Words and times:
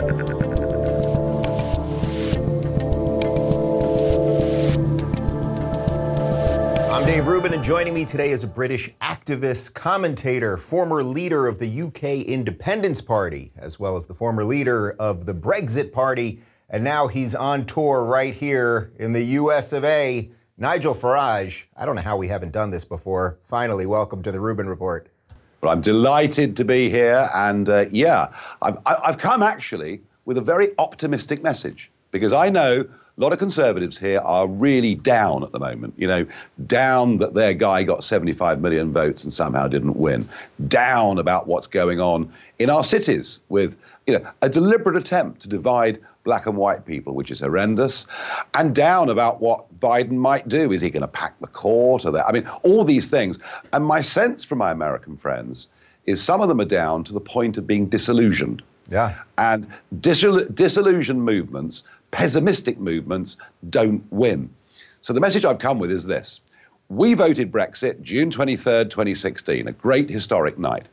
I'm 0.00 0.06
Dave 7.04 7.26
Rubin, 7.26 7.52
and 7.52 7.62
joining 7.62 7.92
me 7.92 8.06
today 8.06 8.30
is 8.30 8.42
a 8.42 8.46
British 8.46 8.88
activist, 9.02 9.74
commentator, 9.74 10.56
former 10.56 11.02
leader 11.02 11.46
of 11.46 11.58
the 11.58 11.82
UK 11.82 12.26
Independence 12.26 13.02
Party, 13.02 13.52
as 13.58 13.78
well 13.78 13.98
as 13.98 14.06
the 14.06 14.14
former 14.14 14.42
leader 14.42 14.92
of 14.92 15.26
the 15.26 15.34
Brexit 15.34 15.92
Party, 15.92 16.40
and 16.70 16.82
now 16.82 17.06
he's 17.06 17.34
on 17.34 17.66
tour 17.66 18.02
right 18.02 18.32
here 18.32 18.94
in 18.98 19.12
the 19.12 19.22
US 19.22 19.74
of 19.74 19.84
A. 19.84 20.30
Nigel 20.56 20.94
Farage. 20.94 21.64
I 21.76 21.84
don't 21.84 21.96
know 21.96 22.00
how 22.00 22.16
we 22.16 22.28
haven't 22.28 22.52
done 22.52 22.70
this 22.70 22.86
before. 22.86 23.38
Finally, 23.42 23.84
welcome 23.84 24.22
to 24.22 24.32
the 24.32 24.40
Rubin 24.40 24.66
Report. 24.66 25.09
Well, 25.60 25.72
I'm 25.72 25.82
delighted 25.82 26.56
to 26.56 26.64
be 26.64 26.88
here, 26.88 27.28
and 27.34 27.68
uh, 27.68 27.86
yeah, 27.90 28.28
I've, 28.62 28.78
I've 28.86 29.18
come 29.18 29.42
actually 29.42 30.00
with 30.24 30.38
a 30.38 30.40
very 30.40 30.70
optimistic 30.78 31.42
message 31.42 31.90
because 32.12 32.32
I 32.32 32.48
know 32.48 32.80
a 32.82 33.20
lot 33.20 33.34
of 33.34 33.38
conservatives 33.38 33.98
here 33.98 34.20
are 34.20 34.48
really 34.48 34.94
down 34.94 35.42
at 35.42 35.52
the 35.52 35.58
moment. 35.58 35.92
You 35.98 36.06
know, 36.06 36.26
down 36.66 37.18
that 37.18 37.34
their 37.34 37.52
guy 37.52 37.82
got 37.82 38.02
75 38.04 38.60
million 38.60 38.92
votes 38.92 39.22
and 39.22 39.32
somehow 39.32 39.68
didn't 39.68 39.96
win. 39.96 40.26
Down 40.68 41.18
about 41.18 41.46
what's 41.46 41.66
going 41.66 42.00
on 42.00 42.32
in 42.58 42.70
our 42.70 42.82
cities 42.82 43.40
with, 43.50 43.76
you 44.06 44.18
know, 44.18 44.30
a 44.40 44.48
deliberate 44.48 44.96
attempt 44.96 45.42
to 45.42 45.48
divide 45.48 46.00
black 46.24 46.46
and 46.46 46.56
white 46.56 46.86
people, 46.86 47.14
which 47.14 47.30
is 47.30 47.40
horrendous, 47.40 48.06
and 48.54 48.74
down 48.74 49.08
about 49.08 49.40
what 49.40 49.80
Biden 49.80 50.12
might 50.12 50.48
do. 50.48 50.72
Is 50.72 50.80
he 50.82 50.90
going 50.90 51.02
to 51.02 51.08
pack 51.08 51.38
the 51.40 51.46
court 51.46 52.04
or 52.04 52.10
that? 52.12 52.26
I 52.26 52.32
mean, 52.32 52.46
all 52.62 52.84
these 52.84 53.08
things. 53.08 53.38
And 53.72 53.84
my 53.84 54.00
sense 54.00 54.44
from 54.44 54.58
my 54.58 54.70
American 54.70 55.16
friends 55.16 55.68
is 56.06 56.22
some 56.22 56.40
of 56.40 56.48
them 56.48 56.60
are 56.60 56.66
down 56.66 57.04
to 57.04 57.12
the 57.12 57.20
point 57.20 57.56
of 57.56 57.66
being 57.66 57.86
disillusioned. 57.86 58.62
Yeah. 58.90 59.14
And 59.38 59.66
disil- 60.00 60.52
disillusioned 60.54 61.24
movements 61.24 61.84
pessimistic 62.10 62.78
movements 62.78 63.36
don't 63.68 64.04
win. 64.10 64.50
So 65.00 65.12
the 65.12 65.20
message 65.20 65.44
I've 65.44 65.58
come 65.58 65.78
with 65.78 65.90
is 65.90 66.06
this. 66.06 66.40
We 66.88 67.14
voted 67.14 67.52
Brexit 67.52 68.02
June 68.02 68.30
23rd, 68.30 68.90
2016, 68.90 69.68
a 69.68 69.72
great 69.72 70.10
historic 70.10 70.58
night. 70.58 70.88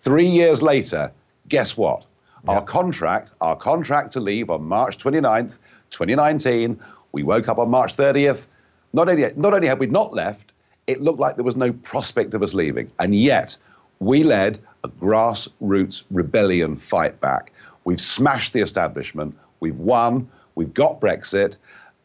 Three 0.00 0.26
years 0.26 0.62
later, 0.62 1.12
guess 1.48 1.76
what? 1.76 2.04
Our 2.48 2.62
contract, 2.62 3.32
our 3.40 3.56
contract 3.56 4.12
to 4.12 4.20
leave 4.20 4.50
on 4.50 4.64
March 4.64 4.98
29th, 4.98 5.58
2019, 5.90 6.78
we 7.12 7.22
woke 7.22 7.48
up 7.48 7.58
on 7.58 7.70
March 7.70 7.96
30th. 7.96 8.46
Not 8.92 9.08
only, 9.08 9.28
not 9.36 9.52
only 9.54 9.66
have 9.66 9.80
we 9.80 9.86
not 9.86 10.14
left, 10.14 10.52
it 10.86 11.00
looked 11.02 11.18
like 11.18 11.36
there 11.36 11.44
was 11.44 11.56
no 11.56 11.72
prospect 11.72 12.34
of 12.34 12.42
us 12.42 12.54
leaving. 12.54 12.90
And 12.98 13.14
yet, 13.14 13.56
we 13.98 14.22
led 14.22 14.60
a 14.84 14.88
grassroots 14.88 16.04
rebellion 16.10 16.76
fight 16.76 17.20
back. 17.20 17.52
We've 17.84 18.00
smashed 18.00 18.52
the 18.52 18.60
establishment. 18.60 19.36
We've 19.60 19.78
won. 19.78 20.28
We've 20.54 20.72
got 20.72 21.00
Brexit. 21.00 21.56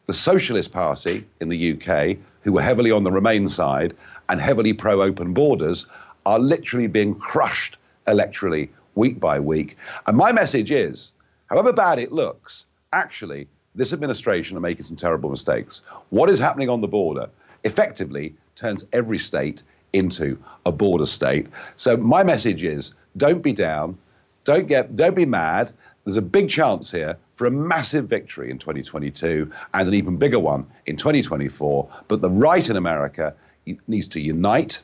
The 0.06 0.14
Socialist 0.14 0.72
Party 0.72 1.24
in 1.40 1.48
the 1.48 1.72
UK, 1.72 2.16
who 2.42 2.52
were 2.52 2.62
heavily 2.62 2.90
on 2.90 3.04
the 3.04 3.12
Remain 3.12 3.46
side 3.46 3.94
and 4.28 4.40
heavily 4.40 4.72
pro 4.72 5.02
open 5.02 5.32
borders, 5.32 5.86
are 6.26 6.38
literally 6.38 6.88
being 6.88 7.14
crushed 7.14 7.76
electorally 8.06 8.68
week 8.94 9.20
by 9.20 9.40
week. 9.40 9.76
And 10.06 10.16
my 10.16 10.32
message 10.32 10.70
is 10.70 11.12
however 11.46 11.72
bad 11.72 11.98
it 11.98 12.12
looks, 12.12 12.66
actually, 12.92 13.48
this 13.74 13.92
administration 13.92 14.56
are 14.56 14.60
making 14.60 14.84
some 14.84 14.96
terrible 14.96 15.30
mistakes. 15.30 15.82
What 16.10 16.28
is 16.28 16.38
happening 16.38 16.68
on 16.68 16.80
the 16.80 16.88
border 16.88 17.28
effectively 17.64 18.34
turns 18.54 18.84
every 18.92 19.18
state 19.18 19.62
into 19.92 20.38
a 20.66 20.72
border 20.72 21.06
state. 21.06 21.46
So 21.76 21.96
my 21.96 22.22
message 22.22 22.64
is 22.64 22.94
don't 23.16 23.42
be 23.42 23.52
down, 23.52 23.96
don't 24.44 24.66
get 24.66 24.96
don't 24.96 25.14
be 25.14 25.26
mad. 25.26 25.72
There's 26.04 26.16
a 26.16 26.22
big 26.22 26.48
chance 26.48 26.90
here 26.90 27.16
for 27.36 27.46
a 27.46 27.50
massive 27.50 28.08
victory 28.08 28.50
in 28.50 28.58
2022 28.58 29.50
and 29.72 29.88
an 29.88 29.94
even 29.94 30.16
bigger 30.16 30.38
one 30.38 30.66
in 30.86 30.96
2024. 30.96 31.88
But 32.08 32.20
the 32.20 32.30
right 32.30 32.68
in 32.68 32.76
America 32.76 33.34
needs 33.86 34.08
to 34.08 34.20
unite, 34.20 34.80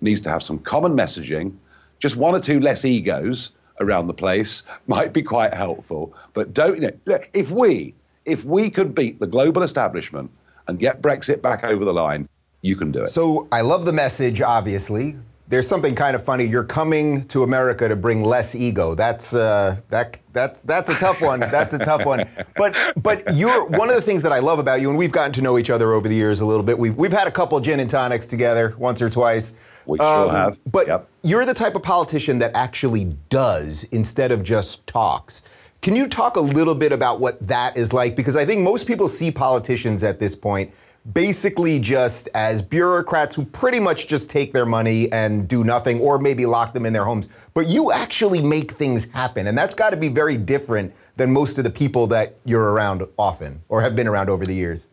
needs 0.00 0.20
to 0.22 0.30
have 0.30 0.42
some 0.42 0.58
common 0.60 0.92
messaging. 0.92 1.54
Just 2.00 2.16
one 2.16 2.34
or 2.34 2.40
two 2.40 2.58
less 2.58 2.84
egos 2.84 3.52
around 3.80 4.08
the 4.08 4.14
place 4.14 4.64
might 4.88 5.12
be 5.12 5.22
quite 5.22 5.54
helpful. 5.54 6.12
But 6.34 6.52
don't 6.52 6.76
you 6.76 6.80
know, 6.88 6.92
look, 7.04 7.30
if 7.32 7.50
we 7.50 7.94
if 8.24 8.44
we 8.44 8.68
could 8.68 8.94
beat 8.94 9.20
the 9.20 9.26
global 9.26 9.62
establishment 9.62 10.30
and 10.66 10.78
get 10.78 11.00
Brexit 11.00 11.40
back 11.40 11.64
over 11.64 11.84
the 11.84 11.94
line, 11.94 12.28
you 12.62 12.76
can 12.76 12.90
do 12.92 13.04
it. 13.04 13.08
So 13.08 13.48
I 13.52 13.60
love 13.60 13.84
the 13.84 13.92
message, 13.92 14.40
obviously 14.40 15.16
there's 15.50 15.66
something 15.66 15.96
kind 15.96 16.14
of 16.14 16.24
funny. 16.24 16.44
You're 16.44 16.64
coming 16.64 17.24
to 17.24 17.42
America 17.42 17.88
to 17.88 17.96
bring 17.96 18.22
less 18.22 18.54
ego. 18.54 18.94
That's 18.94 19.34
uh, 19.34 19.80
that 19.88 20.18
that's 20.32 20.62
that's 20.62 20.88
a 20.88 20.94
tough 20.94 21.20
one. 21.20 21.40
That's 21.40 21.74
a 21.74 21.78
tough 21.78 22.06
one. 22.06 22.24
But 22.56 22.76
but 22.96 23.34
you're 23.34 23.66
one 23.66 23.88
of 23.90 23.96
the 23.96 24.00
things 24.00 24.22
that 24.22 24.32
I 24.32 24.38
love 24.38 24.60
about 24.60 24.80
you, 24.80 24.90
and 24.90 24.96
we've 24.96 25.10
gotten 25.10 25.32
to 25.32 25.42
know 25.42 25.58
each 25.58 25.68
other 25.68 25.92
over 25.92 26.08
the 26.08 26.14
years 26.14 26.40
a 26.40 26.46
little 26.46 26.62
bit. 26.62 26.78
We've 26.78 26.96
we've 26.96 27.12
had 27.12 27.26
a 27.26 27.32
couple 27.32 27.58
gin 27.60 27.80
and 27.80 27.90
tonics 27.90 28.26
together 28.26 28.74
once 28.78 29.02
or 29.02 29.10
twice. 29.10 29.54
We 29.86 29.98
um, 29.98 30.28
sure 30.28 30.32
have. 30.32 30.58
But 30.70 30.86
yep. 30.86 31.08
you're 31.22 31.44
the 31.44 31.54
type 31.54 31.74
of 31.74 31.82
politician 31.82 32.38
that 32.40 32.52
actually 32.54 33.16
does 33.28 33.84
instead 33.84 34.32
of 34.32 34.42
just 34.42 34.86
talks. 34.86 35.42
Can 35.82 35.96
you 35.96 36.08
talk 36.08 36.36
a 36.36 36.40
little 36.40 36.74
bit 36.74 36.92
about 36.92 37.20
what 37.20 37.40
that 37.46 37.76
is 37.76 37.92
like? 37.92 38.14
Because 38.14 38.36
I 38.36 38.44
think 38.44 38.62
most 38.62 38.86
people 38.86 39.08
see 39.08 39.30
politicians 39.30 40.02
at 40.02 40.20
this 40.20 40.34
point 40.34 40.72
basically 41.12 41.78
just 41.78 42.28
as 42.34 42.60
bureaucrats 42.60 43.34
who 43.34 43.44
pretty 43.46 43.80
much 43.80 44.06
just 44.06 44.28
take 44.28 44.52
their 44.52 44.66
money 44.66 45.10
and 45.12 45.48
do 45.48 45.64
nothing 45.64 46.00
or 46.00 46.18
maybe 46.18 46.44
lock 46.44 46.74
them 46.74 46.84
in 46.84 46.92
their 46.92 47.04
homes. 47.04 47.28
But 47.54 47.68
you 47.68 47.90
actually 47.92 48.42
make 48.42 48.72
things 48.72 49.10
happen. 49.12 49.46
And 49.46 49.56
that's 49.56 49.74
got 49.74 49.90
to 49.90 49.96
be 49.96 50.08
very 50.08 50.36
different 50.36 50.92
than 51.16 51.32
most 51.32 51.58
of 51.58 51.64
the 51.64 51.70
people 51.70 52.06
that 52.08 52.36
you're 52.44 52.72
around 52.72 53.02
often 53.18 53.62
or 53.68 53.80
have 53.80 53.96
been 53.96 54.06
around 54.06 54.28
over 54.28 54.44
the 54.44 54.54
years. 54.54 54.88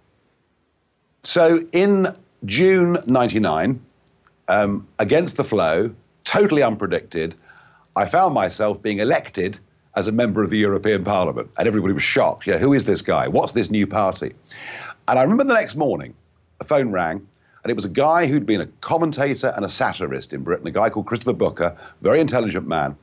So 1.23 1.59
in 1.73 2.07
June 2.45 2.97
99, 3.07 3.81
um, 4.47 4.87
against 4.99 5.37
the 5.37 5.43
flow, 5.43 5.93
totally 6.23 6.61
unpredicted, 6.61 7.33
I 7.95 8.05
found 8.05 8.33
myself 8.33 8.81
being 8.81 8.99
elected 8.99 9.59
as 9.95 10.07
a 10.07 10.11
member 10.11 10.43
of 10.43 10.51
the 10.51 10.57
European 10.57 11.03
Parliament. 11.03 11.49
And 11.57 11.67
everybody 11.67 11.93
was 11.93 12.03
shocked. 12.03 12.47
Know, 12.47 12.57
who 12.57 12.73
is 12.73 12.85
this 12.85 13.01
guy? 13.01 13.27
What's 13.27 13.53
this 13.53 13.71
new 13.71 13.87
party? 13.87 14.33
And 15.07 15.17
I 15.17 15.23
remember 15.23 15.43
the 15.43 15.53
next 15.53 15.75
morning, 15.75 16.13
a 16.59 16.63
phone 16.63 16.91
rang, 16.91 17.27
and 17.63 17.71
it 17.71 17.75
was 17.75 17.85
a 17.85 17.89
guy 17.89 18.27
who'd 18.27 18.45
been 18.45 18.61
a 18.61 18.67
commentator 18.81 19.53
and 19.55 19.65
a 19.65 19.69
satirist 19.69 20.33
in 20.33 20.43
Britain, 20.43 20.67
a 20.67 20.71
guy 20.71 20.89
called 20.89 21.07
Christopher 21.07 21.33
Booker, 21.33 21.75
very 22.01 22.19
intelligent 22.19 22.67
man. 22.67 22.95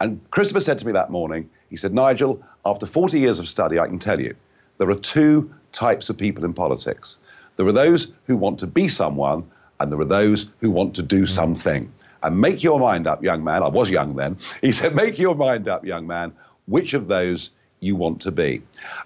And 0.00 0.20
Christopher 0.32 0.60
said 0.60 0.78
to 0.80 0.86
me 0.86 0.92
that 0.92 1.10
morning, 1.10 1.48
he 1.70 1.76
said, 1.76 1.94
Nigel, 1.94 2.42
after 2.66 2.86
40 2.86 3.20
years 3.20 3.38
of 3.38 3.48
study, 3.48 3.78
I 3.78 3.86
can 3.86 3.98
tell 3.98 4.20
you 4.20 4.34
there 4.78 4.90
are 4.90 4.96
two 4.96 5.52
types 5.70 6.10
of 6.10 6.18
people 6.18 6.44
in 6.44 6.52
politics. 6.52 7.18
There 7.56 7.66
are 7.66 7.72
those 7.72 8.12
who 8.26 8.36
want 8.36 8.58
to 8.58 8.66
be 8.66 8.88
someone, 8.88 9.48
and 9.82 9.92
there 9.92 10.00
are 10.00 10.04
those 10.04 10.50
who 10.60 10.70
want 10.70 10.94
to 10.94 11.02
do 11.02 11.22
mm. 11.22 11.28
something. 11.28 11.92
And 12.22 12.40
make 12.40 12.62
your 12.62 12.78
mind 12.78 13.06
up, 13.06 13.22
young 13.22 13.42
man. 13.42 13.62
I 13.62 13.68
was 13.68 13.90
young 13.90 14.14
then. 14.14 14.36
He 14.60 14.70
said, 14.70 14.94
Make 14.94 15.18
your 15.18 15.34
mind 15.34 15.68
up, 15.68 15.84
young 15.84 16.06
man, 16.06 16.32
which 16.66 16.94
of 16.94 17.08
those 17.08 17.50
you 17.80 17.96
want 17.96 18.20
to 18.22 18.30
be. 18.30 18.62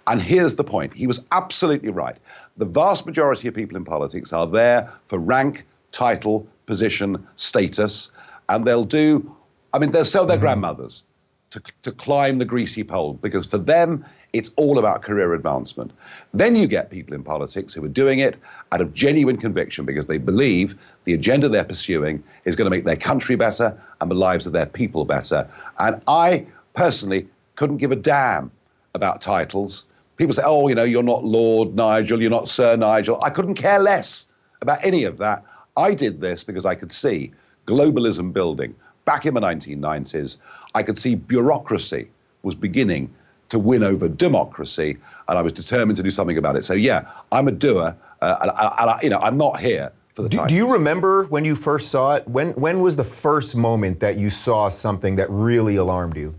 And 0.06 0.20
here's 0.20 0.56
the 0.56 0.64
point 0.64 0.92
he 0.92 1.06
was 1.06 1.26
absolutely 1.32 1.88
right. 1.88 2.16
The 2.58 2.66
vast 2.66 3.06
majority 3.06 3.48
of 3.48 3.54
people 3.54 3.76
in 3.76 3.84
politics 3.84 4.32
are 4.32 4.46
there 4.46 4.92
for 5.08 5.18
rank, 5.18 5.64
title, 5.92 6.46
position, 6.66 7.26
status, 7.36 8.10
and 8.48 8.64
they'll 8.66 8.84
do, 8.84 9.34
I 9.72 9.78
mean, 9.78 9.90
they'll 9.90 10.04
sell 10.04 10.26
their 10.26 10.36
mm-hmm. 10.36 10.44
grandmothers 10.44 11.02
to, 11.50 11.62
to 11.82 11.92
climb 11.92 12.38
the 12.38 12.44
greasy 12.44 12.84
pole 12.84 13.14
because 13.14 13.46
for 13.46 13.58
them, 13.58 14.04
it's 14.38 14.52
all 14.56 14.78
about 14.78 15.02
career 15.02 15.34
advancement. 15.34 15.92
Then 16.34 16.56
you 16.56 16.66
get 16.66 16.90
people 16.90 17.14
in 17.14 17.22
politics 17.22 17.74
who 17.74 17.84
are 17.84 17.88
doing 17.88 18.18
it 18.18 18.36
out 18.72 18.80
of 18.80 18.94
genuine 18.94 19.36
conviction 19.36 19.84
because 19.84 20.06
they 20.06 20.18
believe 20.18 20.76
the 21.04 21.14
agenda 21.14 21.48
they're 21.48 21.64
pursuing 21.64 22.22
is 22.44 22.56
going 22.56 22.66
to 22.66 22.70
make 22.70 22.84
their 22.84 22.96
country 22.96 23.36
better 23.36 23.78
and 24.00 24.10
the 24.10 24.14
lives 24.14 24.46
of 24.46 24.52
their 24.52 24.66
people 24.66 25.04
better. 25.04 25.48
And 25.78 26.00
I 26.08 26.46
personally 26.74 27.28
couldn't 27.56 27.78
give 27.78 27.92
a 27.92 27.96
damn 27.96 28.50
about 28.94 29.20
titles. 29.20 29.84
People 30.16 30.34
say, 30.34 30.42
oh, 30.44 30.68
you 30.68 30.74
know, 30.74 30.84
you're 30.84 31.02
not 31.02 31.24
Lord 31.24 31.74
Nigel, 31.74 32.20
you're 32.20 32.30
not 32.30 32.48
Sir 32.48 32.76
Nigel. 32.76 33.22
I 33.22 33.30
couldn't 33.30 33.54
care 33.54 33.78
less 33.78 34.26
about 34.62 34.84
any 34.84 35.04
of 35.04 35.18
that. 35.18 35.44
I 35.76 35.94
did 35.94 36.20
this 36.20 36.42
because 36.42 36.64
I 36.64 36.74
could 36.74 36.92
see 36.92 37.32
globalism 37.66 38.32
building. 38.32 38.74
Back 39.04 39.26
in 39.26 39.34
the 39.34 39.40
1990s, 39.40 40.38
I 40.74 40.82
could 40.82 40.98
see 40.98 41.14
bureaucracy 41.14 42.08
was 42.42 42.54
beginning 42.54 43.12
to 43.56 43.60
win 43.60 43.82
over 43.82 44.06
democracy, 44.06 44.98
and 45.28 45.38
I 45.38 45.42
was 45.42 45.52
determined 45.52 45.96
to 45.96 46.02
do 46.02 46.10
something 46.10 46.36
about 46.36 46.56
it. 46.56 46.64
So, 46.64 46.74
yeah, 46.74 47.08
I'm 47.32 47.48
a 47.48 47.52
doer, 47.52 47.96
uh, 48.20 48.36
and, 48.42 48.50
and 48.50 48.90
I, 48.90 49.00
you 49.02 49.08
know, 49.08 49.18
I'm 49.18 49.38
not 49.38 49.58
here 49.58 49.90
for 50.14 50.22
the 50.22 50.28
do, 50.28 50.38
time. 50.38 50.46
Do 50.46 50.54
you 50.54 50.70
remember 50.70 51.24
when 51.24 51.44
you 51.44 51.54
first 51.54 51.90
saw 51.90 52.16
it? 52.16 52.28
When 52.28 52.50
when 52.52 52.82
was 52.82 52.96
the 52.96 53.04
first 53.04 53.56
moment 53.56 54.00
that 54.00 54.16
you 54.16 54.28
saw 54.28 54.68
something 54.68 55.16
that 55.16 55.28
really 55.30 55.76
alarmed 55.76 56.16
you? 56.16 56.34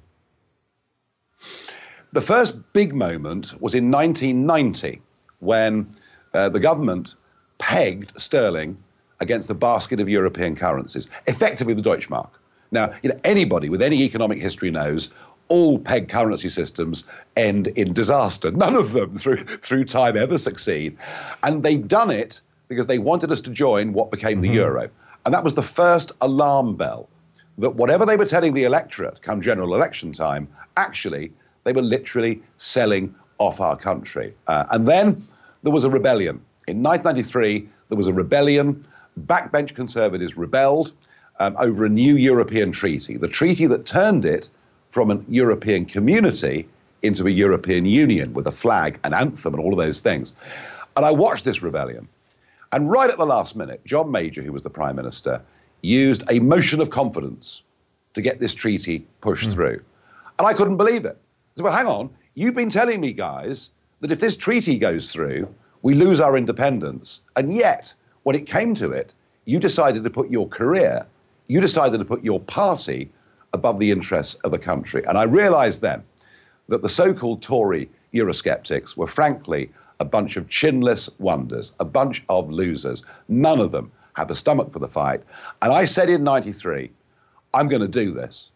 The 2.14 2.22
first 2.22 2.62
big 2.74 2.94
moment 2.94 3.60
was 3.60 3.74
in 3.74 3.92
1990 3.92 5.02
when 5.40 5.90
uh, 6.34 6.50
the 6.50 6.60
government 6.60 7.16
pegged 7.58 8.14
sterling 8.20 8.78
against 9.20 9.48
the 9.48 9.56
basket 9.56 10.00
of 10.00 10.08
European 10.08 10.56
currencies, 10.56 11.10
effectively 11.26 11.74
the 11.74 11.82
Deutschmark. 11.82 12.30
Now, 12.72 12.94
you 13.02 13.10
know, 13.10 13.18
anybody 13.24 13.70
with 13.70 13.82
any 13.82 14.04
economic 14.04 14.40
history 14.40 14.72
knows 14.72 15.12
all 15.50 15.80
peg 15.80 16.10
currency 16.10 16.50
systems 16.50 17.04
end 17.36 17.68
in 17.68 17.94
disaster. 17.94 18.52
None 18.52 18.76
of 18.76 18.92
them 18.92 19.18
through, 19.18 19.38
through 19.38 19.86
time 19.86 20.18
ever 20.18 20.38
succeed. 20.38 20.98
And 21.44 21.64
they've 21.64 21.88
done 21.88 22.12
it 22.12 22.42
because 22.68 22.88
they 22.88 23.00
wanted 23.00 23.32
us 23.32 23.42
to 23.42 23.50
join 23.50 23.94
what 23.94 24.12
became 24.12 24.42
mm-hmm. 24.42 24.52
the 24.52 24.58
euro. 24.60 24.90
And 25.26 25.34
that 25.34 25.44
was 25.44 25.54
the 25.54 25.64
first 25.64 26.12
alarm 26.22 26.76
bell 26.76 27.08
that 27.58 27.72
whatever 27.72 28.06
they 28.06 28.18
were 28.18 28.26
telling 28.26 28.54
the 28.54 28.64
electorate 28.64 29.22
come 29.22 29.42
general 29.42 29.74
election 29.74 30.12
time, 30.12 30.48
actually, 30.76 31.32
they 31.64 31.74
were 31.74 31.82
literally 31.82 32.42
selling 32.58 33.14
off 33.40 33.60
our 33.60 33.76
country. 33.76 34.34
Uh, 34.48 34.66
and 34.72 34.88
then 34.88 35.28
there 35.64 35.72
was 35.72 35.84
a 35.84 35.90
rebellion. 35.90 36.40
In 36.68 36.84
1993, 36.84 37.68
there 37.90 37.98
was 37.98 38.08
a 38.08 38.14
rebellion. 38.14 38.86
Backbench 39.26 39.74
conservatives 39.74 40.38
rebelled 40.38 40.92
um, 41.40 41.56
over 41.60 41.86
a 41.86 41.90
new 41.90 42.16
European 42.16 42.72
treaty, 42.72 43.18
the 43.18 43.28
treaty 43.28 43.66
that 43.68 43.86
turned 43.86 44.26
it 44.26 44.50
from 44.90 45.12
a 45.12 45.20
European 45.28 45.86
community 45.86 46.68
into 47.04 47.28
a 47.28 47.32
European 47.32 47.86
Union 47.86 48.34
with 48.34 48.48
a 48.48 48.52
flag, 48.52 49.00
an 49.04 49.14
anthem, 49.14 49.54
and 49.54 49.64
all 49.64 49.72
of 49.72 49.80
those 49.80 50.00
things. 50.00 50.36
And 50.96 51.06
I 51.06 51.12
watched 51.12 51.46
this 51.46 51.62
rebellion. 51.62 52.08
And 52.72 52.92
right 52.92 53.10
at 53.10 53.18
the 53.18 53.26
last 53.26 53.56
minute, 53.56 53.84
John 53.86 54.12
Major, 54.12 54.42
who 54.42 54.52
was 54.52 54.64
the 54.64 54.70
Prime 54.70 54.96
Minister, 54.96 55.42
used 55.82 56.24
a 56.30 56.40
motion 56.40 56.82
of 56.82 56.90
confidence 56.90 57.62
to 58.14 58.22
get 58.22 58.40
this 58.40 58.54
treaty 58.54 59.06
pushed 59.22 59.50
mm. 59.50 59.54
through. 59.54 59.82
And 60.40 60.48
I 60.48 60.54
couldn't 60.54 60.78
believe 60.78 61.06
it. 61.06 61.18
I 61.18 61.52
said, 61.56 61.64
well, 61.64 61.74
hang 61.74 61.86
on. 61.86 62.10
You've 62.36 62.56
been 62.56 62.70
telling 62.70 63.00
me, 63.00 63.14
guys, 63.14 63.70
that 64.02 64.12
if 64.12 64.20
this 64.20 64.36
treaty 64.36 64.78
goes 64.78 65.12
through, 65.12 65.48
we 65.82 65.94
lose 65.94 66.20
our 66.20 66.38
independence. 66.38 67.22
And 67.36 67.54
yet, 67.54 67.94
when 68.24 68.36
it 68.36 68.46
came 68.46 68.76
to 68.76 68.92
it, 68.92 69.14
you 69.46 69.60
decided 69.60 70.04
to 70.04 70.10
put 70.10 70.30
your 70.30 70.48
career, 70.48 71.06
you 71.48 71.62
decided 71.62 72.00
to 72.00 72.06
put 72.06 72.24
your 72.24 72.40
party 72.42 73.10
above 73.54 73.80
the 73.80 73.92
interests 73.92 74.36
of 74.44 74.52
the 74.52 74.60
country. 74.60 75.04
And 75.08 75.18
I 75.18 75.24
realized 75.24 75.82
then 75.82 76.04
that 76.68 76.82
the 76.82 76.90
so 76.90 77.14
called 77.14 77.42
Tory 77.42 77.90
Eurosceptics 78.14 78.98
were 78.98 79.08
frankly 79.08 79.72
a 80.00 80.06
bunch 80.06 80.38
of 80.38 80.48
chinless 80.48 81.10
wonders, 81.20 81.74
a 81.80 81.86
bunch 81.86 82.24
of 82.30 82.52
losers. 82.52 83.04
None 83.28 83.60
of 83.60 83.72
them 83.72 83.92
had 84.14 84.30
a 84.30 84.36
stomach 84.36 84.72
for 84.72 84.80
the 84.80 84.88
fight. 84.88 85.24
And 85.62 85.72
I 85.72 85.86
said 85.86 86.10
in 86.10 86.24
93, 86.24 86.92
I'm 87.54 87.68
going 87.68 87.82
to 87.82 87.88
do 87.88 88.14
this. 88.14 88.50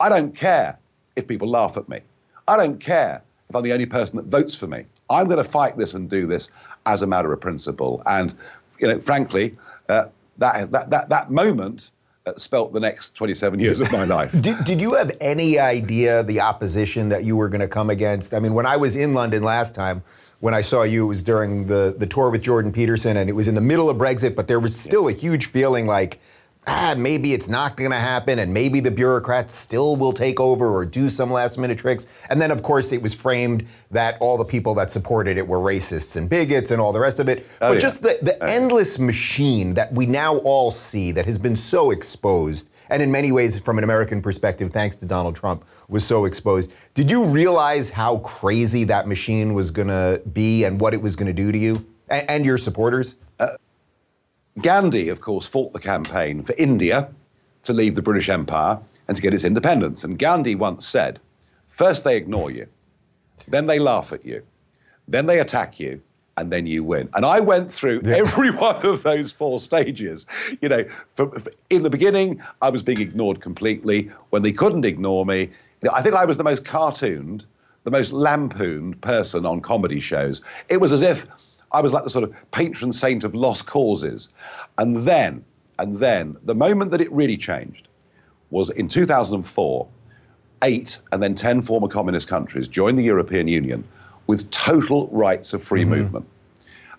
I 0.00 0.08
don't 0.08 0.34
care 0.34 0.78
if 1.16 1.26
people 1.26 1.48
laugh 1.48 1.76
at 1.76 1.88
me. 1.88 2.00
I 2.48 2.56
don't 2.56 2.78
care 2.78 3.22
if 3.48 3.56
I'm 3.56 3.62
the 3.62 3.72
only 3.72 3.86
person 3.86 4.16
that 4.16 4.26
votes 4.26 4.54
for 4.54 4.66
me. 4.66 4.84
I'm 5.10 5.26
going 5.26 5.42
to 5.42 5.48
fight 5.48 5.76
this 5.76 5.94
and 5.94 6.10
do 6.10 6.26
this 6.26 6.50
as 6.84 7.02
a 7.02 7.06
matter 7.06 7.32
of 7.32 7.40
principle. 7.40 8.02
And, 8.06 8.34
you 8.78 8.88
know, 8.88 9.00
frankly, 9.00 9.56
uh, 9.88 10.06
that, 10.38 10.70
that, 10.72 10.90
that, 10.90 11.08
that 11.08 11.30
moment 11.30 11.90
Uh, 12.26 12.32
spelt 12.36 12.72
the 12.72 12.80
next 12.80 13.12
27 13.12 13.60
years 13.60 13.78
of 13.78 13.92
my 13.92 14.02
life. 14.02 14.32
did, 14.40 14.64
did 14.64 14.80
you 14.80 14.94
have 14.94 15.16
any 15.20 15.60
idea 15.60 16.24
the 16.24 16.40
opposition 16.40 17.08
that 17.08 17.22
you 17.22 17.36
were 17.36 17.48
going 17.48 17.60
to 17.60 17.68
come 17.68 17.88
against? 17.88 18.34
I 18.34 18.40
mean, 18.40 18.52
when 18.52 18.66
I 18.66 18.76
was 18.76 18.96
in 18.96 19.14
London 19.14 19.44
last 19.44 19.76
time, 19.76 20.02
when 20.40 20.52
I 20.52 20.60
saw 20.60 20.82
you, 20.82 21.04
it 21.04 21.08
was 21.08 21.22
during 21.22 21.68
the, 21.68 21.94
the 21.96 22.06
tour 22.06 22.30
with 22.30 22.42
Jordan 22.42 22.72
Peterson, 22.72 23.16
and 23.16 23.30
it 23.30 23.34
was 23.34 23.46
in 23.46 23.54
the 23.54 23.60
middle 23.60 23.88
of 23.88 23.96
Brexit, 23.96 24.34
but 24.34 24.48
there 24.48 24.58
was 24.58 24.74
still 24.74 25.06
a 25.06 25.12
huge 25.12 25.46
feeling 25.46 25.86
like, 25.86 26.18
ah, 26.66 26.94
maybe 26.96 27.32
it's 27.32 27.48
not 27.48 27.76
going 27.76 27.90
to 27.90 27.96
happen, 27.96 28.40
and 28.40 28.52
maybe 28.52 28.80
the 28.80 28.90
bureaucrats 28.90 29.54
still 29.54 29.96
will 29.96 30.12
take 30.12 30.40
over 30.40 30.68
or 30.68 30.84
do 30.84 31.08
some 31.08 31.30
last 31.30 31.58
minute 31.58 31.78
tricks. 31.78 32.06
And 32.28 32.40
then, 32.40 32.50
of 32.50 32.62
course, 32.62 32.92
it 32.92 33.00
was 33.00 33.14
framed 33.14 33.66
that 33.90 34.16
all 34.20 34.36
the 34.36 34.44
people 34.44 34.74
that 34.74 34.90
supported 34.90 35.38
it 35.38 35.46
were 35.46 35.58
racists 35.58 36.16
and 36.16 36.28
bigots 36.28 36.72
and 36.72 36.80
all 36.80 36.92
the 36.92 37.00
rest 37.00 37.20
of 37.20 37.28
it. 37.28 37.46
Oh, 37.60 37.68
but 37.68 37.74
yeah. 37.74 37.80
just 37.80 38.02
the, 38.02 38.18
the 38.22 38.42
endless 38.50 38.98
machine 38.98 39.74
that 39.74 39.92
we 39.92 40.06
now 40.06 40.38
all 40.38 40.70
see 40.70 41.12
that 41.12 41.24
has 41.24 41.38
been 41.38 41.56
so 41.56 41.92
exposed, 41.92 42.70
and 42.90 43.02
in 43.02 43.10
many 43.12 43.32
ways, 43.32 43.58
from 43.58 43.78
an 43.78 43.84
American 43.84 44.20
perspective, 44.20 44.70
thanks 44.70 44.96
to 44.98 45.06
Donald 45.06 45.36
Trump, 45.36 45.64
was 45.88 46.04
so 46.04 46.24
exposed. 46.24 46.72
Did 46.94 47.10
you 47.10 47.24
realize 47.24 47.90
how 47.90 48.18
crazy 48.18 48.84
that 48.84 49.06
machine 49.06 49.54
was 49.54 49.70
going 49.70 49.88
to 49.88 50.20
be 50.32 50.64
and 50.64 50.80
what 50.80 50.94
it 50.94 51.00
was 51.00 51.14
going 51.14 51.28
to 51.28 51.32
do 51.32 51.52
to 51.52 51.58
you 51.58 51.86
and, 52.08 52.28
and 52.28 52.44
your 52.44 52.58
supporters? 52.58 53.16
Uh, 53.38 53.56
Gandhi, 54.60 55.08
of 55.08 55.20
course, 55.20 55.46
fought 55.46 55.72
the 55.72 55.78
campaign 55.78 56.42
for 56.42 56.54
India 56.56 57.08
to 57.64 57.72
leave 57.72 57.94
the 57.94 58.02
British 58.02 58.28
Empire 58.28 58.78
and 59.08 59.16
to 59.16 59.22
get 59.22 59.34
its 59.34 59.44
independence. 59.44 60.02
And 60.02 60.18
Gandhi 60.18 60.54
once 60.54 60.86
said, 60.86 61.20
first 61.68 62.04
they 62.04 62.16
ignore 62.16 62.50
you, 62.50 62.66
then 63.48 63.66
they 63.66 63.78
laugh 63.78 64.12
at 64.12 64.24
you, 64.24 64.42
then 65.08 65.26
they 65.26 65.40
attack 65.40 65.78
you, 65.78 66.00
and 66.36 66.52
then 66.52 66.66
you 66.66 66.84
win. 66.84 67.08
And 67.14 67.24
I 67.24 67.40
went 67.40 67.72
through 67.72 68.02
yeah. 68.04 68.16
every 68.16 68.50
one 68.66 68.84
of 68.84 69.02
those 69.02 69.32
four 69.32 69.60
stages. 69.60 70.26
You 70.60 70.68
know, 70.68 70.84
for, 71.14 71.38
for, 71.38 71.50
in 71.70 71.82
the 71.82 71.90
beginning, 71.90 72.42
I 72.62 72.70
was 72.70 72.82
being 72.82 73.00
ignored 73.00 73.40
completely. 73.40 74.10
When 74.30 74.42
they 74.42 74.52
couldn't 74.52 74.84
ignore 74.84 75.24
me, 75.24 75.42
you 75.42 75.88
know, 75.88 75.92
I 75.92 76.02
think 76.02 76.14
I 76.14 76.24
was 76.24 76.36
the 76.36 76.44
most 76.44 76.64
cartooned, 76.64 77.44
the 77.84 77.90
most 77.90 78.12
lampooned 78.12 79.00
person 79.00 79.46
on 79.46 79.60
comedy 79.60 80.00
shows. 80.00 80.40
It 80.68 80.78
was 80.78 80.92
as 80.92 81.02
if 81.02 81.26
I 81.76 81.80
was 81.82 81.92
like 81.92 82.04
the 82.04 82.10
sort 82.10 82.24
of 82.24 82.34
patron 82.52 82.90
saint 82.90 83.22
of 83.22 83.34
lost 83.34 83.66
causes. 83.66 84.30
And 84.78 84.96
then, 85.04 85.44
and 85.78 85.98
then, 85.98 86.34
the 86.42 86.54
moment 86.54 86.90
that 86.92 87.02
it 87.02 87.12
really 87.12 87.36
changed 87.36 87.88
was 88.48 88.70
in 88.70 88.88
2004, 88.88 89.86
eight 90.62 90.98
and 91.12 91.22
then 91.22 91.34
10 91.34 91.60
former 91.60 91.86
communist 91.86 92.28
countries 92.28 92.66
joined 92.66 92.96
the 92.96 93.02
European 93.02 93.46
Union 93.46 93.84
with 94.26 94.50
total 94.50 95.08
rights 95.08 95.52
of 95.52 95.62
free 95.62 95.82
mm-hmm. 95.82 95.90
movement. 95.90 96.26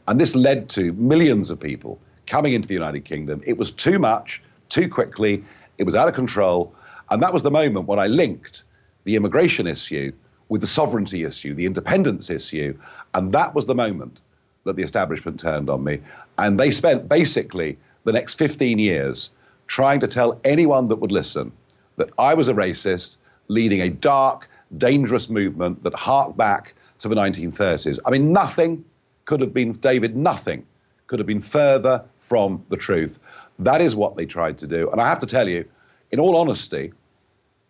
And 0.07 0.21
this 0.21 0.35
led 0.35 0.69
to 0.69 0.93
millions 0.93 1.49
of 1.49 1.59
people 1.59 1.99
coming 2.27 2.53
into 2.53 2.67
the 2.67 2.75
United 2.75 3.03
Kingdom. 3.03 3.41
It 3.47 3.57
was 3.57 3.71
too 3.71 3.97
much, 3.97 4.43
too 4.69 4.87
quickly, 4.87 5.43
it 5.79 5.85
was 5.85 5.95
out 5.95 6.07
of 6.07 6.13
control. 6.13 6.71
And 7.09 7.19
that 7.23 7.33
was 7.33 7.41
the 7.41 7.49
moment 7.49 7.87
when 7.87 7.97
I 7.97 8.05
linked 8.05 8.63
the 9.05 9.15
immigration 9.15 9.65
issue 9.65 10.11
with 10.49 10.61
the 10.61 10.67
sovereignty 10.67 11.23
issue, 11.23 11.55
the 11.55 11.65
independence 11.65 12.29
issue. 12.29 12.77
And 13.15 13.33
that 13.33 13.55
was 13.55 13.65
the 13.65 13.73
moment 13.73 14.19
that 14.67 14.75
the 14.75 14.83
establishment 14.83 15.39
turned 15.39 15.69
on 15.69 15.83
me. 15.83 15.99
And 16.37 16.59
they 16.59 16.69
spent 16.69 17.09
basically 17.09 17.77
the 18.03 18.13
next 18.13 18.35
15 18.35 18.77
years 18.77 19.31
trying 19.65 19.99
to 19.99 20.07
tell 20.07 20.39
anyone 20.43 20.87
that 20.89 20.97
would 20.97 21.11
listen 21.11 21.51
that 21.97 22.09
I 22.19 22.33
was 22.33 22.47
a 22.47 22.53
racist, 22.53 23.17
leading 23.47 23.81
a 23.81 23.89
dark, 23.89 24.47
dangerous 24.77 25.29
movement 25.29 25.83
that 25.83 25.93
harked 25.93 26.37
back 26.37 26.73
to 26.99 27.07
the 27.07 27.15
1930s. 27.15 27.99
I 28.05 28.11
mean, 28.11 28.31
nothing 28.31 28.83
could 29.25 29.41
have 29.41 29.53
been, 29.53 29.73
David, 29.73 30.15
nothing 30.15 30.65
could 31.07 31.19
have 31.19 31.27
been 31.27 31.41
further 31.41 32.03
from 32.19 32.63
the 32.69 32.77
truth. 32.77 33.19
That 33.59 33.81
is 33.81 33.95
what 33.95 34.15
they 34.15 34.25
tried 34.25 34.57
to 34.59 34.67
do. 34.67 34.89
And 34.91 35.01
I 35.01 35.07
have 35.07 35.19
to 35.19 35.25
tell 35.25 35.49
you, 35.49 35.65
in 36.11 36.19
all 36.19 36.35
honesty, 36.35 36.93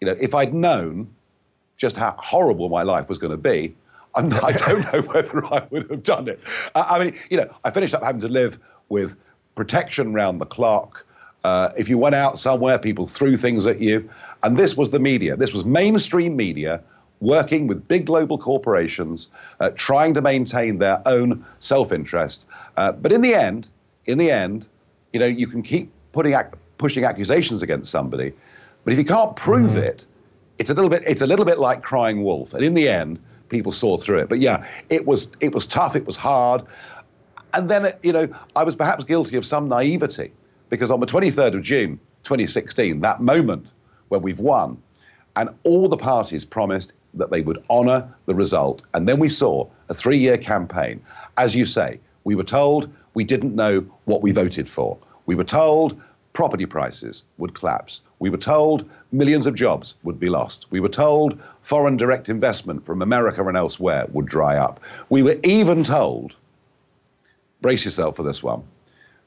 you 0.02 0.08
know, 0.08 0.16
if 0.20 0.36
I'd 0.36 0.54
known 0.54 1.10
just 1.78 1.96
how 1.96 2.16
horrible 2.18 2.70
my 2.70 2.84
life 2.84 3.10
was 3.10 3.18
going 3.18 3.32
to 3.32 3.38
be, 3.38 3.76
I'm, 4.18 4.34
I 4.44 4.52
do 4.66 4.80
not 4.80 4.94
know 4.94 5.02
whether 5.02 5.46
I 5.46 5.68
would 5.70 5.90
have 5.90 6.04
done 6.04 6.28
it. 6.28 6.40
I 6.76 7.04
mean, 7.04 7.16
you 7.30 7.38
know, 7.38 7.54
I 7.64 7.72
finished 7.72 7.94
up 7.94 8.04
having 8.04 8.22
to 8.22 8.28
live 8.28 8.60
with 8.90 9.16
protection 9.56 10.14
round 10.14 10.42
the 10.42 10.46
clock. 10.46 11.06
Uh, 11.44 11.72
if 11.78 11.88
you 11.88 11.98
went 11.98 12.16
out 12.16 12.40
somewhere, 12.40 12.78
people 12.78 13.08
threw 13.08 13.38
things 13.38 13.66
at 13.68 13.80
you. 13.80 14.10
And 14.44 14.58
this 14.58 14.76
was 14.76 14.92
the 14.92 15.00
media. 15.00 15.36
This 15.36 15.54
was 15.54 15.66
mainstream 15.66 16.36
media 16.36 16.82
working 17.20 17.68
with 17.68 17.88
big 17.88 18.06
global 18.06 18.38
corporations, 18.38 19.30
uh, 19.60 19.72
trying 19.76 20.14
to 20.14 20.22
maintain 20.22 20.78
their 20.78 21.02
own 21.08 21.44
self-interest. 21.60 22.46
Uh, 22.76 22.92
but 22.92 23.12
in 23.12 23.22
the 23.22 23.34
end, 23.34 23.68
in 24.06 24.18
the 24.18 24.30
end, 24.30 24.66
you 25.14 25.20
know, 25.20 25.26
you 25.26 25.48
can 25.48 25.64
keep 25.64 25.92
putting 26.12 26.34
ac- 26.34 26.50
pushing 26.78 27.06
accusations 27.06 27.64
against 27.64 27.90
somebody, 27.92 28.34
but 28.84 28.94
if 28.94 29.00
you 29.00 29.06
can't 29.06 29.36
prove 29.36 29.72
mm-hmm. 29.72 29.80
it, 29.80 30.06
it's 30.60 30.70
a 30.70 30.74
little 30.74 30.90
bit 30.90 31.04
it's 31.06 31.22
a 31.22 31.28
little 31.28 31.46
bit 31.46 31.60
like 31.60 31.84
crying 31.84 32.24
wolf. 32.24 32.54
And 32.54 32.64
in 32.64 32.74
the 32.74 32.88
end, 32.90 33.20
people 33.50 33.72
saw 33.72 33.98
through 33.98 34.20
it. 34.20 34.30
But 34.30 34.40
yeah, 34.40 34.68
it 34.90 35.06
was 35.06 35.32
it 35.40 35.54
was 35.54 35.66
tough. 35.66 35.96
It 35.96 36.06
was 36.06 36.16
hard. 36.16 36.64
And 37.54 37.70
then 37.70 37.94
you 38.04 38.12
know 38.12 38.28
I 38.56 38.64
was 38.64 38.76
perhaps 38.76 39.04
guilty 39.04 39.38
of 39.38 39.46
some 39.46 39.68
naivety 39.68 40.32
because 40.70 40.92
on 40.92 41.00
the 41.00 41.06
23rd 41.06 41.56
of 41.56 41.62
June 41.62 42.00
2016, 42.24 43.02
that 43.02 43.22
moment 43.22 43.68
when 44.10 44.22
we've 44.22 44.40
won, 44.40 44.82
and 45.36 45.50
all 45.64 45.88
the 45.88 45.98
parties 45.98 46.44
promised 46.44 46.94
that 47.14 47.32
they 47.32 47.42
would 47.42 47.64
honour 47.70 48.08
the 48.26 48.36
result, 48.36 48.82
and 48.94 49.08
then 49.08 49.20
we 49.20 49.30
saw 49.30 49.68
a 49.90 49.94
three-year 49.94 50.38
campaign. 50.38 51.02
As 51.38 51.56
you 51.56 51.66
say, 51.66 52.00
we 52.26 52.36
were 52.36 52.44
told 52.44 52.94
we 53.14 53.24
didn't 53.24 53.56
know 53.56 53.80
what 54.06 54.22
we 54.22 54.32
voted 54.32 54.70
for. 54.70 54.98
We 55.26 55.36
were 55.36 55.44
told 55.44 56.00
property 56.34 56.66
prices 56.66 57.24
would 57.38 57.54
collapse. 57.54 58.02
We 58.20 58.30
were 58.30 58.38
told 58.38 58.90
millions 59.12 59.48
of 59.48 59.56
jobs 59.56 59.96
would 60.04 60.20
be 60.20 60.30
lost. 60.30 60.66
We 60.72 60.80
were 60.80 60.90
told 60.90 61.40
foreign 61.62 61.98
direct 61.98 62.30
investment 62.30 62.86
from 62.86 63.02
America 63.02 63.46
and 63.48 63.56
elsewhere 63.56 64.08
would 64.12 64.26
dry 64.26 64.58
up. 64.58 64.80
We 65.10 65.24
were 65.24 65.38
even 65.44 65.84
told, 65.84 66.36
brace 67.62 67.86
yourself 67.86 68.16
for 68.16 68.24
this 68.24 68.42
one, 68.42 68.64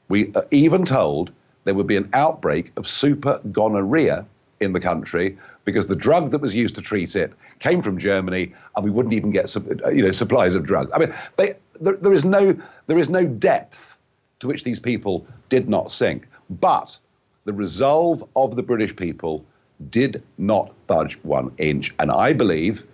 we 0.09 0.25
were 0.25 0.45
even 0.51 0.83
told 0.83 1.31
there 1.63 1.73
would 1.73 1.87
be 1.87 1.95
an 1.95 2.09
outbreak 2.13 2.71
of 2.75 2.87
super 2.87 3.39
gonorrhea 3.51 4.25
in 4.59 4.73
the 4.73 4.79
country 4.79 5.37
because 5.65 5.87
the 5.87 5.95
drug 5.95 6.31
that 6.31 6.39
was 6.39 6.53
used 6.53 6.75
to 6.75 6.81
treat 6.81 7.15
it 7.15 7.33
came 7.59 7.81
from 7.81 7.97
Germany 7.97 8.53
and 8.75 8.85
we 8.85 8.91
wouldn't 8.91 9.13
even 9.13 9.31
get 9.31 9.53
you 9.93 10.03
know 10.03 10.11
supplies 10.11 10.55
of 10.55 10.65
drugs. 10.65 10.91
I 10.93 10.99
mean, 10.99 11.13
they, 11.37 11.55
there, 11.79 11.97
there 11.97 12.13
is 12.13 12.25
no 12.25 12.55
there 12.87 12.97
is 12.97 13.09
no 13.09 13.25
depth 13.25 13.97
to 14.39 14.47
which 14.47 14.63
these 14.63 14.79
people 14.79 15.25
did 15.49 15.69
not 15.69 15.91
sink. 15.91 16.27
But 16.49 16.97
the 17.45 17.53
resolve 17.53 18.23
of 18.35 18.55
the 18.55 18.63
British 18.63 18.95
people 18.95 19.43
did 19.89 20.21
not 20.37 20.73
budge 20.87 21.17
one 21.23 21.51
inch. 21.57 21.93
And 21.99 22.11
I 22.11 22.33
believe 22.33 22.85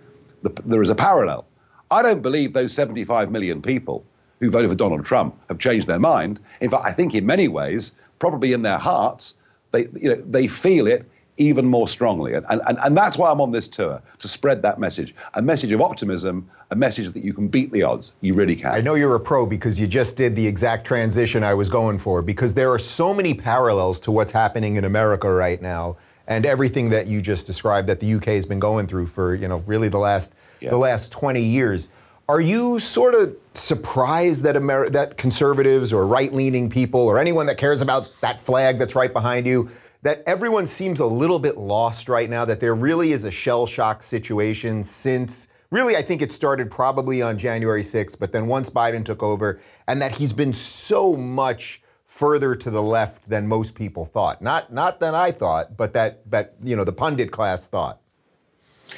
the, 0.42 0.50
there 0.64 0.82
is 0.82 0.90
a 0.90 0.94
parallel. 0.94 1.46
I 1.90 2.02
don't 2.02 2.22
believe 2.22 2.52
those 2.52 2.72
75 2.72 3.30
million 3.30 3.62
people 3.62 4.04
who 4.40 4.50
voted 4.50 4.70
for 4.70 4.76
Donald 4.76 5.04
Trump 5.04 5.38
have 5.48 5.58
changed 5.58 5.86
their 5.86 5.98
mind. 5.98 6.38
In 6.60 6.70
fact, 6.70 6.84
I 6.86 6.92
think 6.92 7.14
in 7.14 7.26
many 7.26 7.48
ways, 7.48 7.92
probably 8.18 8.52
in 8.52 8.62
their 8.62 8.78
hearts, 8.78 9.38
they, 9.72 9.82
you 10.00 10.08
know, 10.08 10.22
they 10.26 10.46
feel 10.48 10.86
it 10.86 11.04
even 11.38 11.64
more 11.66 11.88
strongly. 11.88 12.34
And, 12.34 12.44
and, 12.50 12.78
and 12.84 12.96
that's 12.96 13.16
why 13.16 13.30
I'm 13.30 13.40
on 13.40 13.52
this 13.52 13.68
tour, 13.68 14.02
to 14.18 14.28
spread 14.28 14.60
that 14.62 14.78
message 14.78 15.14
a 15.34 15.42
message 15.42 15.72
of 15.72 15.80
optimism, 15.80 16.48
a 16.70 16.76
message 16.76 17.10
that 17.10 17.24
you 17.24 17.32
can 17.32 17.48
beat 17.48 17.72
the 17.72 17.82
odds. 17.82 18.12
You 18.20 18.34
really 18.34 18.56
can. 18.56 18.72
I 18.72 18.80
know 18.80 18.94
you're 18.94 19.14
a 19.14 19.20
pro 19.20 19.46
because 19.46 19.80
you 19.80 19.86
just 19.86 20.16
did 20.16 20.36
the 20.36 20.46
exact 20.46 20.86
transition 20.86 21.42
I 21.42 21.54
was 21.54 21.68
going 21.68 21.98
for, 21.98 22.20
because 22.20 22.54
there 22.54 22.70
are 22.70 22.78
so 22.78 23.14
many 23.14 23.32
parallels 23.32 24.00
to 24.00 24.10
what's 24.10 24.32
happening 24.32 24.76
in 24.76 24.84
America 24.84 25.32
right 25.32 25.62
now 25.62 25.96
and 26.26 26.44
everything 26.44 26.90
that 26.90 27.06
you 27.06 27.22
just 27.22 27.46
described 27.46 27.88
that 27.88 28.00
the 28.00 28.14
UK 28.14 28.26
has 28.26 28.44
been 28.44 28.60
going 28.60 28.86
through 28.86 29.06
for, 29.06 29.34
you 29.34 29.48
know, 29.48 29.58
really 29.66 29.88
the 29.88 29.98
last, 29.98 30.34
yeah. 30.60 30.68
the 30.68 30.76
last 30.76 31.10
20 31.10 31.40
years. 31.40 31.88
Are 32.28 32.42
you 32.42 32.78
sort 32.78 33.14
of 33.14 33.34
surprised 33.54 34.42
that 34.42 34.54
Amer- 34.54 34.90
that 34.90 35.16
conservatives 35.16 35.94
or 35.94 36.06
right-leaning 36.06 36.68
people 36.68 37.00
or 37.00 37.18
anyone 37.18 37.46
that 37.46 37.56
cares 37.56 37.80
about 37.80 38.12
that 38.20 38.38
flag 38.38 38.78
that's 38.78 38.94
right 38.94 39.12
behind 39.12 39.46
you 39.46 39.70
that 40.02 40.22
everyone 40.26 40.66
seems 40.66 41.00
a 41.00 41.06
little 41.06 41.38
bit 41.38 41.56
lost 41.56 42.08
right 42.08 42.30
now, 42.30 42.44
that 42.44 42.60
there 42.60 42.74
really 42.74 43.12
is 43.12 43.24
a 43.24 43.30
shell 43.30 43.66
shock 43.66 44.02
situation 44.02 44.84
since 44.84 45.48
really, 45.70 45.96
I 45.96 46.02
think 46.02 46.22
it 46.22 46.32
started 46.32 46.70
probably 46.70 47.20
on 47.20 47.36
January 47.36 47.82
6th, 47.82 48.18
but 48.18 48.32
then 48.32 48.46
once 48.46 48.70
Biden 48.70 49.04
took 49.04 49.22
over, 49.22 49.60
and 49.86 50.00
that 50.00 50.12
he's 50.12 50.32
been 50.32 50.52
so 50.52 51.14
much 51.14 51.82
further 52.06 52.54
to 52.54 52.70
the 52.70 52.82
left 52.82 53.28
than 53.28 53.46
most 53.46 53.74
people 53.74 54.04
thought. 54.04 54.40
Not 54.40 54.72
not 54.72 54.98
than 54.98 55.14
I 55.14 55.30
thought, 55.30 55.76
but 55.76 55.92
that 55.92 56.28
that 56.30 56.54
you 56.62 56.74
know 56.74 56.84
the 56.84 56.92
pundit 56.92 57.30
class 57.30 57.68
thought. 57.68 58.00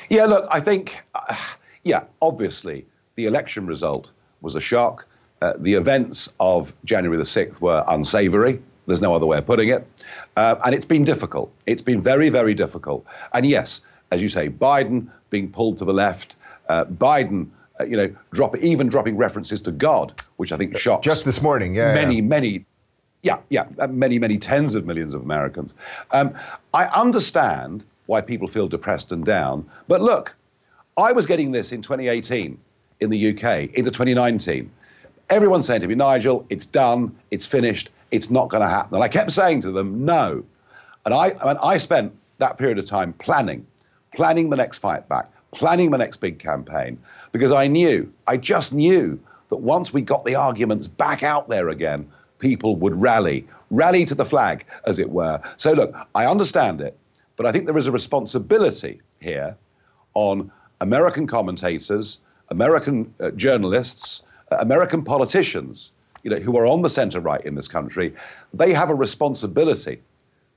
Yeah, 0.09 0.26
look, 0.26 0.47
I 0.50 0.61
think, 0.61 1.04
uh, 1.14 1.37
yeah, 1.83 2.04
obviously 2.23 2.87
the 3.16 3.26
election 3.26 3.66
result 3.66 4.11
was 4.40 4.54
a 4.54 4.61
shock. 4.61 5.07
Uh, 5.42 5.54
the 5.59 5.75
events 5.75 6.33
of 6.38 6.73
January 6.85 7.19
the 7.19 7.25
6th 7.25 7.61
were 7.61 7.85
unsavory. 7.88 8.62
There's 8.87 9.00
no 9.00 9.14
other 9.14 9.26
way 9.26 9.38
of 9.38 9.47
putting 9.47 9.71
it. 9.71 9.87
Uh, 10.40 10.59
and 10.64 10.75
it's 10.75 10.87
been 10.87 11.04
difficult. 11.04 11.52
It's 11.66 11.82
been 11.82 12.00
very, 12.00 12.30
very 12.30 12.54
difficult. 12.54 13.04
And 13.35 13.44
yes, 13.44 13.82
as 14.11 14.23
you 14.23 14.30
say, 14.30 14.49
Biden 14.49 15.06
being 15.28 15.52
pulled 15.52 15.76
to 15.76 15.85
the 15.85 15.92
left, 15.92 16.35
uh, 16.70 16.87
Biden, 16.87 17.49
uh, 17.78 17.85
you 17.85 17.94
know, 17.94 18.11
drop, 18.32 18.56
even 18.56 18.88
dropping 18.88 19.18
references 19.18 19.61
to 19.61 19.70
God, 19.70 20.18
which 20.38 20.50
I 20.50 20.56
think 20.56 20.78
shocked. 20.78 21.04
Just 21.04 21.26
this 21.26 21.42
morning, 21.42 21.75
yeah. 21.75 21.92
Many, 21.92 22.16
yeah. 22.16 22.20
many, 22.23 22.64
yeah, 23.23 23.37
yeah, 23.50 23.66
uh, 23.78 23.88
many, 23.88 24.18
many 24.18 24.38
tens 24.38 24.75
of 24.75 24.87
millions 24.87 25.12
of 25.12 25.20
Americans. 25.20 25.75
Um, 26.12 26.35
I 26.73 26.87
understand 26.87 27.85
why 28.06 28.23
people 28.23 28.49
feel 28.49 28.66
depressed 28.66 29.12
and 29.12 29.26
down. 29.26 29.68
But 29.88 30.00
look, 30.00 30.35
I 30.97 31.12
was 31.12 31.26
getting 31.26 31.52
this 31.52 31.70
in 31.70 31.82
2018 31.82 32.59
in 33.00 33.11
the 33.11 33.28
UK, 33.28 33.75
into 33.75 33.90
2019. 33.90 34.70
Everyone's 35.28 35.66
saying 35.66 35.82
to 35.82 35.87
me, 35.87 35.97
Nigel, 35.97 36.47
it's 36.49 36.64
done, 36.64 37.14
it's 37.30 37.44
finished 37.44 37.90
it's 38.11 38.31
not 38.31 38.49
going 38.49 38.62
to 38.62 38.69
happen. 38.69 38.95
And 38.95 39.05
I 39.05 39.09
kept 39.09 39.33
saying 39.33 39.62
to 39.62 39.71
them, 39.71 40.05
no. 40.05 40.45
And 41.05 41.14
I, 41.14 41.29
and 41.45 41.59
I 41.62 41.79
spent 41.79 42.12
that 42.38 42.59
period 42.59 42.79
of 42.79 42.87
time 42.87 43.12
planning, 43.14 43.67
planning 44.14 44.50
the 44.50 44.57
next 44.57 44.79
fight 44.79 45.09
back, 45.09 45.31
planning 45.52 45.90
the 45.90 45.99
next 45.99 46.19
big 46.19 46.38
campaign, 46.38 46.99
because 47.33 47.52
I 47.52 47.67
knew, 47.67 48.12
I 48.26 48.37
just 48.37 48.73
knew 48.73 49.19
that 49.49 49.57
once 49.57 49.93
we 49.93 50.02
got 50.02 50.25
the 50.25 50.35
arguments 50.35 50.87
back 50.87 51.23
out 51.23 51.49
there 51.49 51.69
again, 51.69 52.09
people 52.38 52.76
would 52.76 53.00
rally, 53.00 53.47
rally 53.71 54.05
to 54.07 54.14
the 54.14 54.25
flag, 54.25 54.64
as 54.87 54.99
it 54.99 55.11
were. 55.11 55.40
So, 55.57 55.73
look, 55.73 55.95
I 56.14 56.26
understand 56.26 56.81
it, 56.81 56.97
but 57.37 57.47
I 57.47 57.52
think 57.52 57.67
there 57.67 57.76
is 57.76 57.87
a 57.87 57.93
responsibility 57.93 59.00
here 59.21 59.57
on 60.14 60.50
American 60.81 61.26
commentators, 61.26 62.19
American 62.49 63.12
uh, 63.21 63.31
journalists, 63.33 64.23
uh, 64.50 64.57
American 64.61 65.02
politicians 65.05 65.93
you 66.23 66.31
know, 66.31 66.37
who 66.37 66.57
are 66.57 66.67
on 66.67 66.83
the 66.83 66.91
centre 66.91 67.21
right 67.21 67.45
in 67.45 67.55
this 67.55 67.69
country, 67.69 68.15
they 68.53 68.73
have 68.73 68.91
a 68.91 68.95
responsibility 68.95 70.00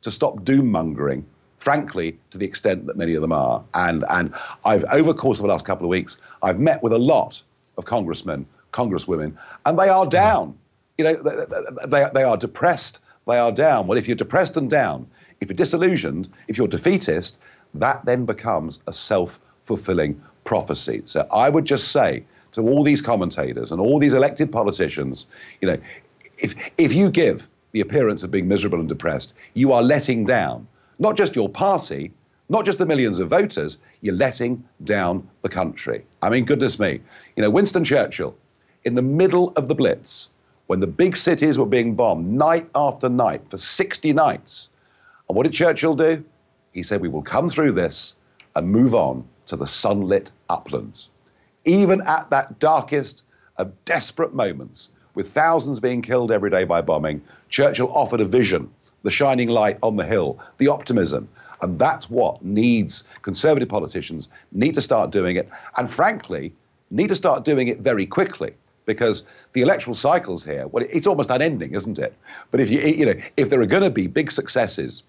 to 0.01 0.12
stop 0.12 0.43
doom 0.43 0.70
mongering, 0.70 1.25
frankly, 1.58 2.17
to 2.32 2.38
the 2.38 2.46
extent 2.46 2.86
that 2.88 2.98
many 2.98 3.15
of 3.15 3.22
them 3.22 3.32
are. 3.32 3.63
And, 3.74 4.03
and 4.10 4.34
I've, 4.65 4.84
over 4.91 5.13
the 5.13 5.20
course 5.20 5.39
of 5.39 5.43
the 5.43 5.50
last 5.50 5.65
couple 5.65 5.86
of 5.86 5.89
weeks, 5.89 6.17
I've 6.41 6.60
met 6.60 6.84
with 6.84 6.93
a 6.93 6.98
lot 6.98 7.41
of 7.77 7.86
congressmen, 7.86 8.46
congresswomen, 8.74 9.36
and 9.65 9.79
they 9.79 9.89
are 9.89 10.05
down. 10.05 10.58
You 10.98 11.05
know, 11.05 11.15
they, 11.15 11.88
they, 11.88 12.10
they 12.13 12.24
are 12.24 12.38
depressed, 12.38 13.00
they 13.27 13.38
are 13.38 13.51
down. 13.51 13.88
Well, 13.88 13.98
if 13.98 14.08
you're 14.08 14.15
depressed 14.15 14.58
and 14.58 14.70
down, 14.70 15.08
if 15.39 15.50
you're 15.50 15.55
disillusioned, 15.55 16.29
if 16.48 16.58
you're 16.58 16.67
defeatist, 16.67 17.39
that 17.74 18.03
then 18.05 18.25
becomes 18.25 18.82
a 18.88 18.93
self 18.93 19.39
fulfilling 19.65 20.22
prophecy. 20.43 21.01
So 21.05 21.27
I 21.32 21.50
would 21.50 21.65
just 21.65 21.91
say 21.91 22.24
to 22.53 22.62
all 22.62 22.83
these 22.83 23.01
commentators 23.01 23.72
and 23.72 23.81
all 23.81 24.00
these 24.00 24.13
elected 24.13 24.51
politicians, 24.51 25.27
you 25.62 25.67
know, 25.67 25.77
if 26.38 26.55
if 26.77 26.93
you 26.93 27.10
give 27.10 27.48
the 27.74 27.81
appearance 27.81 28.24
of 28.24 28.31
being 28.31 28.48
miserable 28.48 28.79
and 28.79 28.88
depressed, 28.88 29.33
you 29.55 29.72
are 29.72 29.81
letting 29.81 30.25
down 30.25 30.67
not 31.00 31.17
just 31.17 31.36
your 31.36 31.50
party, 31.50 32.12
not 32.50 32.65
just 32.65 32.77
the 32.77 32.86
millions 32.86 33.19
of 33.19 33.29
voters, 33.29 33.79
you're 34.01 34.15
letting 34.15 34.63
down 34.83 35.27
the 35.41 35.50
country. 35.50 36.05
I 36.22 36.29
mean, 36.29 36.45
goodness 36.45 36.79
me. 36.79 37.01
You 37.36 37.43
know, 37.43 37.50
Winston 37.50 37.83
Churchill, 37.83 38.36
in 38.86 38.95
the 38.95 39.01
middle 39.01 39.53
of 39.55 39.67
the 39.67 39.75
Blitz, 39.75 40.29
when 40.67 40.79
the 40.79 40.88
big 40.88 41.17
cities 41.17 41.57
were 41.57 41.65
being 41.65 41.95
bombed 41.95 42.31
night 42.31 42.69
after 42.75 43.10
night 43.10 43.41
for 43.50 43.57
60 43.57 44.13
nights, 44.13 44.69
and 45.27 45.36
what 45.36 45.43
did 45.43 45.53
Churchill 45.53 45.95
do? 45.95 46.24
He 46.74 46.83
said, 46.83 47.01
We 47.01 47.10
will 47.10 47.24
come 47.24 47.50
through 47.50 47.72
this 47.72 48.15
and 48.55 48.69
move 48.69 48.93
on 48.93 49.24
to 49.48 49.55
the 49.55 49.67
sunlit 49.67 50.31
uplands 50.50 51.10
even 51.65 52.01
at 52.01 52.29
that 52.29 52.60
darkest 52.60 53.24
of 53.58 53.72
desperate 53.86 54.34
moments, 54.34 54.89
with 55.15 55.32
thousands 55.32 55.79
being 55.79 56.01
killed 56.01 56.32
every 56.32 56.50
day 56.50 56.63
by 56.63 56.82
bombing, 56.82 57.22
Churchill 57.50 57.91
offered 57.93 58.20
a 58.20 58.25
vision, 58.25 58.70
the 59.03 59.12
shining 59.12 59.50
light 59.50 59.77
on 59.84 59.96
the 59.96 60.05
hill, 60.05 60.39
the 60.58 60.67
optimism. 60.67 61.29
And 61.62 61.79
that's 61.79 62.10
what 62.10 62.43
needs 62.43 63.03
conservative 63.22 63.70
politicians 63.70 64.29
need 64.51 64.75
to 64.75 64.82
start 64.82 65.12
doing 65.12 65.36
it. 65.36 65.48
And 65.77 65.89
frankly, 65.89 66.51
need 66.89 67.08
to 67.08 67.15
start 67.15 67.46
doing 67.46 67.67
it 67.67 67.79
very 67.79 68.05
quickly 68.05 68.53
because 68.86 69.25
the 69.53 69.62
electoral 69.62 69.96
cycles 69.96 70.43
here, 70.43 70.67
well, 70.67 70.86
it's 70.89 71.08
almost 71.08 71.29
unending, 71.29 71.74
isn't 71.74 72.00
it? 72.00 72.13
But 72.51 72.60
if 72.60 72.70
you, 72.70 72.82
you 72.82 73.05
know, 73.05 73.15
if 73.38 73.50
there 73.50 73.62
are 73.62 73.65
going 73.65 73.84
to 73.84 73.89
be 73.89 74.08
big 74.08 74.32
successes 74.32 75.03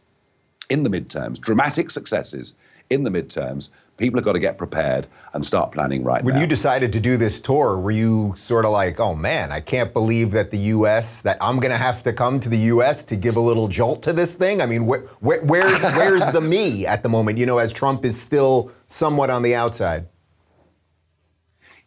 in 0.70 0.84
the 0.84 0.90
midterms, 0.90 1.40
dramatic 1.40 1.90
successes 1.90 2.54
in 2.90 3.04
the 3.04 3.10
midterms, 3.10 3.70
people 3.96 4.18
have 4.18 4.24
got 4.24 4.32
to 4.32 4.38
get 4.38 4.58
prepared 4.58 5.06
and 5.32 5.44
start 5.44 5.72
planning 5.72 6.02
right 6.02 6.22
when 6.22 6.34
now. 6.34 6.40
When 6.40 6.42
you 6.42 6.48
decided 6.48 6.92
to 6.92 7.00
do 7.00 7.16
this 7.16 7.40
tour, 7.40 7.78
were 7.78 7.90
you 7.90 8.34
sort 8.36 8.64
of 8.64 8.72
like, 8.72 8.98
oh 9.00 9.14
man, 9.14 9.52
I 9.52 9.60
can't 9.60 9.92
believe 9.92 10.32
that 10.32 10.50
the 10.50 10.58
U.S., 10.58 11.22
that 11.22 11.38
I'm 11.40 11.60
going 11.60 11.70
to 11.70 11.78
have 11.78 12.02
to 12.04 12.12
come 12.12 12.40
to 12.40 12.48
the 12.48 12.58
U.S. 12.58 13.04
to 13.04 13.16
give 13.16 13.36
a 13.36 13.40
little 13.40 13.68
jolt 13.68 14.02
to 14.04 14.12
this 14.12 14.34
thing? 14.34 14.60
I 14.60 14.66
mean, 14.66 14.88
wh- 14.88 15.06
wh- 15.20 15.44
where's, 15.44 15.82
where's 15.96 16.26
the 16.32 16.40
me 16.40 16.86
at 16.86 17.02
the 17.02 17.08
moment, 17.08 17.38
you 17.38 17.46
know, 17.46 17.58
as 17.58 17.72
Trump 17.72 18.04
is 18.04 18.20
still 18.20 18.70
somewhat 18.86 19.30
on 19.30 19.42
the 19.42 19.54
outside? 19.54 20.06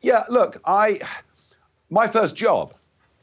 Yeah, 0.01 0.23
look, 0.29 0.61
I, 0.65 0.99
my 1.89 2.07
first 2.07 2.35
job 2.35 2.73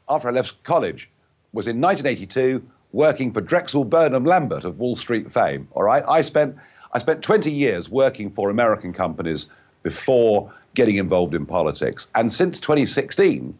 after 0.09 0.27
I 0.27 0.31
left 0.31 0.61
college 0.63 1.09
was 1.53 1.67
in 1.67 1.79
1982 1.81 2.63
working 2.91 3.33
for 3.33 3.41
Drexel 3.41 3.83
Burnham 3.83 4.23
Lambert 4.23 4.63
of 4.63 4.79
Wall 4.79 4.95
Street 4.95 5.31
fame. 5.31 5.67
All 5.71 5.83
right, 5.83 6.03
I 6.07 6.21
spent 6.21 6.55
I 6.95 6.97
spent 6.97 7.21
20 7.21 7.51
years 7.51 7.89
working 7.89 8.31
for 8.31 8.49
American 8.49 8.93
companies 8.93 9.47
before 9.83 10.49
getting 10.75 10.95
involved 10.95 11.35
in 11.35 11.45
politics. 11.45 12.09
And 12.15 12.31
since 12.31 12.57
2016, 12.61 13.53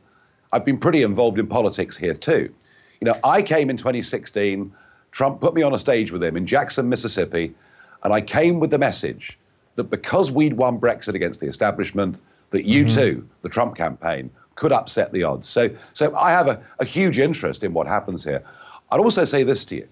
I've 0.53 0.63
been 0.63 0.77
pretty 0.77 1.01
involved 1.01 1.37
in 1.37 1.45
politics 1.45 1.97
here 1.97 2.13
too. 2.13 2.49
You 3.01 3.05
know, 3.05 3.15
I 3.25 3.41
came 3.41 3.69
in 3.69 3.75
2016, 3.75 4.73
Trump 5.11 5.41
put 5.41 5.53
me 5.53 5.61
on 5.63 5.73
a 5.73 5.79
stage 5.79 6.13
with 6.13 6.23
him 6.23 6.37
in 6.37 6.47
Jackson, 6.47 6.87
Mississippi, 6.87 7.53
and 8.05 8.13
I 8.13 8.21
came 8.21 8.61
with 8.61 8.71
the 8.71 8.77
message 8.77 9.37
that 9.75 9.85
because 9.85 10.31
we'd 10.31 10.53
won 10.53 10.79
Brexit 10.79 11.13
against 11.13 11.41
the 11.41 11.47
establishment, 11.47 12.21
that 12.51 12.63
you 12.63 12.85
mm-hmm. 12.85 12.97
too, 12.97 13.29
the 13.41 13.49
Trump 13.49 13.75
campaign, 13.75 14.29
could 14.55 14.71
upset 14.71 15.11
the 15.11 15.23
odds. 15.23 15.45
So, 15.49 15.69
so 15.93 16.15
I 16.15 16.31
have 16.31 16.47
a, 16.47 16.63
a 16.79 16.85
huge 16.85 17.19
interest 17.19 17.65
in 17.65 17.73
what 17.73 17.85
happens 17.85 18.23
here. 18.23 18.41
I'd 18.91 19.01
also 19.01 19.25
say 19.25 19.43
this 19.43 19.65
to 19.65 19.75
you. 19.75 19.87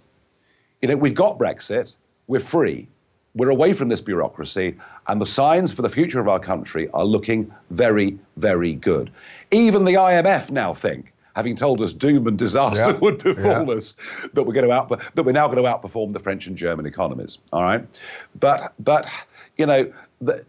You 0.82 0.88
know, 0.88 0.96
we've 0.96 1.14
got 1.14 1.38
Brexit, 1.38 1.96
we're 2.28 2.40
free, 2.40 2.88
we're 3.36 3.50
away 3.50 3.74
from 3.74 3.90
this 3.90 4.02
bureaucracy, 4.02 4.75
and 5.08 5.20
the 5.20 5.25
signs 5.25 5.72
for 5.72 5.82
the 5.82 5.90
future 5.90 6.20
of 6.20 6.28
our 6.28 6.40
country 6.40 6.90
are 6.90 7.06
looking 7.06 7.52
very, 7.72 8.18
very 8.38 8.74
good. 8.74 9.12
Even 9.52 9.86
the 9.86 9.94
IMF 9.94 10.52
now 10.52 10.74
think, 10.74 11.13
having 11.36 11.56
told 11.56 11.82
us 11.82 11.94
doom 11.94 12.28
and 12.28 12.38
disaster 12.38 12.92
yeah. 12.92 13.00
would 13.00 13.24
befall 13.24 13.68
yeah. 13.68 13.74
us, 13.74 13.96
that 14.34 14.44
we're 14.44 14.54
going 14.54 14.68
to 14.68 14.72
out, 14.72 14.90
that 14.90 15.24
we're 15.24 15.32
now 15.32 15.48
going 15.48 15.63
to 15.63 15.70
outperform 15.70 16.13
the 16.13 16.20
French 16.20 16.46
and 16.46 16.56
German 16.56 16.86
economies. 16.86 17.40
All 17.52 17.63
right, 17.63 17.86
but 18.40 18.74
but 18.80 19.08
you 19.58 19.66
know 19.66 19.92
the 20.22 20.46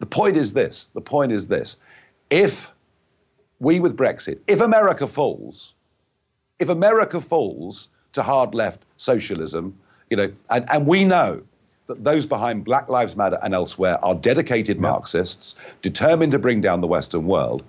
the 0.00 0.06
point 0.06 0.36
is 0.36 0.52
this. 0.52 0.90
The 0.94 1.00
point 1.00 1.30
is 1.30 1.46
this: 1.46 1.80
if 2.30 2.72
we 3.60 3.78
with 3.78 3.96
Brexit, 3.96 4.40
if 4.48 4.60
America 4.60 5.06
falls, 5.06 5.74
if 6.58 6.68
America 6.68 7.20
falls 7.20 7.88
to 8.12 8.22
hard 8.22 8.54
left 8.54 8.82
socialism, 8.96 9.76
you 10.10 10.16
know, 10.16 10.32
and, 10.50 10.68
and 10.70 10.86
we 10.86 11.04
know 11.04 11.42
that 11.86 12.04
those 12.04 12.26
behind 12.26 12.64
Black 12.64 12.88
Lives 12.88 13.16
Matter 13.16 13.38
and 13.42 13.54
elsewhere 13.54 14.02
are 14.04 14.14
dedicated 14.14 14.80
Marxists, 14.80 15.54
determined 15.82 16.32
to 16.32 16.38
bring 16.38 16.60
down 16.60 16.80
the 16.80 16.86
Western 16.86 17.26
world. 17.26 17.62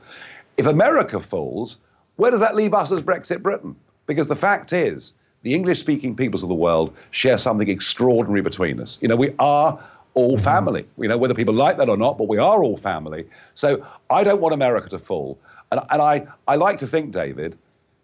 If 0.58 0.66
America 0.66 1.20
falls, 1.20 1.78
where 2.16 2.32
does 2.32 2.40
that 2.40 2.56
leave 2.56 2.74
us 2.74 2.92
as 2.92 3.02
Brexit 3.02 3.42
Britain? 3.42 3.76
Because 4.06 4.28
the 4.28 4.36
fact 4.36 4.72
is, 4.72 5.14
the 5.42 5.54
English 5.54 5.80
speaking 5.80 6.16
peoples 6.16 6.44
of 6.44 6.50
the 6.50 6.56
world 6.56 6.96
share 7.12 7.38
something 7.38 7.70
extraordinary 7.70 8.42
between 8.42 8.80
us. 8.80 8.98
You 9.02 9.08
know, 9.08 9.16
we 9.16 9.34
are 9.38 9.80
all 10.14 10.36
mm-hmm. 10.36 10.44
family. 10.44 10.86
You 10.98 11.08
know, 11.08 11.18
whether 11.18 11.34
people 11.34 11.54
like 11.54 11.78
that 11.78 11.90
or 11.90 11.98
not, 11.98 12.18
but 12.18 12.28
we 12.28 12.38
are 12.38 12.64
all 12.64 12.78
family. 12.78 13.26
So 13.54 13.86
I 14.10 14.24
don't 14.24 14.42
want 14.42 14.54
America 14.54 14.90
to 14.90 15.00
fall. 15.00 15.38
And, 15.72 15.82
and 15.92 16.02
I, 16.02 16.26
I 16.48 16.56
like 16.56 16.78
to 16.80 16.88
think, 16.88 17.12
David, 17.12 17.58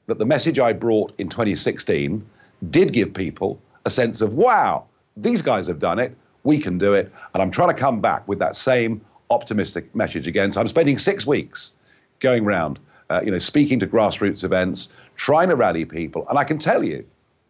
that 0.08 0.20
the 0.20 0.26
message 0.26 0.60
I 0.60 0.74
brought 0.74 1.14
in 1.18 1.30
2016 1.30 2.24
did 2.70 2.94
give 2.94 3.14
people 3.14 3.60
a 3.86 3.90
sense 3.90 4.22
of, 4.22 4.36
wow, 4.36 4.86
these 5.18 5.42
guys 5.42 5.68
have 5.68 5.80
done 5.80 6.00
it. 6.00 6.16
We 6.44 6.58
can 6.58 6.78
do 6.78 6.94
it. 6.94 7.12
And 7.34 7.42
I'm 7.42 7.52
trying 7.52 7.70
to 7.70 7.76
come 7.76 8.02
back 8.02 8.28
with 8.28 8.40
that 8.40 8.56
same 8.56 9.02
optimistic 9.30 9.94
message 9.96 10.28
again. 10.28 10.52
So 10.52 10.62
I'm 10.62 10.68
spending 10.68 10.98
six 10.98 11.26
weeks 11.26 11.74
going 12.20 12.46
around, 12.46 12.80
uh, 13.10 13.22
you 13.24 13.32
know, 13.32 13.38
speaking 13.38 13.80
to 13.80 13.88
grassroots 13.88 14.44
events, 14.44 14.90
trying 15.16 15.50
to 15.50 15.56
rally 15.56 15.86
people. 15.86 16.28
And 16.30 16.38
I 16.38 16.44
can 16.44 16.58
tell 16.58 16.84
you, 16.84 17.06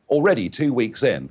already 0.09 0.49
two 0.49 0.73
weeks 0.73 1.03
in, 1.03 1.29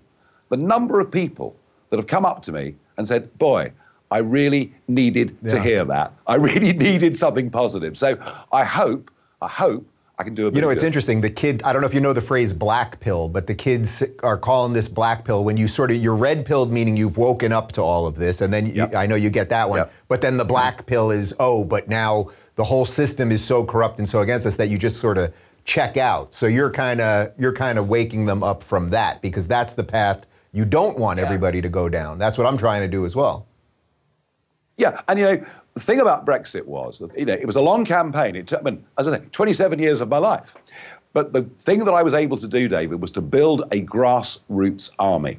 the 0.48 0.56
number 0.56 1.00
of 1.00 1.10
people 1.10 1.54
that 1.90 1.98
have 1.98 2.06
come 2.06 2.24
up 2.24 2.42
to 2.42 2.52
me 2.52 2.74
and 2.96 3.06
said, 3.06 3.36
boy, 3.38 3.72
I 4.10 4.18
really 4.18 4.72
needed 4.88 5.36
yeah. 5.42 5.50
to 5.50 5.60
hear 5.60 5.84
that. 5.84 6.12
I 6.26 6.36
really 6.36 6.72
needed 6.88 7.16
something 7.16 7.50
positive. 7.50 7.96
So 7.96 8.18
I 8.52 8.64
hope, 8.64 9.10
I 9.40 9.48
hope 9.48 9.86
I 10.20 10.22
can 10.22 10.34
do 10.34 10.48
it. 10.48 10.54
You 10.54 10.60
know, 10.60 10.68
it's 10.68 10.82
good. 10.82 10.88
interesting. 10.88 11.22
The 11.22 11.30
kid, 11.30 11.62
I 11.62 11.72
don't 11.72 11.80
know 11.80 11.88
if 11.88 11.94
you 11.94 12.00
know 12.00 12.12
the 12.12 12.20
phrase 12.20 12.52
black 12.52 13.00
pill, 13.00 13.28
but 13.30 13.46
the 13.46 13.54
kids 13.54 14.04
are 14.22 14.36
calling 14.36 14.74
this 14.74 14.86
black 14.86 15.24
pill 15.24 15.44
when 15.44 15.56
you 15.56 15.66
sort 15.66 15.90
of, 15.90 15.96
you're 15.96 16.14
red 16.14 16.44
pilled, 16.44 16.70
meaning 16.70 16.94
you've 16.94 17.16
woken 17.16 17.52
up 17.52 17.72
to 17.72 17.82
all 17.82 18.06
of 18.06 18.16
this. 18.16 18.42
And 18.42 18.52
then 18.52 18.66
yep. 18.66 18.92
you, 18.92 18.98
I 18.98 19.06
know 19.06 19.14
you 19.14 19.30
get 19.30 19.48
that 19.48 19.70
one. 19.70 19.78
Yep. 19.78 19.92
But 20.08 20.20
then 20.20 20.36
the 20.36 20.44
black 20.44 20.76
mm-hmm. 20.76 20.86
pill 20.86 21.10
is, 21.10 21.32
oh, 21.40 21.64
but 21.64 21.88
now 21.88 22.28
the 22.56 22.64
whole 22.64 22.84
system 22.84 23.32
is 23.32 23.42
so 23.42 23.64
corrupt 23.64 23.98
and 23.98 24.06
so 24.06 24.20
against 24.20 24.46
us 24.46 24.56
that 24.56 24.68
you 24.68 24.76
just 24.76 25.00
sort 25.00 25.16
of 25.16 25.34
check 25.64 25.96
out. 25.96 26.34
So 26.34 26.46
you're 26.46 26.70
kind 26.70 27.00
of, 27.00 27.32
you're 27.38 27.54
kind 27.54 27.78
of 27.78 27.88
waking 27.88 28.26
them 28.26 28.42
up 28.42 28.62
from 28.62 28.90
that 28.90 29.22
because 29.22 29.48
that's 29.48 29.72
the 29.72 29.84
path 29.84 30.26
you 30.52 30.66
don't 30.66 30.98
want 30.98 31.18
yeah. 31.18 31.24
everybody 31.24 31.62
to 31.62 31.70
go 31.70 31.88
down. 31.88 32.18
That's 32.18 32.36
what 32.36 32.46
I'm 32.46 32.58
trying 32.58 32.82
to 32.82 32.88
do 32.88 33.06
as 33.06 33.16
well. 33.16 33.46
Yeah. 34.76 35.00
And 35.08 35.18
you 35.18 35.24
know, 35.24 35.46
the 35.74 35.80
thing 35.80 36.00
about 36.00 36.26
Brexit 36.26 36.66
was 36.66 36.98
that 36.98 37.16
you 37.18 37.24
know 37.24 37.34
it 37.34 37.46
was 37.46 37.56
a 37.56 37.60
long 37.60 37.84
campaign. 37.84 38.36
It 38.36 38.48
took, 38.48 38.60
I 38.60 38.62
mean, 38.62 38.84
as 38.98 39.06
I 39.08 39.18
say, 39.18 39.24
27 39.32 39.78
years 39.78 40.00
of 40.00 40.08
my 40.08 40.18
life. 40.18 40.54
But 41.12 41.32
the 41.32 41.42
thing 41.58 41.84
that 41.84 41.92
I 41.92 42.02
was 42.02 42.14
able 42.14 42.36
to 42.36 42.46
do, 42.46 42.68
David, 42.68 43.00
was 43.00 43.10
to 43.12 43.20
build 43.20 43.62
a 43.72 43.82
grassroots 43.82 44.90
army, 44.98 45.38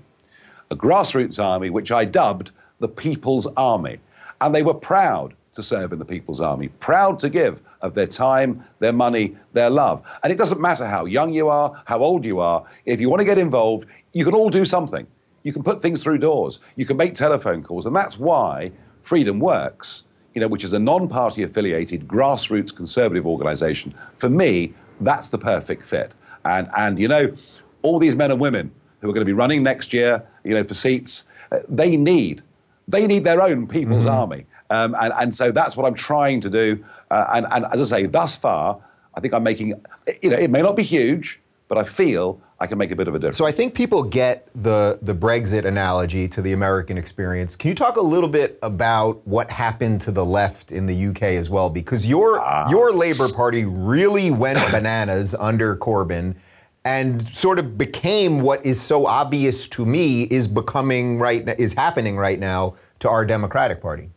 a 0.69 0.75
grassroots 0.75 1.41
army 1.41 1.69
which 1.69 1.91
I 1.91 2.05
dubbed 2.05 2.51
the 2.79 2.89
People's 2.89 3.47
Army, 3.55 3.99
and 4.41 4.53
they 4.53 4.63
were 4.63 4.73
proud 4.73 5.33
to 5.53 5.63
serve 5.63 5.93
in 5.93 5.99
the 5.99 6.05
People's 6.05 6.41
Army, 6.41 6.69
proud 6.79 7.19
to 7.19 7.29
give 7.29 7.61
of 7.81 7.93
their 7.93 8.07
time, 8.07 8.63
their 8.79 8.93
money, 8.93 9.35
their 9.53 9.69
love. 9.69 10.03
And 10.23 10.31
it 10.31 10.37
doesn't 10.37 10.59
matter 10.59 10.85
how 10.85 11.05
young 11.05 11.33
you 11.33 11.47
are, 11.47 11.81
how 11.85 11.99
old 11.99 12.25
you 12.25 12.39
are. 12.39 12.65
If 12.85 12.99
you 12.99 13.09
want 13.09 13.19
to 13.19 13.25
get 13.25 13.37
involved, 13.37 13.85
you 14.13 14.25
can 14.25 14.33
all 14.33 14.49
do 14.49 14.65
something. 14.65 15.07
You 15.43 15.53
can 15.53 15.63
put 15.63 15.81
things 15.81 16.03
through 16.03 16.19
doors. 16.19 16.59
You 16.75 16.85
can 16.85 16.97
make 16.97 17.15
telephone 17.15 17.63
calls, 17.63 17.85
and 17.85 17.95
that's 17.95 18.19
why 18.19 18.71
Freedom 19.03 19.39
Works 19.39 20.03
you 20.33 20.41
know, 20.41 20.47
which 20.47 20.63
is 20.63 20.73
a 20.73 20.79
non-party 20.79 21.43
affiliated 21.43 22.07
grassroots 22.07 22.75
conservative 22.75 23.27
organization, 23.27 23.93
for 24.17 24.29
me, 24.29 24.73
that's 25.01 25.29
the 25.29 25.37
perfect 25.37 25.83
fit. 25.83 26.13
And 26.45 26.69
and 26.77 26.99
you 26.99 27.07
know, 27.07 27.33
all 27.81 27.99
these 27.99 28.15
men 28.15 28.31
and 28.31 28.39
women 28.39 28.71
who 28.99 29.09
are 29.09 29.13
going 29.13 29.25
to 29.25 29.29
be 29.29 29.33
running 29.33 29.63
next 29.63 29.93
year, 29.93 30.23
you 30.43 30.53
know, 30.53 30.63
for 30.63 30.73
seats, 30.73 31.27
uh, 31.51 31.59
they 31.67 31.97
need 31.97 32.41
they 32.87 33.07
need 33.07 33.23
their 33.23 33.41
own 33.41 33.67
people's 33.67 34.05
mm-hmm. 34.05 34.19
army. 34.19 34.45
Um, 34.69 34.95
and, 35.01 35.13
and 35.19 35.35
so 35.35 35.51
that's 35.51 35.75
what 35.75 35.85
I'm 35.85 35.93
trying 35.93 36.39
to 36.41 36.49
do. 36.49 36.83
Uh, 37.09 37.25
and, 37.33 37.45
and 37.51 37.65
as 37.73 37.91
I 37.91 37.97
say, 37.97 38.05
thus 38.05 38.37
far, 38.37 38.79
I 39.15 39.19
think 39.19 39.33
I'm 39.33 39.43
making, 39.43 39.81
you 40.23 40.29
know, 40.29 40.37
it 40.37 40.49
may 40.49 40.61
not 40.61 40.77
be 40.77 40.83
huge, 40.83 41.40
but 41.71 41.77
I 41.77 41.83
feel 41.83 42.37
I 42.59 42.67
can 42.67 42.77
make 42.77 42.91
a 42.91 42.97
bit 42.97 43.07
of 43.07 43.15
a 43.15 43.17
difference. 43.17 43.37
So 43.37 43.45
I 43.45 43.53
think 43.53 43.73
people 43.73 44.03
get 44.03 44.49
the 44.53 44.99
the 45.01 45.13
Brexit 45.13 45.63
analogy 45.63 46.27
to 46.27 46.41
the 46.41 46.51
American 46.51 46.97
experience. 46.97 47.55
Can 47.55 47.69
you 47.69 47.75
talk 47.75 47.95
a 47.95 48.01
little 48.01 48.27
bit 48.27 48.59
about 48.61 49.25
what 49.25 49.49
happened 49.49 50.01
to 50.01 50.11
the 50.11 50.25
left 50.25 50.73
in 50.73 50.85
the 50.85 51.07
UK 51.07 51.23
as 51.39 51.49
well? 51.49 51.69
Because 51.69 52.05
your 52.05 52.41
ah. 52.41 52.69
your 52.69 52.91
Labour 52.91 53.29
Party 53.29 53.63
really 53.63 54.31
went 54.31 54.59
bananas 54.71 55.33
under 55.33 55.77
Corbyn 55.77 56.35
and 56.83 57.25
sort 57.25 57.57
of 57.57 57.77
became 57.77 58.41
what 58.41 58.65
is 58.65 58.81
so 58.81 59.05
obvious 59.05 59.65
to 59.69 59.85
me 59.85 60.23
is 60.23 60.49
becoming 60.49 61.19
right 61.19 61.47
is 61.57 61.71
happening 61.71 62.17
right 62.17 62.39
now 62.39 62.75
to 62.99 63.07
our 63.07 63.23
Democratic 63.25 63.81
Party. 63.81 64.09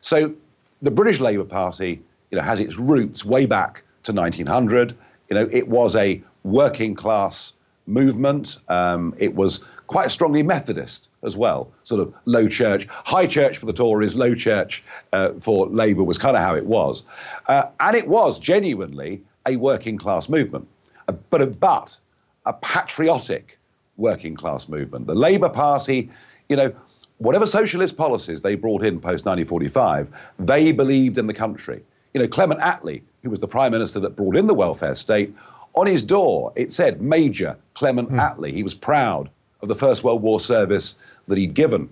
So 0.00 0.34
the 0.80 0.90
British 0.90 1.20
Labour 1.20 1.44
Party, 1.44 2.02
you 2.32 2.38
know, 2.38 2.42
has 2.42 2.58
its 2.58 2.76
roots 2.76 3.24
way 3.24 3.46
back 3.46 3.84
to 4.02 4.12
1900. 4.12 4.96
You 5.32 5.38
know, 5.38 5.48
it 5.50 5.66
was 5.66 5.96
a 5.96 6.22
working 6.44 6.94
class 6.94 7.54
movement. 7.86 8.58
Um, 8.68 9.14
it 9.16 9.34
was 9.34 9.64
quite 9.86 10.10
strongly 10.10 10.42
Methodist 10.42 11.08
as 11.22 11.38
well, 11.38 11.72
sort 11.84 12.02
of 12.02 12.12
low 12.26 12.48
church, 12.48 12.86
high 12.90 13.26
church 13.26 13.56
for 13.56 13.64
the 13.64 13.72
Tories, 13.72 14.14
low 14.14 14.34
church 14.34 14.84
uh, 15.14 15.30
for 15.40 15.68
Labour 15.68 16.04
was 16.04 16.18
kind 16.18 16.36
of 16.36 16.42
how 16.42 16.54
it 16.54 16.66
was. 16.66 17.04
Uh, 17.46 17.62
and 17.80 17.96
it 17.96 18.08
was 18.08 18.38
genuinely 18.38 19.22
a 19.46 19.56
working 19.56 19.96
class 19.96 20.28
movement, 20.28 20.68
uh, 21.08 21.12
but, 21.30 21.40
a, 21.40 21.46
but 21.46 21.96
a 22.44 22.52
patriotic 22.52 23.58
working 23.96 24.36
class 24.36 24.68
movement. 24.68 25.06
The 25.06 25.14
Labour 25.14 25.48
Party, 25.48 26.10
you 26.50 26.56
know, 26.56 26.74
whatever 27.16 27.46
socialist 27.46 27.96
policies 27.96 28.42
they 28.42 28.54
brought 28.54 28.84
in 28.84 28.96
post 29.00 29.24
1945, 29.24 30.08
they 30.40 30.72
believed 30.72 31.16
in 31.16 31.26
the 31.26 31.32
country. 31.32 31.82
You 32.14 32.20
know, 32.20 32.28
Clement 32.28 32.60
Attlee, 32.60 33.02
who 33.22 33.30
was 33.30 33.38
the 33.38 33.48
prime 33.48 33.72
minister 33.72 34.00
that 34.00 34.16
brought 34.16 34.36
in 34.36 34.46
the 34.46 34.54
welfare 34.54 34.94
state, 34.94 35.34
on 35.74 35.86
his 35.86 36.02
door, 36.02 36.52
it 36.56 36.72
said 36.72 37.00
Major 37.00 37.56
Clement 37.74 38.10
mm. 38.10 38.18
Attlee. 38.18 38.52
He 38.52 38.62
was 38.62 38.74
proud 38.74 39.30
of 39.62 39.68
the 39.68 39.74
First 39.74 40.04
World 40.04 40.22
War 40.22 40.40
service 40.40 40.98
that 41.28 41.38
he'd 41.38 41.54
given. 41.54 41.88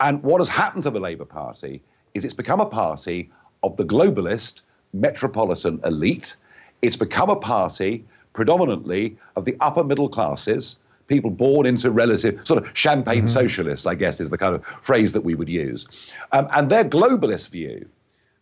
And 0.00 0.22
what 0.22 0.40
has 0.40 0.48
happened 0.48 0.84
to 0.84 0.90
the 0.90 1.00
Labour 1.00 1.24
Party 1.24 1.82
is 2.14 2.24
it's 2.24 2.34
become 2.34 2.60
a 2.60 2.66
party 2.66 3.30
of 3.62 3.76
the 3.76 3.84
globalist 3.84 4.62
metropolitan 4.92 5.80
elite. 5.84 6.36
It's 6.80 6.96
become 6.96 7.30
a 7.30 7.36
party 7.36 8.04
predominantly 8.32 9.16
of 9.36 9.44
the 9.44 9.56
upper 9.60 9.84
middle 9.84 10.08
classes, 10.08 10.76
people 11.06 11.30
born 11.30 11.66
into 11.66 11.90
relative 11.90 12.40
sort 12.44 12.64
of 12.64 12.70
champagne 12.76 13.18
mm-hmm. 13.18 13.26
socialists, 13.26 13.86
I 13.86 13.94
guess 13.94 14.20
is 14.20 14.30
the 14.30 14.38
kind 14.38 14.54
of 14.54 14.64
phrase 14.80 15.12
that 15.12 15.22
we 15.22 15.34
would 15.34 15.48
use. 15.48 16.12
Um, 16.32 16.48
and 16.52 16.70
their 16.70 16.84
globalist 16.84 17.50
view 17.50 17.86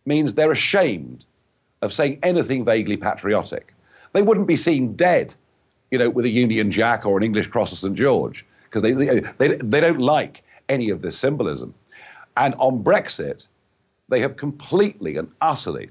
means 0.05 0.33
they're 0.33 0.51
ashamed 0.51 1.25
of 1.81 1.93
saying 1.93 2.19
anything 2.23 2.63
vaguely 2.65 2.97
patriotic 2.97 3.73
they 4.13 4.21
wouldn't 4.21 4.47
be 4.47 4.55
seen 4.55 4.93
dead, 4.95 5.33
you 5.89 5.97
know, 5.97 6.09
with 6.09 6.25
a 6.25 6.29
Union 6.29 6.71
Jack 6.71 7.05
or 7.05 7.17
an 7.17 7.23
English 7.23 7.47
Cross 7.47 7.71
of 7.71 7.77
St 7.77 7.95
George 7.95 8.45
because 8.65 8.83
they, 8.83 8.91
they, 8.91 9.19
they, 9.37 9.55
they 9.55 9.79
don't 9.79 9.99
like 9.99 10.43
any 10.69 10.89
of 10.89 11.01
this 11.01 11.17
symbolism. 11.17 11.73
And 12.37 12.55
on 12.55 12.83
Brexit, 12.83 13.47
they 14.09 14.19
have 14.19 14.37
completely 14.37 15.17
and 15.17 15.29
utterly, 15.41 15.89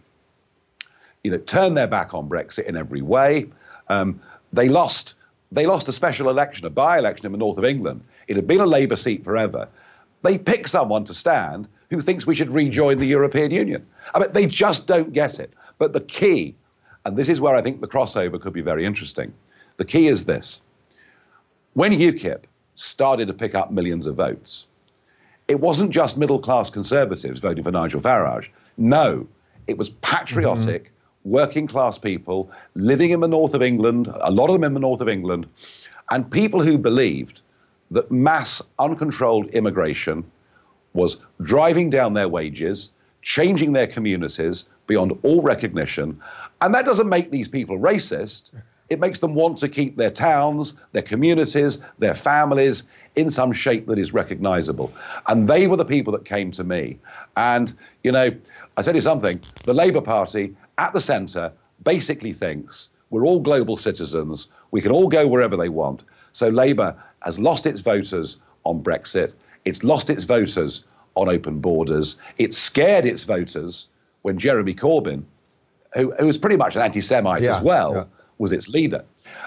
you 1.25 1.31
know, 1.31 1.39
turned 1.39 1.77
their 1.77 1.87
back 1.87 2.15
on 2.15 2.29
Brexit 2.29 2.65
in 2.65 2.77
every 2.77 3.03
way. 3.03 3.47
Um, 3.89 4.21
they 4.53 4.69
lost. 4.69 5.15
They 5.53 5.67
lost 5.67 5.89
a 5.89 5.93
special 5.93 6.31
election, 6.31 6.65
a 6.67 6.71
by-election 6.71 7.27
in 7.27 7.33
the 7.33 7.39
north 7.39 7.59
of 7.59 7.65
England. 7.65 8.03
It 8.29 8.37
had 8.37 8.47
been 8.47 8.61
a 8.61 8.67
Labour 8.67 8.97
seat 8.97 9.25
forever. 9.25 9.69
They 10.23 10.39
pick 10.39 10.69
someone 10.69 11.05
to 11.07 11.15
stand 11.15 11.67
who 11.91 12.01
thinks 12.01 12.27
we 12.27 12.35
should 12.35 12.53
rejoin 12.53 12.99
the 12.99 13.07
European 13.07 13.51
Union. 13.51 13.87
I 14.15 14.21
mean, 14.21 14.33
they 14.33 14.47
just 14.47 14.87
don't 14.87 15.13
get 15.13 15.39
it. 15.39 15.53
But 15.79 15.93
the 15.93 16.01
key 16.01 16.55
and 17.05 17.17
this 17.17 17.29
is 17.29 17.41
where 17.41 17.55
I 17.55 17.63
think 17.63 17.81
the 17.81 17.89
crossover 17.89 18.41
could 18.41 18.53
be 18.53 18.61
very 18.61 18.85
interesting. 18.85 19.33
The 19.79 19.85
key 19.85 20.07
is 20.07 20.25
this 20.27 20.61
when 21.75 21.93
UKIP 21.93 22.45
started 22.75 23.27
to 23.29 23.35
pick 23.35 23.55
up 23.55 23.71
millions 23.71 24.07
of 24.07 24.17
votes, 24.17 24.67
it 25.49 25.61
wasn't 25.61 25.91
just 25.91 26.19
middle 26.19 26.39
class 26.39 26.71
conservatives 26.71 27.41
voting 27.41 27.65
for 27.65 27.71
Nigel 27.71 28.01
Farage. 28.01 28.49
No, 28.77 29.27
it 29.67 29.79
was 29.79 29.91
patriotic, 29.91 30.85
mm-hmm. 30.85 31.31
working 31.31 31.67
class 31.67 31.99
people 31.99 32.51
living 32.75 33.11
in 33.11 33.21
the 33.21 33.29
north 33.29 33.55
of 33.55 33.63
England, 33.63 34.09
a 34.21 34.31
lot 34.31 34.49
of 34.49 34.55
them 34.55 34.65
in 34.65 34.75
the 34.75 34.81
north 34.81 35.01
of 35.01 35.09
England, 35.09 35.47
and 36.11 36.31
people 36.31 36.61
who 36.61 36.77
believed 36.77 37.41
that 37.91 38.11
mass 38.11 38.63
uncontrolled 38.79 39.47
immigration 39.49 40.25
was 40.93 41.19
driving 41.43 41.91
down 41.91 42.15
their 42.15 42.29
wages, 42.29 42.91
changing 43.23 43.73
their 43.73 43.87
communities 43.87 44.69
beyond 44.87 45.19
all 45.23 45.43
recognition, 45.43 46.21
and 46.61 46.75
that 46.75 46.85
doesn't 46.85 47.09
make 47.09 47.31
these 47.31 47.49
people 47.49 47.79
racist. 47.79 48.51
It 48.89 48.99
makes 48.99 49.21
them 49.21 49.35
want 49.35 49.59
to 49.59 49.69
keep 49.69 49.97
their 49.97 50.11
towns, 50.11 50.75
their 50.93 51.03
communities, 51.03 51.81
their 51.99 52.15
families 52.15 52.85
in 53.17 53.31
some 53.31 53.53
shape 53.53 53.87
that 53.87 53.99
is 53.99 54.13
recognizable. 54.13 54.93
And 55.29 55.49
they 55.49 55.67
were 55.67 55.77
the 55.77 55.85
people 55.85 56.13
that 56.13 56.25
came 56.25 56.51
to 56.53 56.65
me. 56.65 56.99
And, 57.37 57.73
you 58.03 58.11
know, 58.13 58.31
I 58.77 58.83
tell 58.83 58.95
you 58.95 59.01
something 59.01 59.41
the 59.65 59.75
Labour 59.75 60.01
Party 60.01 60.55
at 60.79 60.93
the 60.93 61.01
centre 61.01 61.53
basically 61.85 62.33
thinks 62.33 62.89
we're 63.11 63.27
all 63.27 63.41
global 63.41 63.77
citizens, 63.77 64.49
we 64.71 64.81
can 64.81 64.93
all 64.93 65.09
go 65.09 65.27
wherever 65.27 65.57
they 65.57 65.69
want. 65.69 66.03
So 66.33 66.49
Labour 66.49 66.97
has 67.23 67.39
lost 67.39 67.67
its 67.67 67.81
voters 67.81 68.39
on 68.65 68.83
Brexit. 68.83 69.33
It's 69.65 69.85
lost 69.85 70.11
its 70.11 70.25
voters 70.25 70.87
on 71.15 71.29
open 71.29 71.61
borders. 71.61 72.17
It 72.39 72.55
scared 72.55 73.07
its 73.07 73.25
voters 73.25 73.87
when 74.23 74.39
Jeremy 74.39 74.75
Corbyn, 74.75 75.23
who, 75.95 76.13
who 76.19 76.27
was 76.27 76.39
pretty 76.39 76.57
much 76.57 76.77
an 76.77 76.83
anti 76.83 77.01
Semite 77.01 77.43
yeah, 77.43 77.57
as 77.57 77.63
well, 77.63 77.95
yeah. 77.95 78.05
was 78.39 78.53
its 78.53 78.69
leader. 78.69 79.05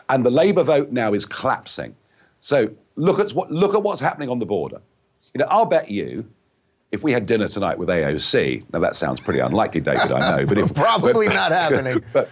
And 0.09 0.25
the 0.25 0.31
Labour 0.31 0.63
vote 0.63 0.91
now 0.91 1.13
is 1.13 1.25
collapsing. 1.25 1.95
So 2.39 2.69
look 2.95 3.19
at, 3.19 3.31
what, 3.31 3.51
look 3.51 3.73
at 3.73 3.83
what's 3.83 4.01
happening 4.01 4.29
on 4.29 4.39
the 4.39 4.45
border. 4.45 4.81
You 5.33 5.39
know, 5.39 5.47
I'll 5.49 5.65
bet 5.65 5.89
you 5.89 6.25
if 6.91 7.03
we 7.03 7.11
had 7.11 7.25
dinner 7.25 7.47
tonight 7.47 7.79
with 7.79 7.89
AOC, 7.89 8.63
now 8.71 8.79
that 8.79 8.95
sounds 8.95 9.19
pretty 9.19 9.39
unlikely, 9.39 9.81
David, 9.81 10.11
I 10.11 10.37
know, 10.37 10.45
but 10.45 10.59
if, 10.59 10.73
probably 10.75 11.27
not 11.29 11.51
happening. 11.51 12.03
But, 12.13 12.29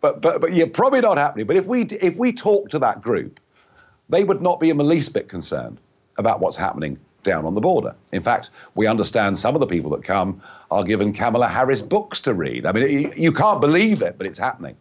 but, 0.00 0.20
but, 0.20 0.40
but 0.42 0.52
yeah, 0.52 0.66
probably 0.70 1.00
not 1.00 1.16
happening. 1.16 1.46
But 1.46 1.56
if 1.56 1.64
we 1.64 1.84
if 1.84 2.14
we 2.16 2.30
talk 2.30 2.68
to 2.68 2.78
that 2.80 3.00
group, 3.00 3.40
they 4.10 4.22
would 4.22 4.42
not 4.42 4.60
be 4.60 4.68
in 4.68 4.76
the 4.76 4.84
least 4.84 5.14
bit 5.14 5.28
concerned 5.28 5.78
about 6.18 6.40
what's 6.40 6.56
happening 6.56 6.98
down 7.22 7.44
on 7.46 7.54
the 7.54 7.60
border. 7.60 7.94
In 8.12 8.22
fact, 8.22 8.50
we 8.74 8.86
understand 8.86 9.38
some 9.38 9.54
of 9.54 9.60
the 9.60 9.66
people 9.66 9.90
that 9.92 10.04
come 10.04 10.40
are 10.70 10.84
given 10.84 11.12
Kamala 11.12 11.48
Harris 11.48 11.82
books 11.82 12.20
to 12.22 12.34
read. 12.34 12.66
I 12.66 12.72
mean, 12.72 13.12
you 13.16 13.32
can't 13.32 13.60
believe 13.60 14.02
it, 14.02 14.16
but 14.18 14.26
it's 14.26 14.38
happening. 14.38 14.76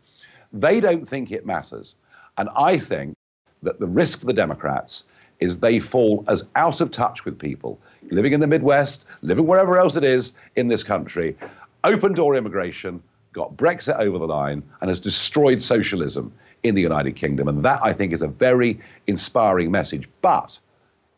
They 0.51 0.79
don't 0.79 1.07
think 1.07 1.31
it 1.31 1.45
matters. 1.45 1.95
And 2.37 2.49
I 2.55 2.77
think 2.77 3.15
that 3.63 3.79
the 3.79 3.87
risk 3.87 4.19
for 4.19 4.25
the 4.25 4.33
Democrats 4.33 5.05
is 5.39 5.59
they 5.59 5.79
fall 5.79 6.23
as 6.27 6.49
out 6.55 6.81
of 6.81 6.91
touch 6.91 7.25
with 7.25 7.39
people 7.39 7.79
living 8.11 8.33
in 8.33 8.39
the 8.39 8.47
Midwest, 8.47 9.05
living 9.21 9.47
wherever 9.47 9.77
else 9.77 9.95
it 9.95 10.03
is 10.03 10.33
in 10.55 10.67
this 10.67 10.83
country. 10.83 11.35
Open 11.83 12.13
door 12.13 12.35
immigration 12.35 13.01
got 13.33 13.55
Brexit 13.57 13.97
over 13.97 14.19
the 14.19 14.27
line 14.27 14.63
and 14.81 14.89
has 14.89 14.99
destroyed 14.99 15.61
socialism 15.61 16.31
in 16.61 16.75
the 16.75 16.81
United 16.81 17.15
Kingdom. 17.15 17.47
And 17.47 17.63
that, 17.65 17.79
I 17.83 17.91
think, 17.91 18.13
is 18.13 18.21
a 18.21 18.27
very 18.27 18.79
inspiring 19.07 19.71
message. 19.71 20.07
But 20.21 20.57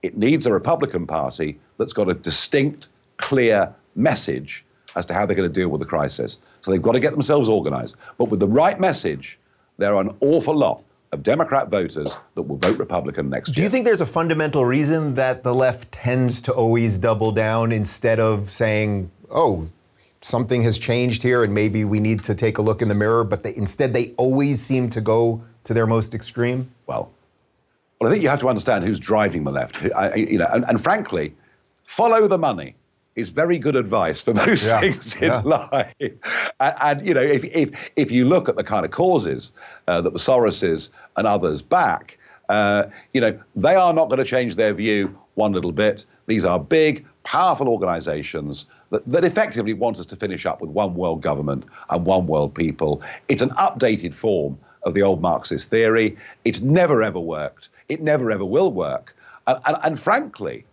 it 0.06 0.18
needs 0.18 0.46
a 0.46 0.54
Republican 0.54 1.08
Party 1.08 1.60
that's 1.78 1.94
got 1.94 2.10
a 2.10 2.14
distinct, 2.14 2.88
clear 3.18 3.74
message 3.96 4.64
as 4.96 5.06
to 5.08 5.14
how 5.14 5.26
they're 5.26 5.36
going 5.36 5.50
to 5.50 5.54
deal 5.54 5.70
with 5.70 5.80
the 5.80 5.86
crisis. 5.86 6.40
So 6.62 6.72
they've 6.72 6.82
got 6.82 6.94
to 6.94 7.00
get 7.00 7.12
themselves 7.12 7.50
organized. 7.50 7.98
But 8.18 8.30
with 8.30 8.40
the 8.40 8.48
right 8.48 8.80
message, 8.80 9.40
there 9.78 9.94
are 9.96 10.02
an 10.02 10.16
awful 10.22 10.56
lot 10.56 10.84
of 11.12 11.24
Democrat 11.24 11.70
voters 11.70 12.18
that 12.36 12.42
will 12.42 12.58
vote 12.58 12.78
Republican 12.78 13.30
next 13.30 13.50
year. 13.50 13.56
Do 13.56 13.64
you 13.64 13.70
think 13.70 13.86
there's 13.86 14.02
a 14.02 14.06
fundamental 14.06 14.66
reason 14.66 15.16
that 15.16 15.44
the 15.44 15.54
left 15.54 15.92
tends 15.92 16.42
to 16.42 16.54
always 16.54 16.98
double 16.98 17.32
down 17.32 17.72
instead 17.72 18.20
of 18.20 18.52
saying, 18.52 19.12
oh, 19.32 19.70
something 20.22 20.62
has 20.64 20.78
changed 20.78 21.22
here 21.24 21.44
and 21.44 21.54
maybe 21.54 21.86
we 21.86 22.00
need 22.00 22.24
to 22.24 22.36
take 22.36 22.58
a 22.58 22.62
look 22.62 22.82
in 22.82 22.88
the 22.88 22.96
mirror, 22.96 23.24
but 23.24 23.44
they, 23.44 23.56
instead 23.56 23.94
they 23.94 24.14
always 24.18 24.62
seem 24.62 24.90
to 24.90 25.02
go 25.02 25.42
to 25.64 25.74
their 25.74 25.88
most 25.88 26.14
extreme? 26.14 26.72
Well, 26.88 27.12
well, 28.00 28.10
I 28.10 28.14
think 28.14 28.24
you 28.24 28.30
have 28.30 28.40
to 28.42 28.50
understand 28.50 28.84
who's 28.84 29.00
driving 29.00 29.44
the 29.44 29.52
left. 29.52 29.78
I, 29.96 30.16
you 30.16 30.38
know, 30.38 30.48
and, 30.52 30.66
and, 30.68 30.82
frankly, 30.82 31.34
follow 31.86 32.28
the 32.28 32.38
money 32.38 32.76
is 33.16 33.30
very 33.30 33.58
good 33.58 33.76
advice 33.76 34.20
for 34.20 34.34
most 34.46 34.66
yeah, 34.66 34.82
things 34.82 35.16
in 35.16 35.30
yeah. 35.30 35.42
life. 35.46 35.96
And, 36.00 36.76
and, 36.82 37.08
you 37.08 37.14
know, 37.14 37.22
if, 37.22 37.46
if 37.46 37.72
if 37.96 38.12
you 38.12 38.26
look 38.26 38.50
at 38.50 38.58
the 38.58 38.64
kind 38.64 38.86
of 38.86 38.92
causes 38.92 39.52
uh, 39.88 40.02
that 40.02 40.12
the 40.12 40.20
Soroses 40.20 40.90
and 41.16 41.26
others 41.26 41.62
back, 41.62 42.18
uh, 42.50 42.84
you 43.14 43.22
know, 43.22 43.40
they 43.56 43.76
are 43.76 43.94
not 43.94 44.10
going 44.10 44.20
to 44.20 44.26
change 44.26 44.56
their 44.56 44.74
view 44.74 45.18
one 45.36 45.54
little 45.54 45.72
bit. 45.72 46.06
These 46.28 46.44
are 46.44 46.60
big, 46.60 47.06
powerful 47.24 47.70
organizations 47.70 48.66
that, 48.90 49.06
that 49.08 49.24
effectively 49.24 49.74
want 49.74 50.00
us 50.00 50.06
to 50.08 50.16
finish 50.16 50.46
up 50.46 50.62
with 50.62 50.70
one 50.70 50.96
world 50.96 51.22
government 51.22 51.66
and 51.90 52.06
one 52.06 52.28
world 52.28 52.54
people. 52.54 53.02
It's 53.30 53.42
an 53.42 53.52
updated 53.52 54.14
form 54.14 54.58
of 54.84 54.94
the 54.94 55.02
old 55.02 55.22
Marxist 55.22 55.70
theory. 55.70 56.18
It's 56.44 56.62
never 56.62 57.02
ever 57.02 57.20
worked. 57.20 57.70
It 57.90 58.02
never 58.02 58.32
ever 58.32 58.46
will 58.46 58.72
work. 58.72 59.16
And, 59.48 59.60
and, 59.66 59.78
and 59.84 60.00
frankly, 60.00 60.66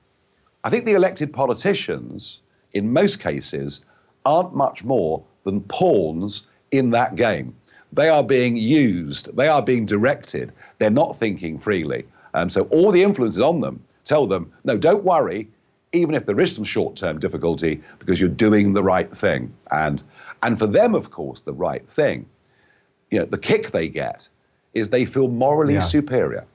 I 0.65 0.71
think 0.71 0.85
the 0.85 0.95
elected 0.95 1.33
politicians, 1.33 2.41
in 2.73 2.93
most 2.93 3.21
cases, 3.21 3.85
aren't 4.25 4.55
much 4.55 4.85
more 4.85 5.23
than 5.45 5.61
pawns 5.63 6.47
in 6.71 6.91
that 6.91 7.17
game. 7.17 7.55
They 7.93 8.09
are 8.09 8.23
being 8.23 8.57
used, 8.57 9.37
they 9.37 9.49
are 9.49 9.63
being 9.63 9.85
directed, 9.85 10.53
they're 10.79 10.91
not 10.91 11.17
thinking 11.17 11.59
freely. 11.59 12.07
Um, 12.35 12.49
so 12.49 12.63
all 12.65 12.91
the 12.91 13.03
influences 13.03 13.43
on 13.43 13.61
them 13.61 13.83
tell 14.05 14.27
them, 14.27 14.51
no, 14.65 14.79
don't 14.79 15.05
worry, 15.05 15.49
even 15.93 16.15
if 16.15 16.25
there 16.25 16.41
is 16.41 16.55
some 16.55 16.65
short-term 16.65 17.19
difficulty, 17.19 17.83
because 17.99 18.19
you're 18.19 18.31
doing 18.31 18.73
the 18.73 18.83
right 18.83 19.13
thing. 19.13 19.53
And 19.71 20.03
and 20.43 20.59
for 20.59 20.67
them, 20.67 20.95
of 20.95 21.11
course, 21.11 21.41
the 21.41 21.53
right 21.53 21.87
thing, 21.87 22.27
you 23.11 23.19
know, 23.19 23.27
the 23.27 23.39
kick 23.39 23.71
they 23.71 23.89
get 23.89 24.29
is 24.75 24.89
they 24.89 25.05
feel 25.05 25.29
morally 25.29 25.75
yeah. 25.75 25.83
superior. 25.83 26.47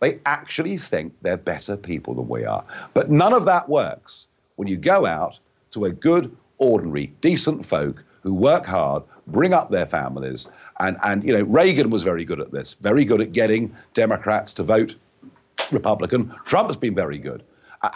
They 0.00 0.18
actually 0.26 0.76
think 0.76 1.14
they're 1.22 1.36
better 1.36 1.76
people 1.76 2.14
than 2.14 2.28
we 2.28 2.44
are. 2.44 2.64
But 2.94 3.10
none 3.10 3.32
of 3.32 3.44
that 3.44 3.68
works 3.68 4.26
when 4.56 4.68
you 4.68 4.76
go 4.76 5.06
out 5.06 5.38
to 5.72 5.84
a 5.84 5.90
good, 5.90 6.34
ordinary, 6.58 7.06
decent 7.20 7.64
folk 7.64 8.02
who 8.22 8.34
work 8.34 8.66
hard, 8.66 9.02
bring 9.28 9.54
up 9.54 9.70
their 9.70 9.86
families, 9.86 10.48
and 10.80 10.96
and 11.02 11.24
you 11.24 11.32
know 11.32 11.44
Reagan 11.44 11.90
was 11.90 12.02
very 12.02 12.24
good 12.24 12.40
at 12.40 12.50
this, 12.50 12.74
very 12.74 13.04
good 13.04 13.20
at 13.20 13.32
getting 13.32 13.74
Democrats 13.94 14.52
to 14.54 14.62
vote 14.62 14.94
Republican. 15.70 16.34
Trump 16.44 16.68
has 16.68 16.76
been 16.76 16.94
very 16.94 17.18
good. 17.18 17.42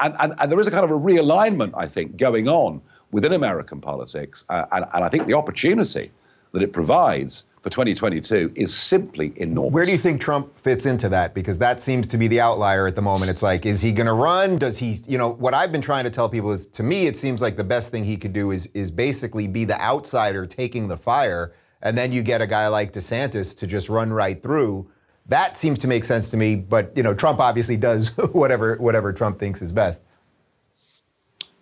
And, 0.00 0.14
and, 0.18 0.34
and 0.38 0.50
there 0.50 0.60
is 0.60 0.66
a 0.66 0.70
kind 0.70 0.84
of 0.84 0.90
a 0.90 0.98
realignment, 0.98 1.72
I 1.76 1.86
think, 1.86 2.16
going 2.16 2.48
on 2.48 2.80
within 3.10 3.32
American 3.32 3.80
politics. 3.80 4.44
Uh, 4.48 4.64
and, 4.72 4.86
and 4.94 5.04
I 5.04 5.08
think 5.08 5.26
the 5.26 5.34
opportunity 5.34 6.10
that 6.54 6.62
it 6.62 6.72
provides 6.72 7.44
for 7.60 7.68
2022 7.68 8.52
is 8.54 8.74
simply 8.74 9.32
enormous. 9.36 9.72
Where 9.72 9.84
do 9.84 9.90
you 9.90 9.98
think 9.98 10.20
Trump 10.20 10.56
fits 10.58 10.86
into 10.86 11.08
that? 11.08 11.34
Because 11.34 11.58
that 11.58 11.80
seems 11.80 12.06
to 12.08 12.16
be 12.16 12.28
the 12.28 12.40
outlier 12.40 12.86
at 12.86 12.94
the 12.94 13.02
moment. 13.02 13.30
It's 13.30 13.42
like, 13.42 13.66
is 13.66 13.80
he 13.80 13.90
going 13.90 14.06
to 14.06 14.12
run? 14.12 14.56
Does 14.56 14.78
he, 14.78 14.98
you 15.08 15.18
know, 15.18 15.30
what 15.30 15.52
I've 15.52 15.72
been 15.72 15.80
trying 15.80 16.04
to 16.04 16.10
tell 16.10 16.28
people 16.28 16.52
is 16.52 16.66
to 16.68 16.82
me, 16.82 17.06
it 17.06 17.16
seems 17.16 17.42
like 17.42 17.56
the 17.56 17.64
best 17.64 17.90
thing 17.90 18.04
he 18.04 18.16
could 18.16 18.32
do 18.32 18.52
is, 18.52 18.66
is 18.74 18.90
basically 18.90 19.48
be 19.48 19.64
the 19.64 19.80
outsider 19.80 20.46
taking 20.46 20.88
the 20.88 20.96
fire. 20.96 21.52
And 21.82 21.98
then 21.98 22.12
you 22.12 22.22
get 22.22 22.40
a 22.40 22.46
guy 22.46 22.68
like 22.68 22.92
DeSantis 22.92 23.56
to 23.58 23.66
just 23.66 23.88
run 23.88 24.12
right 24.12 24.42
through. 24.42 24.90
That 25.26 25.56
seems 25.56 25.78
to 25.80 25.88
make 25.88 26.04
sense 26.04 26.28
to 26.30 26.36
me, 26.36 26.56
but 26.56 26.92
you 26.94 27.02
know, 27.02 27.14
Trump 27.14 27.40
obviously 27.40 27.78
does 27.78 28.08
whatever 28.32 28.76
whatever 28.76 29.10
Trump 29.12 29.38
thinks 29.38 29.62
is 29.62 29.72
best. 29.72 30.02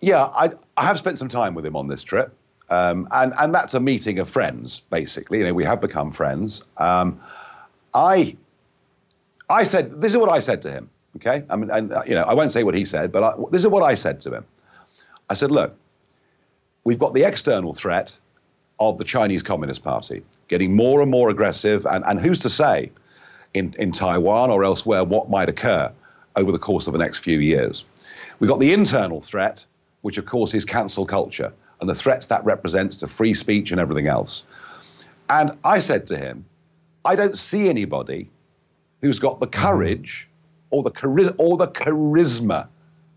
Yeah, 0.01 0.25
I, 0.25 0.49
I 0.75 0.83
have 0.85 0.97
spent 0.97 1.17
some 1.17 1.29
time 1.29 1.55
with 1.55 1.65
him 1.65 1.77
on 1.77 1.87
this 1.87 2.03
trip, 2.03 2.37
um, 2.73 3.07
and 3.11 3.33
and 3.39 3.53
that's 3.53 3.73
a 3.73 3.79
meeting 3.79 4.19
of 4.19 4.29
friends, 4.29 4.81
basically. 4.89 5.39
You 5.39 5.45
know, 5.45 5.53
we 5.53 5.63
have 5.63 5.79
become 5.79 6.11
friends. 6.11 6.63
Um, 6.77 7.19
I 7.93 8.35
I 9.49 9.63
said 9.63 10.01
this 10.01 10.11
is 10.11 10.17
what 10.17 10.29
I 10.29 10.39
said 10.39 10.61
to 10.63 10.71
him. 10.71 10.89
Okay, 11.17 11.43
I 11.49 11.55
mean, 11.55 11.69
and 11.69 11.93
uh, 11.93 12.01
you 12.07 12.15
know, 12.15 12.23
I 12.23 12.33
won't 12.33 12.51
say 12.51 12.63
what 12.63 12.75
he 12.75 12.85
said, 12.85 13.11
but 13.11 13.23
I, 13.23 13.33
this 13.51 13.61
is 13.61 13.67
what 13.67 13.83
I 13.83 13.95
said 13.95 14.19
to 14.21 14.33
him. 14.33 14.45
I 15.29 15.35
said, 15.35 15.51
look, 15.51 15.75
we've 16.83 16.99
got 16.99 17.13
the 17.13 17.23
external 17.23 17.73
threat 17.73 18.17
of 18.79 18.97
the 18.97 19.03
Chinese 19.03 19.43
Communist 19.43 19.83
Party 19.83 20.23
getting 20.47 20.75
more 20.75 21.01
and 21.01 21.09
more 21.11 21.29
aggressive, 21.29 21.85
and, 21.85 22.03
and 22.05 22.19
who's 22.19 22.39
to 22.39 22.49
say 22.49 22.91
in, 23.53 23.73
in 23.77 23.91
Taiwan 23.91 24.49
or 24.49 24.63
elsewhere 24.63 25.03
what 25.03 25.29
might 25.29 25.49
occur 25.49 25.91
over 26.35 26.51
the 26.51 26.59
course 26.59 26.87
of 26.87 26.93
the 26.93 26.99
next 26.99 27.19
few 27.19 27.39
years. 27.39 27.85
We've 28.39 28.49
got 28.49 28.59
the 28.59 28.73
internal 28.73 29.21
threat, 29.21 29.63
which 30.01 30.17
of 30.17 30.25
course 30.25 30.53
is 30.55 30.65
cancel 30.65 31.05
culture 31.05 31.53
and 31.83 31.89
the 31.89 31.95
threats 31.95 32.27
that 32.27 32.43
represents 32.45 32.95
to 32.95 33.07
free 33.07 33.33
speech 33.33 33.69
and 33.71 33.79
everything 33.81 34.07
else. 34.07 34.45
And 35.29 35.51
I 35.65 35.79
said 35.79 36.07
to 36.07 36.17
him, 36.17 36.45
I 37.03 37.13
don't 37.13 37.37
see 37.37 37.67
anybody 37.67 38.29
who's 39.01 39.19
got 39.19 39.41
the 39.41 39.47
courage 39.47 40.29
or 40.69 40.81
the, 40.81 40.91
chari- 40.91 41.35
or 41.37 41.57
the 41.57 41.67
charisma 41.67 42.69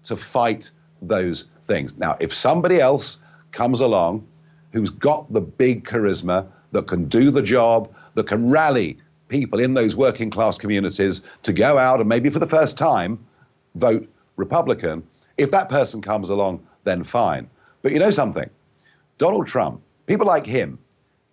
to 0.03 0.17
fight 0.17 0.73
those 1.01 1.45
things. 1.63 1.97
Now, 1.97 2.17
if 2.19 2.35
somebody 2.35 2.81
else 2.81 3.19
comes 3.53 3.81
along 3.81 4.27
who's 4.73 4.91
got 4.91 5.33
the 5.33 5.41
big 5.41 5.85
charisma 5.85 6.45
that 6.73 6.89
can 6.89 7.05
do 7.05 7.31
the 7.31 7.43
job, 7.43 7.89
that 8.15 8.27
can 8.27 8.51
rally 8.51 8.99
people 9.29 9.61
in 9.61 9.75
those 9.75 9.95
working 9.95 10.29
class 10.29 10.59
communities 10.59 11.23
to 11.45 11.53
go 11.53 11.79
out 11.79 12.01
and 12.01 12.09
maybe 12.09 12.31
for 12.31 12.41
the 12.41 12.49
first 12.49 12.77
time 12.77 13.17
vote 13.77 14.09
Republican. 14.35 15.05
If 15.39 15.53
that 15.53 15.69
person 15.69 16.03
comes 16.03 16.31
along, 16.31 16.67
then 16.83 17.05
fine. 17.05 17.49
But 17.83 17.93
you 17.93 18.01
know 18.01 18.11
something? 18.11 18.51
Donald 19.19 19.47
Trump, 19.47 19.81
people 20.07 20.27
like 20.27 20.47
him, 20.47 20.79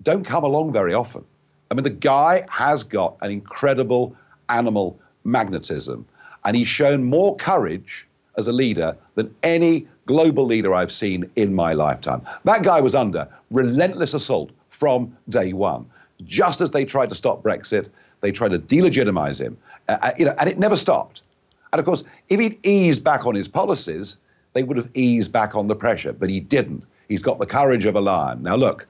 don't 0.01 0.25
come 0.25 0.43
along 0.43 0.73
very 0.73 0.93
often. 0.93 1.23
I 1.71 1.75
mean, 1.75 1.83
the 1.83 1.89
guy 1.89 2.45
has 2.49 2.83
got 2.83 3.17
an 3.21 3.31
incredible 3.31 4.15
animal 4.49 4.99
magnetism, 5.23 6.05
and 6.45 6.55
he's 6.55 6.67
shown 6.67 7.03
more 7.03 7.35
courage 7.35 8.07
as 8.37 8.47
a 8.47 8.53
leader 8.53 8.95
than 9.15 9.33
any 9.43 9.87
global 10.05 10.45
leader 10.45 10.73
I've 10.73 10.91
seen 10.91 11.29
in 11.35 11.53
my 11.53 11.73
lifetime. 11.73 12.21
That 12.43 12.63
guy 12.63 12.81
was 12.81 12.95
under 12.95 13.27
relentless 13.51 14.13
assault 14.13 14.51
from 14.69 15.15
day 15.29 15.53
one 15.53 15.85
just 16.25 16.61
as 16.61 16.71
they 16.71 16.85
tried 16.85 17.09
to 17.09 17.15
stop 17.15 17.43
Brexit, 17.43 17.89
they 18.21 18.31
tried 18.31 18.51
to 18.51 18.59
delegitimize 18.59 19.39
him, 19.39 19.57
uh, 19.89 19.97
uh, 20.01 20.11
you 20.17 20.25
know, 20.25 20.33
and 20.39 20.49
it 20.49 20.57
never 20.57 20.75
stopped. 20.75 21.23
And 21.71 21.79
of 21.79 21.85
course, 21.85 22.03
if 22.29 22.39
he'd 22.39 22.57
eased 22.65 23.03
back 23.03 23.25
on 23.25 23.35
his 23.35 23.47
policies, 23.47 24.17
they 24.53 24.63
would 24.63 24.77
have 24.77 24.89
eased 24.93 25.33
back 25.33 25.55
on 25.55 25.67
the 25.67 25.75
pressure, 25.75 26.13
but 26.13 26.29
he 26.29 26.39
didn't. 26.39 26.83
He's 27.13 27.21
got 27.21 27.37
the 27.37 27.45
courage 27.45 27.85
of 27.85 27.95
a 27.95 28.01
lion. 28.01 28.41
Now, 28.41 28.55
look, 28.55 28.87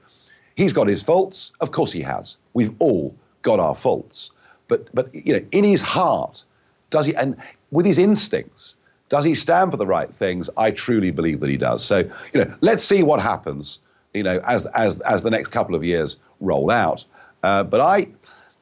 he's 0.56 0.72
got 0.72 0.86
his 0.88 1.02
faults. 1.02 1.52
Of 1.60 1.72
course, 1.72 1.92
he 1.92 2.00
has. 2.00 2.38
We've 2.54 2.74
all 2.78 3.14
got 3.42 3.60
our 3.60 3.74
faults. 3.74 4.30
But, 4.68 4.88
but 4.94 5.14
you 5.14 5.34
know, 5.34 5.44
in 5.50 5.62
his 5.62 5.82
heart, 5.82 6.42
does 6.88 7.04
he, 7.04 7.14
and 7.16 7.36
with 7.70 7.84
his 7.84 7.98
instincts, 7.98 8.76
Does 9.08 9.24
he 9.24 9.34
stand 9.34 9.70
for 9.70 9.76
the 9.76 9.86
right 9.86 10.10
things? 10.10 10.48
I 10.56 10.70
truly 10.70 11.10
believe 11.10 11.40
that 11.40 11.50
he 11.50 11.56
does. 11.56 11.84
So, 11.84 11.98
you 12.32 12.44
know, 12.44 12.54
let's 12.62 12.84
see 12.84 13.02
what 13.02 13.20
happens, 13.20 13.78
you 14.14 14.22
know, 14.22 14.40
as, 14.46 14.66
as, 14.74 15.00
as 15.00 15.22
the 15.22 15.30
next 15.30 15.48
couple 15.48 15.74
of 15.74 15.84
years 15.84 16.16
roll 16.40 16.70
out. 16.70 17.04
Uh, 17.42 17.62
but 17.62 17.80
I, 17.80 18.02
do 18.02 18.10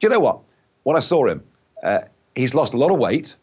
you 0.01 0.09
know 0.09 0.19
what? 0.19 0.39
When 0.83 0.97
I 0.97 0.99
saw 0.99 1.25
him, 1.25 1.43
uh, 1.83 2.01
he's 2.35 2.53
lost 2.53 2.73
a 2.73 2.77
lot 2.77 2.91
of 2.91 2.99
weight. 2.99 3.35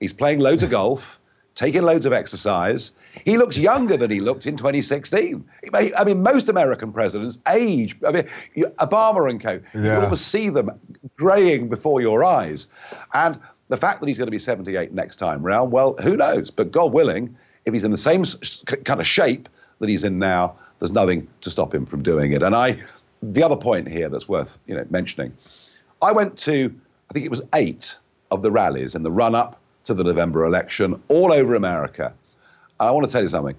He's 0.00 0.12
playing 0.12 0.40
loads 0.40 0.62
of 0.62 0.70
golf, 0.70 1.18
taking 1.54 1.82
loads 1.82 2.06
of 2.06 2.12
exercise. 2.12 2.92
He 3.24 3.38
looks 3.38 3.56
younger 3.56 3.96
than 3.96 4.10
he 4.10 4.20
looked 4.20 4.46
in 4.46 4.56
2016. 4.56 5.44
I 5.72 6.04
mean, 6.04 6.22
most 6.22 6.48
American 6.48 6.92
presidents 6.92 7.38
age. 7.48 7.96
I 8.06 8.12
mean, 8.12 8.28
Obama 8.56 9.30
and 9.30 9.40
co. 9.40 9.60
Yeah. 9.74 9.82
You 9.82 10.04
almost 10.04 10.28
see 10.28 10.48
them 10.48 10.70
graying 11.16 11.68
before 11.68 12.00
your 12.00 12.24
eyes. 12.24 12.68
And 13.12 13.38
the 13.68 13.76
fact 13.76 14.00
that 14.00 14.08
he's 14.08 14.18
going 14.18 14.26
to 14.26 14.32
be 14.32 14.38
78 14.38 14.92
next 14.92 15.16
time 15.16 15.42
round, 15.42 15.72
well, 15.72 15.94
who 16.02 16.16
knows? 16.16 16.50
But 16.50 16.72
God 16.72 16.92
willing, 16.92 17.34
if 17.64 17.72
he's 17.72 17.84
in 17.84 17.92
the 17.92 17.98
same 17.98 18.24
kind 18.84 19.00
of 19.00 19.06
shape 19.06 19.48
that 19.78 19.88
he's 19.88 20.04
in 20.04 20.18
now, 20.18 20.56
there's 20.78 20.92
nothing 20.92 21.26
to 21.40 21.50
stop 21.50 21.74
him 21.74 21.86
from 21.86 22.02
doing 22.02 22.32
it. 22.32 22.42
And 22.42 22.54
I, 22.54 22.82
the 23.22 23.42
other 23.42 23.56
point 23.56 23.88
here 23.88 24.08
that's 24.08 24.28
worth 24.28 24.58
you 24.66 24.74
know 24.74 24.84
mentioning, 24.90 25.32
I 26.02 26.12
went 26.12 26.36
to, 26.38 26.74
I 27.10 27.12
think 27.12 27.24
it 27.24 27.30
was 27.30 27.42
eight 27.54 27.96
of 28.30 28.42
the 28.42 28.50
rallies 28.50 28.94
in 28.94 29.02
the 29.02 29.12
run-up 29.12 29.58
to 29.84 29.94
the 29.94 30.04
November 30.04 30.44
election 30.44 31.00
all 31.08 31.32
over 31.32 31.54
America. 31.54 32.12
And 32.80 32.88
I 32.88 32.90
want 32.90 33.06
to 33.06 33.12
tell 33.12 33.22
you 33.22 33.28
something. 33.28 33.56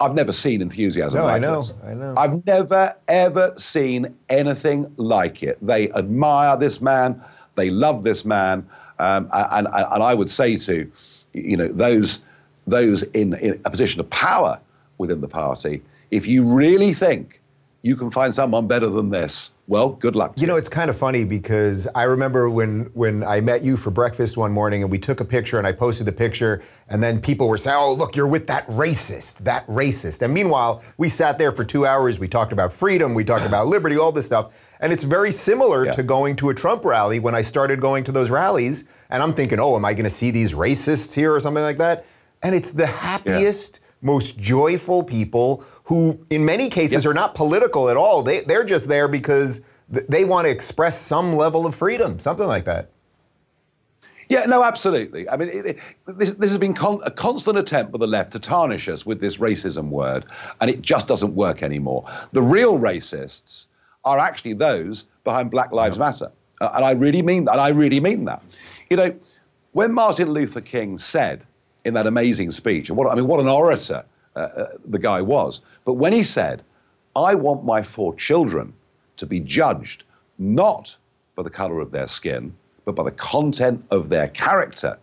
I've 0.00 0.14
never 0.14 0.32
seen 0.32 0.60
enthusiasm 0.60 1.20
no, 1.20 1.24
like 1.26 1.36
I 1.36 1.38
know, 1.38 1.56
this. 1.62 1.72
I 1.84 1.94
know. 1.94 2.14
I've 2.16 2.44
never, 2.44 2.94
ever 3.06 3.54
seen 3.56 4.12
anything 4.28 4.92
like 4.96 5.42
it. 5.44 5.58
They 5.62 5.92
admire 5.92 6.56
this 6.56 6.80
man. 6.80 7.22
They 7.54 7.70
love 7.70 8.02
this 8.02 8.24
man. 8.24 8.68
Um, 8.98 9.28
and, 9.32 9.68
and, 9.68 9.84
and 9.92 10.02
I 10.02 10.14
would 10.14 10.30
say 10.30 10.56
to, 10.56 10.90
you 11.34 11.56
know, 11.56 11.68
those, 11.68 12.20
those 12.66 13.04
in, 13.04 13.34
in 13.34 13.60
a 13.64 13.70
position 13.70 14.00
of 14.00 14.10
power 14.10 14.58
within 14.98 15.20
the 15.20 15.28
party, 15.28 15.82
if 16.10 16.26
you 16.26 16.44
really 16.44 16.92
think 16.92 17.40
you 17.82 17.96
can 17.96 18.12
find 18.12 18.32
someone 18.32 18.68
better 18.68 18.88
than 18.88 19.10
this. 19.10 19.50
Well, 19.66 19.90
good 19.90 20.14
luck. 20.14 20.34
you 20.36 20.46
know, 20.46 20.56
it's 20.56 20.68
kind 20.68 20.88
of 20.88 20.96
funny 20.96 21.24
because 21.24 21.88
I 21.94 22.04
remember 22.04 22.48
when 22.48 22.90
when 22.94 23.24
I 23.24 23.40
met 23.40 23.62
you 23.62 23.76
for 23.76 23.90
breakfast 23.90 24.36
one 24.36 24.52
morning 24.52 24.82
and 24.82 24.90
we 24.90 24.98
took 24.98 25.20
a 25.20 25.24
picture 25.24 25.58
and 25.58 25.66
I 25.66 25.72
posted 25.72 26.06
the 26.06 26.12
picture 26.12 26.62
and 26.88 27.02
then 27.02 27.20
people 27.20 27.48
were 27.48 27.58
saying, 27.58 27.76
"Oh, 27.78 27.92
look, 27.92 28.14
you're 28.14 28.28
with 28.28 28.46
that 28.48 28.66
racist, 28.68 29.38
that 29.38 29.66
racist." 29.66 30.22
And 30.22 30.32
meanwhile, 30.32 30.82
we 30.96 31.08
sat 31.08 31.38
there 31.38 31.50
for 31.50 31.64
2 31.64 31.86
hours, 31.86 32.18
we 32.18 32.28
talked 32.28 32.52
about 32.52 32.72
freedom, 32.72 33.14
we 33.14 33.24
talked 33.24 33.46
about 33.46 33.66
liberty, 33.76 33.96
all 33.96 34.12
this 34.12 34.26
stuff. 34.26 34.54
And 34.80 34.92
it's 34.92 35.04
very 35.04 35.32
similar 35.32 35.86
yeah. 35.86 35.92
to 35.92 36.02
going 36.02 36.36
to 36.36 36.50
a 36.50 36.54
Trump 36.54 36.84
rally 36.84 37.20
when 37.20 37.34
I 37.34 37.42
started 37.42 37.80
going 37.80 38.04
to 38.04 38.12
those 38.12 38.30
rallies 38.30 38.88
and 39.10 39.22
I'm 39.22 39.32
thinking, 39.32 39.58
"Oh, 39.58 39.74
am 39.74 39.84
I 39.84 39.94
going 39.94 40.04
to 40.04 40.10
see 40.10 40.30
these 40.30 40.54
racists 40.54 41.14
here 41.14 41.34
or 41.34 41.40
something 41.40 41.64
like 41.64 41.78
that?" 41.78 42.04
And 42.42 42.54
it's 42.54 42.72
the 42.72 42.86
happiest 42.86 43.76
yeah 43.76 43.78
most 44.02 44.38
joyful 44.38 45.02
people 45.04 45.64
who, 45.84 46.18
in 46.30 46.44
many 46.44 46.68
cases, 46.68 47.04
yep. 47.04 47.10
are 47.10 47.14
not 47.14 47.34
political 47.34 47.88
at 47.90 47.96
all. 47.96 48.22
They, 48.22 48.40
they're 48.40 48.64
just 48.64 48.88
there 48.88 49.08
because 49.08 49.64
they 49.88 50.24
want 50.24 50.46
to 50.46 50.50
express 50.50 50.98
some 50.98 51.34
level 51.34 51.66
of 51.66 51.74
freedom, 51.74 52.18
something 52.18 52.46
like 52.46 52.64
that. 52.64 52.90
Yeah, 54.28 54.46
no, 54.46 54.62
absolutely. 54.62 55.28
I 55.28 55.36
mean, 55.36 55.48
it, 55.48 55.66
it, 55.66 55.78
this, 56.06 56.32
this 56.32 56.50
has 56.50 56.58
been 56.58 56.72
con- 56.72 57.00
a 57.04 57.10
constant 57.10 57.58
attempt 57.58 57.92
by 57.92 57.98
the 57.98 58.06
left 58.06 58.32
to 58.32 58.38
tarnish 58.38 58.88
us 58.88 59.04
with 59.04 59.20
this 59.20 59.36
racism 59.36 59.88
word, 59.88 60.24
and 60.60 60.70
it 60.70 60.80
just 60.80 61.08
doesn't 61.08 61.34
work 61.34 61.62
anymore. 61.62 62.06
The 62.32 62.40
real 62.40 62.78
racists 62.78 63.66
are 64.04 64.18
actually 64.18 64.54
those 64.54 65.04
behind 65.24 65.50
Black 65.50 65.72
Lives 65.72 65.98
Matter, 65.98 66.30
and 66.60 66.84
I 66.84 66.92
really 66.92 67.20
mean 67.20 67.44
that. 67.44 67.58
I 67.58 67.68
really 67.68 68.00
mean 68.00 68.24
that. 68.24 68.42
You 68.88 68.96
know, 68.96 69.14
when 69.72 69.92
Martin 69.92 70.30
Luther 70.30 70.60
King 70.62 70.96
said 70.96 71.44
in 71.84 71.94
that 71.94 72.06
amazing 72.06 72.50
speech. 72.50 72.88
And 72.88 72.96
what 72.96 73.10
I 73.10 73.14
mean, 73.14 73.26
what 73.26 73.40
an 73.40 73.48
orator 73.48 73.94
uh, 73.96 74.02
uh, 74.36 74.66
the 74.86 74.98
guy 74.98 75.20
was. 75.20 75.60
But 75.84 75.94
when 75.94 76.12
he 76.12 76.22
said, 76.22 76.62
"I 77.16 77.34
want 77.34 77.64
my 77.64 77.82
four 77.82 78.14
children 78.14 78.72
to 79.16 79.26
be 79.26 79.40
judged 79.40 80.04
not 80.38 80.96
by 81.36 81.42
the 81.42 81.50
color 81.50 81.80
of 81.80 81.90
their 81.90 82.06
skin, 82.06 82.54
but 82.84 82.94
by 82.94 83.04
the 83.04 83.12
content 83.12 83.84
of 83.90 84.08
their 84.08 84.28
character," 84.28 84.98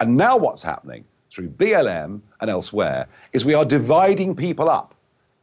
and 0.00 0.16
now 0.16 0.36
what's 0.36 0.62
happening 0.62 1.04
through 1.30 1.48
BLM 1.48 2.20
and 2.40 2.50
elsewhere 2.50 3.06
is 3.32 3.44
we 3.44 3.54
are 3.54 3.64
dividing 3.64 4.34
people 4.34 4.70
up 4.70 4.94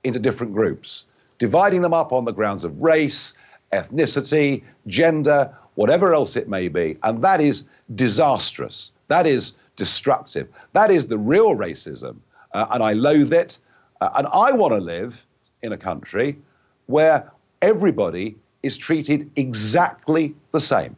into 0.03 0.19
different 0.19 0.53
groups, 0.53 1.05
dividing 1.37 1.81
them 1.81 1.93
up 1.93 2.11
on 2.11 2.25
the 2.25 2.31
grounds 2.31 2.63
of 2.63 2.81
race, 2.81 3.33
ethnicity, 3.71 4.63
gender, 4.87 5.53
whatever 5.75 6.13
else 6.13 6.35
it 6.35 6.47
may 6.47 6.67
be, 6.67 6.97
and 7.03 7.23
that 7.23 7.41
is 7.41 7.67
disastrous. 7.95 8.91
That 9.07 9.25
is 9.25 9.53
destructive. 9.75 10.47
That 10.73 10.91
is 10.91 11.07
the 11.07 11.17
real 11.17 11.55
racism, 11.55 12.17
uh, 12.53 12.67
and 12.71 12.83
I 12.83 12.93
loathe 12.93 13.33
it. 13.33 13.57
Uh, 14.01 14.09
and 14.15 14.27
I 14.27 14.51
want 14.51 14.73
to 14.73 14.79
live 14.79 15.25
in 15.61 15.73
a 15.73 15.77
country 15.77 16.37
where 16.87 17.31
everybody 17.61 18.35
is 18.63 18.77
treated 18.77 19.29
exactly 19.35 20.33
the 20.51 20.59
same. 20.59 20.95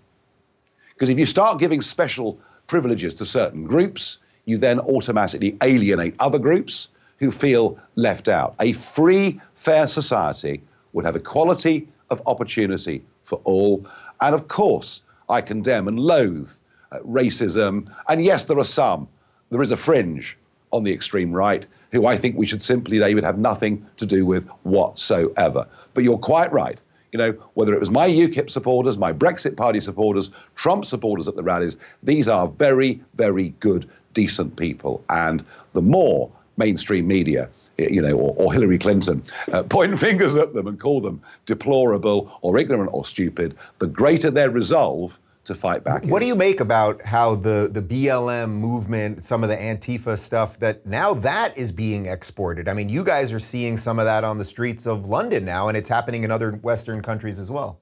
Because 0.93 1.09
if 1.09 1.19
you 1.19 1.25
start 1.25 1.59
giving 1.59 1.81
special 1.81 2.39
privileges 2.67 3.15
to 3.15 3.25
certain 3.25 3.65
groups, 3.65 4.19
you 4.45 4.57
then 4.57 4.79
automatically 4.79 5.57
alienate 5.61 6.15
other 6.19 6.39
groups 6.39 6.89
who 7.17 7.31
feel 7.31 7.77
left 7.95 8.27
out. 8.27 8.55
A 8.59 8.73
free, 8.73 9.39
fair 9.55 9.87
society 9.87 10.61
would 10.93 11.05
have 11.05 11.15
equality 11.15 11.87
of 12.09 12.21
opportunity 12.25 13.03
for 13.23 13.39
all. 13.43 13.85
And 14.21 14.35
of 14.35 14.47
course, 14.47 15.01
I 15.29 15.41
condemn 15.41 15.87
and 15.87 15.99
loathe 15.99 16.49
uh, 16.91 16.99
racism. 16.99 17.89
And 18.07 18.23
yes, 18.23 18.45
there 18.45 18.59
are 18.59 18.65
some. 18.65 19.07
There 19.49 19.61
is 19.61 19.71
a 19.71 19.77
fringe 19.77 20.37
on 20.75 20.83
the 20.83 20.93
extreme 20.93 21.31
right 21.31 21.65
who 21.91 22.05
I 22.05 22.17
think 22.17 22.37
we 22.37 22.45
should 22.45 22.61
simply, 22.61 22.97
they 22.99 23.15
would 23.15 23.23
have 23.23 23.37
nothing 23.37 23.85
to 23.97 24.05
do 24.05 24.25
with 24.25 24.45
whatsoever. 24.63 25.65
But 25.93 26.03
you're 26.03 26.17
quite 26.17 26.51
right. 26.51 26.79
You 27.13 27.19
know, 27.19 27.31
whether 27.53 27.73
it 27.73 27.79
was 27.79 27.89
my 27.89 28.09
UKIP 28.09 28.49
supporters, 28.49 28.97
my 28.97 29.13
Brexit 29.13 29.55
Party 29.55 29.79
supporters, 29.79 30.29
Trump 30.55 30.83
supporters 30.83 31.29
at 31.29 31.37
the 31.37 31.43
rallies, 31.43 31.77
these 32.03 32.27
are 32.27 32.49
very, 32.49 33.01
very 33.15 33.49
good, 33.61 33.89
decent 34.13 34.57
people. 34.57 35.03
And 35.09 35.45
the 35.71 35.81
more 35.81 36.29
mainstream 36.57 37.07
media 37.07 37.49
you 37.77 38.01
know, 38.01 38.13
or, 38.13 38.33
or 38.37 38.53
Hillary 38.53 38.77
Clinton, 38.77 39.23
uh, 39.51 39.63
point 39.77 39.99
fingers 39.99 40.35
at 40.35 40.53
them 40.53 40.67
and 40.67 40.79
call 40.79 41.01
them 41.01 41.21
deplorable 41.45 42.37
or 42.41 42.57
ignorant 42.57 42.89
or 42.93 43.05
stupid, 43.05 43.55
the 43.79 43.87
greater 43.87 44.31
their 44.31 44.49
resolve 44.49 45.19
to 45.45 45.55
fight 45.55 45.83
back. 45.83 46.03
What 46.05 46.19
do 46.19 46.25
you 46.25 46.35
make 46.35 46.59
about 46.59 47.01
how 47.01 47.35
the, 47.35 47.69
the 47.71 47.81
BLM 47.81 48.49
movement, 48.49 49.23
some 49.23 49.43
of 49.43 49.49
the 49.49 49.55
Antifa 49.55 50.17
stuff, 50.17 50.59
that 50.59 50.85
now 50.85 51.13
that 51.15 51.57
is 51.57 51.71
being 51.71 52.07
exported? 52.07 52.67
I 52.67 52.73
mean, 52.73 52.89
you 52.89 53.03
guys 53.03 53.31
are 53.31 53.39
seeing 53.39 53.77
some 53.77 53.99
of 53.99 54.05
that 54.05 54.23
on 54.23 54.37
the 54.37 54.45
streets 54.45 54.85
of 54.85 55.05
London 55.05 55.45
now, 55.45 55.67
and 55.67 55.77
it's 55.77 55.89
happening 55.89 56.23
in 56.23 56.31
other 56.31 56.51
Western 56.51 57.01
countries 57.01 57.39
as 57.39 57.49
well. 57.49 57.79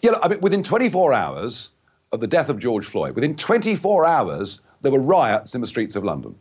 Yeah, 0.00 0.12
I 0.22 0.28
mean, 0.28 0.40
within 0.40 0.62
24 0.62 1.12
hours 1.12 1.70
of 2.12 2.20
the 2.20 2.26
death 2.26 2.48
of 2.48 2.58
George 2.58 2.86
Floyd, 2.86 3.14
within 3.14 3.36
24 3.36 4.06
hours, 4.06 4.60
there 4.82 4.92
were 4.92 5.00
riots 5.00 5.54
in 5.54 5.60
the 5.60 5.66
streets 5.66 5.96
of 5.96 6.04
London. 6.04 6.34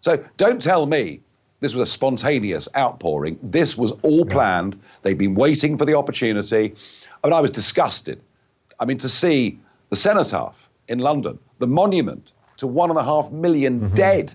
So 0.00 0.22
don't 0.36 0.60
tell 0.60 0.86
me 0.86 1.20
this 1.60 1.74
was 1.74 1.88
a 1.88 1.92
spontaneous 1.92 2.68
outpouring. 2.76 3.38
This 3.42 3.76
was 3.76 3.92
all 4.02 4.24
planned. 4.24 4.78
They'd 5.02 5.18
been 5.18 5.34
waiting 5.34 5.78
for 5.78 5.84
the 5.84 5.94
opportunity. 5.94 6.74
I 7.22 7.28
mean, 7.28 7.32
I 7.32 7.40
was 7.40 7.50
disgusted 7.50 8.20
I 8.80 8.84
mean, 8.84 8.98
to 8.98 9.08
see 9.08 9.58
the 9.90 9.96
cenotaph 9.96 10.68
in 10.88 10.98
London, 10.98 11.38
the 11.58 11.66
monument 11.66 12.32
to 12.58 12.66
one 12.66 12.90
and 12.90 12.98
a 12.98 13.04
half 13.04 13.30
million 13.30 13.80
mm-hmm. 13.80 13.94
dead 13.94 14.34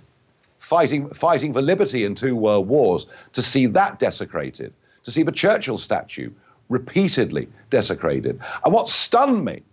fighting, 0.60 1.10
fighting 1.10 1.54
for 1.54 1.62
liberty 1.62 2.04
in 2.04 2.16
two 2.16 2.36
world 2.36 2.68
wars, 2.68 3.08
to 3.34 3.42
see 3.42 3.66
that 3.66 4.00
desecrated, 4.00 4.74
to 5.04 5.12
see 5.12 5.24
the 5.24 5.32
Churchill 5.32 5.78
statue 5.78 6.32
repeatedly 6.70 7.48
desecrated. 7.70 8.40
And 8.64 8.74
what 8.74 8.88
stunned 8.88 9.44
me 9.44 9.64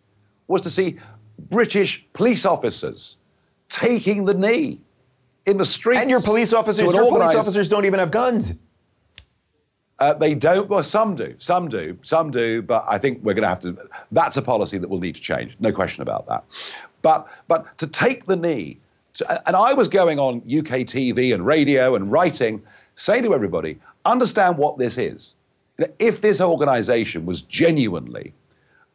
was 0.48 0.62
to 0.62 0.70
see 0.70 0.98
British 1.50 2.04
police 2.14 2.44
officers 2.44 3.16
taking 3.68 4.24
the 4.24 4.34
knee 4.34 4.80
in 5.46 5.56
the 5.58 5.66
street. 5.66 5.98
And 5.98 6.10
your 6.10 6.20
police 6.20 6.52
officers, 6.52 6.92
your 6.92 7.08
police 7.08 7.34
officers 7.34 7.68
don't 7.68 7.84
even 7.84 7.98
have 7.98 8.10
guns. 8.10 8.54
Uh, 10.00 10.14
they 10.14 10.34
don't. 10.34 10.68
Well, 10.68 10.84
some 10.84 11.16
do. 11.16 11.34
Some 11.38 11.68
do. 11.68 11.98
Some 12.02 12.30
do. 12.30 12.62
But 12.62 12.84
I 12.88 12.98
think 12.98 13.22
we're 13.22 13.34
going 13.34 13.42
to 13.42 13.48
have 13.48 13.60
to. 13.60 13.76
That's 14.12 14.36
a 14.36 14.42
policy 14.42 14.78
that 14.78 14.88
will 14.88 15.00
need 15.00 15.16
to 15.16 15.20
change. 15.20 15.56
No 15.58 15.72
question 15.72 16.02
about 16.02 16.26
that. 16.28 16.44
But 17.02 17.28
but 17.48 17.76
to 17.78 17.86
take 17.86 18.26
the 18.26 18.36
knee, 18.36 18.78
to, 19.14 19.48
and 19.48 19.56
I 19.56 19.72
was 19.74 19.88
going 19.88 20.18
on 20.18 20.36
UK 20.36 20.86
TV 20.86 21.34
and 21.34 21.44
radio 21.44 21.94
and 21.96 22.12
writing, 22.12 22.62
say 22.96 23.20
to 23.22 23.34
everybody, 23.34 23.78
understand 24.04 24.56
what 24.56 24.78
this 24.78 24.98
is. 24.98 25.34
If 25.98 26.20
this 26.20 26.40
organisation 26.40 27.26
was 27.26 27.42
genuinely 27.42 28.32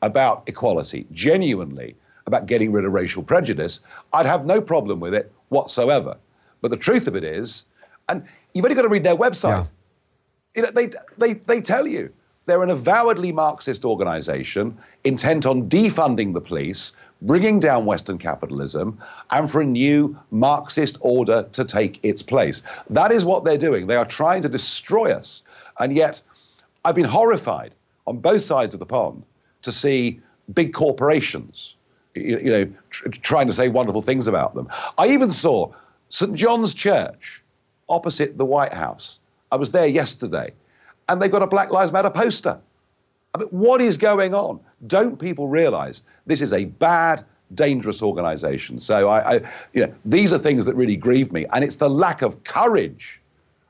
about 0.01 0.43
equality, 0.47 1.05
genuinely 1.11 1.95
about 2.27 2.45
getting 2.45 2.71
rid 2.71 2.85
of 2.85 2.93
racial 2.93 3.23
prejudice, 3.23 3.81
I'd 4.13 4.25
have 4.25 4.45
no 4.45 4.61
problem 4.61 4.99
with 4.99 5.13
it 5.13 5.31
whatsoever. 5.49 6.17
But 6.61 6.71
the 6.71 6.77
truth 6.77 7.07
of 7.07 7.15
it 7.15 7.23
is, 7.25 7.65
and 8.07 8.25
you've 8.53 8.63
only 8.63 8.75
got 8.75 8.83
to 8.83 8.89
read 8.89 9.03
their 9.03 9.15
website. 9.15 9.63
Yeah 9.63 9.65
you 10.55 10.61
know, 10.61 10.71
they, 10.71 10.89
they, 11.17 11.33
they 11.33 11.61
tell 11.61 11.87
you 11.87 12.11
they're 12.45 12.63
an 12.63 12.69
avowedly 12.69 13.31
Marxist 13.31 13.85
organization 13.85 14.77
intent 15.03 15.45
on 15.45 15.69
defunding 15.69 16.33
the 16.33 16.41
police, 16.41 16.93
bringing 17.21 17.59
down 17.59 17.85
Western 17.85 18.17
capitalism 18.17 18.99
and 19.31 19.49
for 19.49 19.61
a 19.61 19.65
new 19.65 20.17
Marxist 20.31 20.97
order 20.99 21.43
to 21.53 21.63
take 21.63 21.99
its 22.03 22.21
place. 22.21 22.61
That 22.89 23.11
is 23.11 23.23
what 23.23 23.45
they're 23.45 23.57
doing. 23.57 23.87
They 23.87 23.95
are 23.95 24.05
trying 24.05 24.41
to 24.41 24.49
destroy 24.49 25.11
us. 25.11 25.41
And 25.79 25.95
yet, 25.95 26.21
I've 26.85 26.95
been 26.95 27.05
horrified 27.05 27.73
on 28.07 28.17
both 28.19 28.41
sides 28.41 28.73
of 28.73 28.79
the 28.79 28.85
pond 28.85 29.23
to 29.61 29.71
see 29.71 30.19
big 30.53 30.73
corporations, 30.73 31.75
you, 32.13 32.37
you 32.39 32.51
know, 32.51 32.69
tr- 32.89 33.07
trying 33.07 33.47
to 33.47 33.53
say 33.53 33.69
wonderful 33.69 34.01
things 34.01 34.27
about 34.27 34.53
them. 34.53 34.67
I 34.97 35.07
even 35.07 35.31
saw 35.31 35.71
St. 36.09 36.35
John's 36.35 36.73
Church 36.73 37.41
opposite 37.87 38.37
the 38.37 38.45
White 38.45 38.73
House. 38.73 39.19
I 39.53 39.55
was 39.55 39.69
there 39.69 39.85
yesterday, 39.85 40.51
and 41.09 41.21
they've 41.21 41.31
got 41.31 41.43
a 41.43 41.47
Black 41.47 41.69
Lives 41.69 41.91
Matter 41.91 42.09
poster. 42.09 42.59
I 43.35 43.37
mean, 43.37 43.49
what 43.49 43.81
is 43.81 43.97
going 43.97 44.33
on? 44.33 44.59
Don't 44.87 45.19
people 45.19 45.47
realize 45.47 46.01
this 46.25 46.41
is 46.41 46.53
a 46.53 46.65
bad, 46.65 47.23
dangerous 47.53 48.01
organization? 48.01 48.79
So, 48.79 49.09
I, 49.09 49.35
I, 49.35 49.41
you 49.73 49.85
know, 49.85 49.93
these 50.05 50.33
are 50.33 50.39
things 50.39 50.65
that 50.65 50.73
really 50.73 50.95
grieve 50.95 51.31
me. 51.31 51.45
And 51.53 51.63
it's 51.63 51.75
the 51.75 51.89
lack 51.89 52.23
of 52.23 52.43
courage 52.45 53.21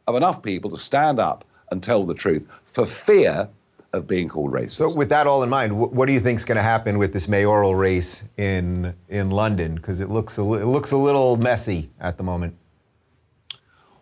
of 0.08 0.16
enough 0.16 0.42
people 0.42 0.72
to 0.72 0.78
stand 0.78 1.20
up 1.20 1.44
and 1.70 1.84
tell 1.84 2.06
the 2.06 2.14
truth 2.14 2.48
for 2.64 2.86
fear 2.86 3.50
of 3.92 4.08
being 4.08 4.30
called 4.30 4.54
racist. 4.54 4.72
So, 4.72 4.96
with 4.96 5.10
that 5.10 5.28
all 5.28 5.44
in 5.44 5.50
mind, 5.50 5.78
what 5.78 6.06
do 6.06 6.14
you 6.14 6.22
think 6.22 6.40
is 6.40 6.46
going 6.46 6.56
to 6.56 6.62
happen 6.62 6.98
with 6.98 7.12
this 7.12 7.28
mayoral 7.28 7.76
race 7.76 8.24
in 8.38 8.96
in 9.10 9.32
London? 9.32 9.76
Because 9.76 10.00
it 10.00 10.10
looks 10.10 10.38
a, 10.38 10.42
it 10.42 10.66
looks 10.66 10.92
a 10.92 10.98
little 10.98 11.36
messy 11.36 11.90
at 12.00 12.16
the 12.16 12.24
moment. 12.24 12.56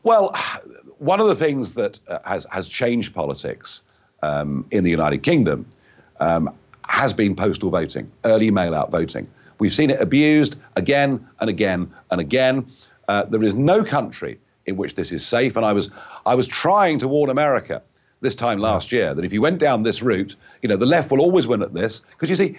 Well, 0.03 0.35
one 1.01 1.19
of 1.19 1.25
the 1.25 1.35
things 1.35 1.73
that 1.73 1.99
uh, 2.07 2.19
has 2.25 2.45
has 2.51 2.69
changed 2.69 3.13
politics 3.15 3.81
um, 4.21 4.63
in 4.69 4.83
the 4.83 4.91
United 4.91 5.23
Kingdom 5.23 5.65
um, 6.19 6.53
has 6.87 7.11
been 7.11 7.35
postal 7.35 7.71
voting, 7.71 8.09
early 8.23 8.51
mail-out 8.51 8.91
voting. 8.91 9.27
We've 9.57 9.73
seen 9.73 9.89
it 9.89 9.99
abused 9.99 10.57
again 10.75 11.27
and 11.39 11.49
again 11.49 11.91
and 12.11 12.21
again. 12.21 12.67
Uh, 13.07 13.23
there 13.23 13.41
is 13.41 13.55
no 13.55 13.83
country 13.83 14.39
in 14.67 14.77
which 14.77 14.93
this 14.93 15.11
is 15.11 15.25
safe, 15.25 15.55
and 15.55 15.65
I 15.65 15.73
was 15.73 15.89
I 16.27 16.35
was 16.35 16.47
trying 16.47 16.99
to 16.99 17.07
warn 17.07 17.31
America 17.31 17.81
this 18.21 18.35
time 18.35 18.59
last 18.59 18.91
year 18.91 19.15
that 19.15 19.25
if 19.25 19.33
you 19.33 19.41
went 19.41 19.57
down 19.57 19.81
this 19.81 20.03
route, 20.03 20.35
you 20.61 20.69
know, 20.69 20.77
the 20.77 20.85
left 20.85 21.09
will 21.09 21.21
always 21.21 21.47
win 21.47 21.63
at 21.63 21.73
this. 21.73 22.01
Because 22.11 22.29
you 22.29 22.35
see, 22.35 22.55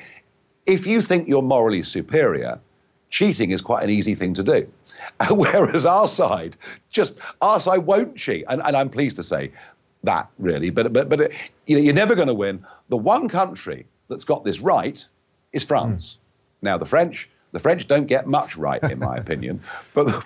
if 0.67 0.85
you 0.85 1.01
think 1.01 1.29
you're 1.29 1.43
morally 1.43 1.85
superior, 1.85 2.59
cheating 3.11 3.53
is 3.53 3.63
quite 3.63 3.85
an 3.85 3.91
easy 3.91 4.17
thing 4.17 4.35
to 4.35 4.43
do. 4.43 4.67
Whereas 5.31 5.87
our 5.87 6.09
side, 6.09 6.57
just 6.91 7.19
our 7.41 7.61
side 7.61 7.79
won't 7.79 8.17
cheat. 8.17 8.45
And, 8.49 8.63
and 8.65 8.77
I'm 8.77 8.89
pleased 8.89 9.17
to 9.17 9.23
say 9.23 9.53
that, 10.05 10.29
really. 10.39 10.71
But, 10.71 10.93
but, 10.93 11.09
but 11.09 11.33
you 11.67 11.77
know, 11.77 11.83
you're 11.83 11.95
never 11.95 12.15
going 12.15 12.29
to 12.29 12.35
win. 12.35 12.65
The 12.89 12.97
one 12.97 13.29
country 13.29 13.87
that's 14.09 14.25
got 14.25 14.45
this 14.45 14.61
right 14.61 15.07
is 15.53 15.65
France. 15.65 16.15
Mm. 16.15 16.19
Now, 16.63 16.79
the 16.79 16.87
French, 16.87 17.31
the 17.53 17.61
French 17.61 17.87
don't 17.89 18.07
get 18.07 18.27
much 18.27 18.57
right, 18.57 18.83
in 18.85 18.99
my 18.99 19.17
opinion. 19.25 19.61
But, 19.95 20.25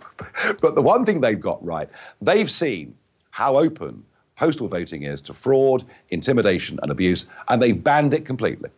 but 0.61 0.75
the 0.75 0.83
one 0.83 1.05
thing 1.05 1.21
they've 1.21 1.41
got 1.41 1.65
right, 1.65 1.89
they've 2.21 2.51
seen 2.51 2.95
how 3.31 3.57
open 3.57 4.03
postal 4.37 4.69
voting 4.69 5.03
is 5.03 5.23
to 5.23 5.35
fraud, 5.35 5.85
intimidation, 6.11 6.79
and 6.83 6.91
abuse, 6.91 7.27
and 7.49 7.61
they've 7.61 7.83
banned 7.83 8.15
it 8.15 8.25
completely. 8.25 8.71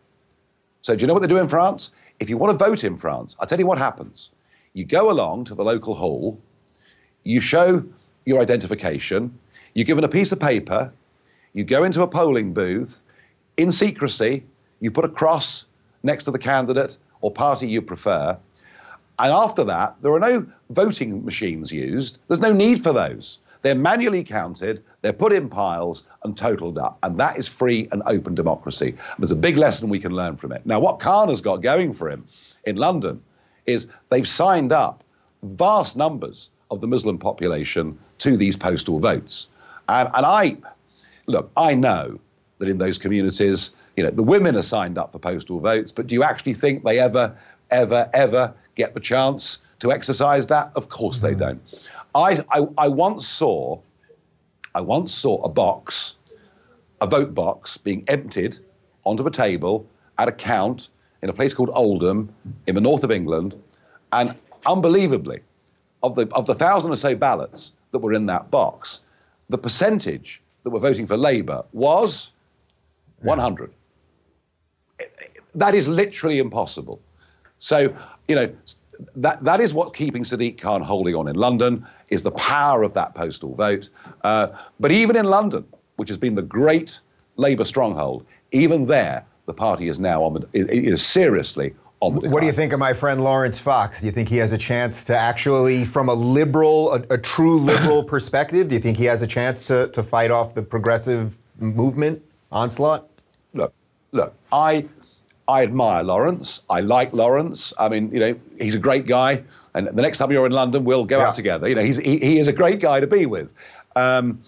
So, 0.81 0.95
do 0.95 1.01
you 1.01 1.07
know 1.07 1.13
what 1.13 1.21
they 1.21 1.27
do 1.27 1.37
in 1.37 1.47
France? 1.47 1.91
If 2.19 2.29
you 2.29 2.37
want 2.37 2.57
to 2.57 2.65
vote 2.65 2.83
in 2.83 2.97
France, 2.97 3.35
I'll 3.39 3.47
tell 3.47 3.59
you 3.59 3.65
what 3.65 3.77
happens. 3.77 4.31
You 4.79 4.85
go 4.85 5.11
along 5.11 5.43
to 5.43 5.55
the 5.55 5.63
local 5.65 5.93
hall, 5.93 6.39
you 7.25 7.41
show 7.41 7.83
your 8.23 8.41
identification, 8.41 9.37
you're 9.73 9.83
given 9.83 10.05
a 10.05 10.07
piece 10.07 10.31
of 10.31 10.39
paper, 10.39 10.89
you 11.51 11.65
go 11.65 11.83
into 11.83 12.01
a 12.01 12.07
polling 12.07 12.53
booth, 12.53 13.03
in 13.57 13.73
secrecy, 13.73 14.45
you 14.79 14.89
put 14.89 15.03
a 15.03 15.09
cross 15.09 15.65
next 16.03 16.23
to 16.23 16.31
the 16.31 16.39
candidate 16.39 16.95
or 17.19 17.29
party 17.29 17.67
you 17.67 17.81
prefer. 17.81 18.37
And 19.19 19.33
after 19.33 19.65
that, 19.65 19.97
there 20.01 20.13
are 20.13 20.19
no 20.21 20.47
voting 20.69 21.25
machines 21.25 21.73
used. 21.73 22.17
There's 22.29 22.39
no 22.39 22.53
need 22.53 22.81
for 22.81 22.93
those. 22.93 23.39
They're 23.63 23.75
manually 23.75 24.23
counted, 24.23 24.81
they're 25.01 25.11
put 25.11 25.33
in 25.33 25.49
piles 25.49 26.05
and 26.23 26.37
totaled 26.37 26.77
up. 26.77 26.97
And 27.03 27.19
that 27.19 27.37
is 27.37 27.49
free 27.49 27.89
and 27.91 28.01
open 28.05 28.33
democracy. 28.33 28.95
There's 29.17 29.31
a 29.31 29.35
big 29.35 29.57
lesson 29.57 29.89
we 29.89 29.99
can 29.99 30.13
learn 30.13 30.37
from 30.37 30.53
it. 30.53 30.65
Now, 30.65 30.79
what 30.79 30.99
Khan 30.99 31.27
has 31.27 31.41
got 31.41 31.57
going 31.57 31.93
for 31.93 32.09
him 32.09 32.23
in 32.63 32.77
London 32.77 33.21
is 33.69 33.87
they've 34.09 34.27
signed 34.27 34.71
up 34.71 35.03
vast 35.43 35.95
numbers 35.95 36.49
of 36.71 36.81
the 36.81 36.87
Muslim 36.87 37.17
population 37.17 37.97
to 38.19 38.37
these 38.37 38.57
postal 38.57 38.99
votes. 38.99 39.47
And, 39.87 40.09
and 40.13 40.25
I, 40.25 40.57
look, 41.27 41.51
I 41.57 41.73
know 41.75 42.19
that 42.59 42.67
in 42.67 42.77
those 42.77 42.97
communities, 42.97 43.75
you 43.95 44.03
know, 44.03 44.11
the 44.11 44.23
women 44.23 44.55
are 44.55 44.61
signed 44.63 44.97
up 44.97 45.11
for 45.11 45.19
postal 45.19 45.59
votes, 45.59 45.91
but 45.91 46.07
do 46.07 46.15
you 46.15 46.23
actually 46.23 46.53
think 46.53 46.83
they 46.83 46.99
ever, 46.99 47.35
ever, 47.71 48.09
ever 48.13 48.53
get 48.75 48.93
the 48.93 48.99
chance 48.99 49.59
to 49.79 49.91
exercise 49.91 50.47
that? 50.47 50.71
Of 50.75 50.89
course 50.89 51.19
they 51.19 51.33
don't. 51.33 51.89
I, 52.15 52.43
I, 52.51 52.67
I 52.77 52.87
once 52.87 53.27
saw, 53.27 53.79
I 54.75 54.81
once 54.81 55.13
saw 55.13 55.41
a 55.43 55.49
box, 55.49 56.15
a 57.01 57.07
vote 57.07 57.33
box 57.33 57.77
being 57.77 58.03
emptied 58.07 58.57
onto 59.05 59.25
a 59.25 59.31
table 59.31 59.87
at 60.17 60.27
a 60.27 60.31
count 60.31 60.89
in 61.21 61.29
a 61.29 61.33
place 61.33 61.53
called 61.53 61.69
Oldham 61.73 62.33
in 62.67 62.75
the 62.75 62.81
north 62.81 63.03
of 63.03 63.11
England, 63.11 63.55
and 64.11 64.35
unbelievably, 64.65 65.41
of 66.03 66.15
the 66.15 66.27
of 66.33 66.45
the 66.45 66.55
thousand 66.55 66.91
or 66.91 66.95
so 66.95 67.15
ballots 67.15 67.73
that 67.91 67.99
were 67.99 68.13
in 68.13 68.25
that 68.27 68.49
box, 68.51 69.03
the 69.49 69.57
percentage 69.57 70.41
that 70.63 70.69
were 70.69 70.79
voting 70.79 71.07
for 71.07 71.17
Labour 71.17 71.63
was 71.73 72.31
100. 73.21 73.71
That 75.55 75.73
is 75.73 75.87
literally 75.87 76.39
impossible. 76.39 77.01
So, 77.59 77.93
you 78.27 78.35
know, 78.35 78.53
that, 79.15 79.43
that 79.43 79.59
is 79.59 79.73
what 79.73 79.93
keeping 79.93 80.23
Sadiq 80.23 80.57
Khan 80.57 80.81
holding 80.81 81.15
on 81.15 81.27
in 81.27 81.35
London 81.35 81.85
is 82.09 82.23
the 82.23 82.31
power 82.31 82.83
of 82.83 82.93
that 82.93 83.15
postal 83.15 83.55
vote. 83.55 83.89
Uh, 84.23 84.47
but 84.79 84.91
even 84.91 85.15
in 85.15 85.25
London, 85.25 85.65
which 85.95 86.09
has 86.09 86.17
been 86.17 86.35
the 86.35 86.41
great 86.41 86.99
Labour 87.37 87.65
stronghold, 87.65 88.25
even 88.51 88.85
there, 88.85 89.25
the 89.49 89.53
party 89.53 89.87
is 89.87 89.99
now 89.99 90.23
on 90.23 90.33
the, 90.33 90.47
is 90.53 91.03
seriously 91.05 91.73
on 92.01 92.13
the 92.13 92.29
What 92.29 92.41
do 92.41 92.45
you 92.45 92.53
think 92.53 92.71
of 92.71 92.79
my 92.79 92.93
friend 92.93 93.21
Laurence 93.21 93.57
Fox? 93.57 93.99
Do 93.99 94.05
you 94.05 94.11
think 94.11 94.29
he 94.29 94.37
has 94.37 94.51
a 94.51 94.57
chance 94.57 95.03
to 95.05 95.17
actually, 95.17 95.85
from 95.85 96.07
a 96.07 96.13
liberal, 96.13 96.93
a, 96.93 97.03
a 97.09 97.17
true 97.17 97.59
liberal 97.59 98.03
perspective, 98.15 98.67
do 98.67 98.75
you 98.75 98.81
think 98.81 98.95
he 98.95 99.05
has 99.05 99.23
a 99.23 99.27
chance 99.27 99.61
to, 99.63 99.89
to 99.89 100.03
fight 100.03 100.29
off 100.29 100.53
the 100.53 100.61
progressive 100.61 101.39
movement 101.57 102.21
onslaught? 102.51 103.09
Look, 103.55 103.73
look, 104.11 104.35
I 104.53 104.85
I 105.47 105.63
admire 105.63 106.03
Laurence. 106.03 106.61
I 106.69 106.81
like 106.81 107.11
Laurence. 107.11 107.73
I 107.79 107.89
mean, 107.89 108.11
you 108.11 108.19
know, 108.19 108.39
he's 108.59 108.75
a 108.75 108.79
great 108.79 109.07
guy. 109.07 109.43
And 109.73 109.87
the 109.87 110.01
next 110.03 110.19
time 110.19 110.31
you're 110.31 110.45
in 110.45 110.51
London, 110.51 110.83
we'll 110.85 111.05
go 111.05 111.17
yeah. 111.17 111.29
out 111.29 111.35
together. 111.35 111.67
You 111.67 111.73
know, 111.73 111.81
he's, 111.81 111.97
he, 111.97 112.19
he 112.19 112.37
is 112.37 112.47
a 112.47 112.53
great 112.53 112.79
guy 112.79 112.99
to 112.99 113.07
be 113.07 113.25
with. 113.25 113.49
Um, 113.95 114.39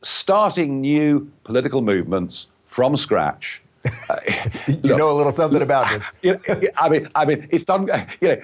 starting 0.00 0.80
new 0.80 1.30
political 1.44 1.82
movements 1.82 2.46
from 2.64 2.96
scratch. 2.96 3.62
You 4.66 4.74
look, 4.82 4.98
know 4.98 5.10
a 5.10 5.16
little 5.16 5.32
something 5.32 5.62
about 5.62 5.88
this. 5.90 6.04
You 6.22 6.32
know, 6.32 6.68
I 6.76 6.88
mean, 6.88 7.08
I 7.14 7.24
mean, 7.24 7.46
it's 7.50 7.64
done. 7.64 7.88
You 8.20 8.28
know, 8.28 8.42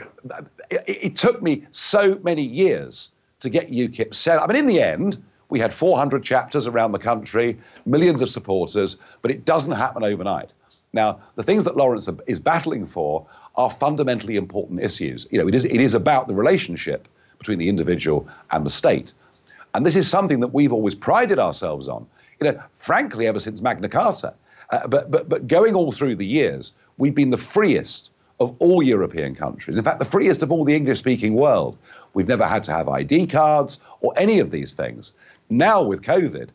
it, 0.70 0.84
it 0.86 1.16
took 1.16 1.42
me 1.42 1.66
so 1.70 2.18
many 2.22 2.42
years 2.42 3.10
to 3.40 3.50
get 3.50 3.70
UKIP 3.70 4.14
set. 4.14 4.40
I 4.40 4.46
mean, 4.46 4.56
in 4.56 4.66
the 4.66 4.80
end, 4.80 5.22
we 5.48 5.58
had 5.58 5.74
400 5.74 6.22
chapters 6.22 6.66
around 6.66 6.92
the 6.92 6.98
country, 6.98 7.58
millions 7.84 8.22
of 8.22 8.30
supporters, 8.30 8.96
but 9.20 9.30
it 9.30 9.44
doesn't 9.44 9.72
happen 9.72 10.02
overnight. 10.04 10.50
Now, 10.92 11.20
the 11.34 11.42
things 11.42 11.64
that 11.64 11.76
Laurence 11.76 12.08
is 12.26 12.40
battling 12.40 12.86
for 12.86 13.26
are 13.56 13.68
fundamentally 13.68 14.36
important 14.36 14.80
issues. 14.80 15.26
You 15.30 15.38
know, 15.38 15.48
it 15.48 15.54
is, 15.54 15.64
it 15.64 15.80
is 15.80 15.94
about 15.94 16.28
the 16.28 16.34
relationship 16.34 17.08
between 17.38 17.58
the 17.58 17.68
individual 17.68 18.26
and 18.50 18.64
the 18.64 18.70
state. 18.70 19.12
And 19.74 19.84
this 19.84 19.96
is 19.96 20.08
something 20.08 20.40
that 20.40 20.48
we've 20.48 20.72
always 20.72 20.94
prided 20.94 21.38
ourselves 21.38 21.88
on. 21.88 22.06
You 22.40 22.52
know, 22.52 22.62
frankly, 22.76 23.26
ever 23.26 23.40
since 23.40 23.60
Magna 23.60 23.88
Carta. 23.88 24.34
Uh, 24.72 24.86
but, 24.88 25.10
but, 25.10 25.28
but 25.28 25.46
going 25.46 25.74
all 25.74 25.92
through 25.92 26.16
the 26.16 26.26
years, 26.26 26.72
we've 26.96 27.14
been 27.14 27.30
the 27.30 27.38
freest 27.38 28.10
of 28.40 28.56
all 28.58 28.82
European 28.82 29.34
countries. 29.34 29.78
In 29.78 29.84
fact, 29.84 29.98
the 29.98 30.04
freest 30.04 30.42
of 30.42 30.50
all 30.50 30.64
the 30.64 30.74
English 30.74 30.98
speaking 30.98 31.34
world. 31.34 31.78
We've 32.14 32.26
never 32.26 32.46
had 32.46 32.64
to 32.64 32.72
have 32.72 32.88
ID 32.88 33.28
cards 33.28 33.80
or 34.00 34.12
any 34.16 34.40
of 34.40 34.50
these 34.50 34.72
things. 34.72 35.12
Now, 35.48 35.82
with 35.82 36.02
COVID, 36.02 36.48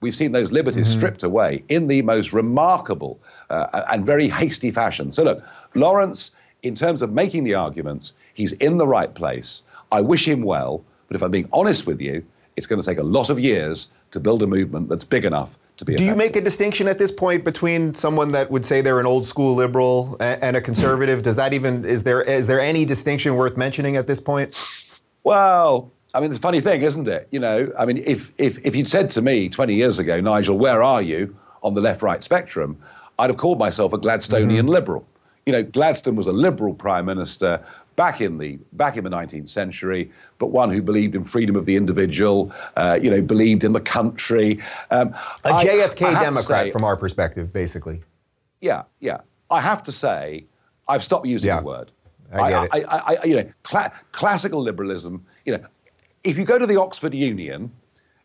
we've 0.00 0.14
seen 0.14 0.32
those 0.32 0.52
liberties 0.52 0.88
mm-hmm. 0.88 0.98
stripped 0.98 1.22
away 1.22 1.64
in 1.68 1.86
the 1.86 2.02
most 2.02 2.32
remarkable 2.32 3.18
uh, 3.48 3.84
and 3.90 4.04
very 4.04 4.28
hasty 4.28 4.70
fashion. 4.70 5.12
So, 5.12 5.22
look, 5.22 5.42
Laurence, 5.74 6.32
in 6.62 6.74
terms 6.74 7.00
of 7.00 7.12
making 7.12 7.44
the 7.44 7.54
arguments, 7.54 8.14
he's 8.34 8.52
in 8.54 8.78
the 8.78 8.86
right 8.86 9.14
place. 9.14 9.62
I 9.92 10.00
wish 10.00 10.26
him 10.26 10.42
well, 10.42 10.84
but 11.08 11.16
if 11.16 11.22
I'm 11.22 11.30
being 11.30 11.48
honest 11.52 11.86
with 11.86 12.00
you, 12.00 12.24
it's 12.56 12.66
going 12.66 12.80
to 12.80 12.86
take 12.86 12.98
a 12.98 13.02
lot 13.02 13.30
of 13.30 13.40
years 13.40 13.90
to 14.10 14.20
build 14.20 14.42
a 14.42 14.46
movement 14.46 14.88
that's 14.88 15.04
big 15.04 15.24
enough 15.24 15.56
to 15.80 15.84
be. 15.84 15.96
Do 15.96 16.04
you 16.04 16.14
make 16.14 16.36
a 16.36 16.40
distinction 16.40 16.86
at 16.86 16.96
this 16.96 17.10
point 17.10 17.44
between 17.44 17.92
someone 17.92 18.32
that 18.32 18.50
would 18.50 18.64
say 18.64 18.80
they're 18.80 19.00
an 19.00 19.06
old 19.06 19.26
school 19.26 19.54
liberal 19.54 20.16
and 20.20 20.56
a 20.56 20.60
conservative? 20.60 21.22
Does 21.22 21.36
that 21.36 21.52
even 21.52 21.84
is 21.84 22.04
there 22.04 22.22
is 22.22 22.46
there 22.46 22.60
any 22.60 22.84
distinction 22.84 23.36
worth 23.36 23.56
mentioning 23.56 23.96
at 23.96 24.06
this 24.06 24.20
point? 24.20 24.56
Well, 25.24 25.90
I 26.14 26.20
mean, 26.20 26.30
it's 26.30 26.38
a 26.38 26.42
funny 26.42 26.60
thing, 26.60 26.82
isn't 26.82 27.08
it? 27.08 27.28
You 27.30 27.40
know, 27.40 27.72
I 27.78 27.84
mean, 27.84 28.02
if 28.06 28.32
if 28.38 28.64
if 28.64 28.76
you'd 28.76 28.88
said 28.88 29.10
to 29.10 29.22
me 29.22 29.48
20 29.48 29.74
years 29.74 29.98
ago, 29.98 30.20
Nigel, 30.20 30.56
where 30.56 30.82
are 30.82 31.02
you 31.02 31.36
on 31.62 31.74
the 31.74 31.80
left-right 31.80 32.22
spectrum? 32.22 32.78
I'd 33.18 33.30
have 33.30 33.36
called 33.36 33.58
myself 33.58 33.92
a 33.92 33.98
Gladstonian 33.98 34.60
mm-hmm. 34.60 34.68
liberal. 34.68 35.06
You 35.46 35.52
know, 35.52 35.62
Gladstone 35.62 36.16
was 36.16 36.26
a 36.26 36.32
liberal 36.32 36.74
prime 36.74 37.06
minister 37.06 37.64
back 38.00 38.22
in 38.22 38.38
the 38.38 38.58
back 38.72 38.96
in 38.96 39.04
the 39.04 39.10
19th 39.10 39.46
century, 39.46 40.10
but 40.38 40.46
one 40.46 40.70
who 40.70 40.80
believed 40.80 41.14
in 41.14 41.22
freedom 41.22 41.54
of 41.54 41.66
the 41.66 41.76
individual. 41.76 42.50
Uh, 42.74 42.98
you 43.00 43.10
know, 43.10 43.20
believed 43.20 43.62
in 43.62 43.74
the 43.74 43.80
country. 43.80 44.58
Um, 44.90 45.08
a 45.44 45.50
JFK 45.50 46.06
I, 46.06 46.18
I 46.18 46.22
Democrat 46.22 46.64
say, 46.64 46.70
from 46.70 46.82
our 46.82 46.96
perspective, 46.96 47.52
basically. 47.52 48.02
Yeah, 48.62 48.84
yeah. 49.00 49.18
I 49.50 49.60
have 49.60 49.82
to 49.82 49.92
say, 49.92 50.46
I've 50.88 51.04
stopped 51.04 51.26
using 51.26 51.48
yeah, 51.48 51.60
the 51.60 51.66
word. 51.66 51.90
I 52.32 52.50
get 52.50 52.64
it. 52.64 52.86
I, 52.88 53.16
I, 53.20 53.24
you 53.24 53.36
know, 53.36 53.52
cl- 53.66 53.92
classical 54.12 54.62
liberalism. 54.62 55.22
You 55.44 55.58
know, 55.58 55.66
if 56.24 56.38
you 56.38 56.46
go 56.46 56.58
to 56.58 56.66
the 56.66 56.80
Oxford 56.80 57.12
Union, 57.12 57.70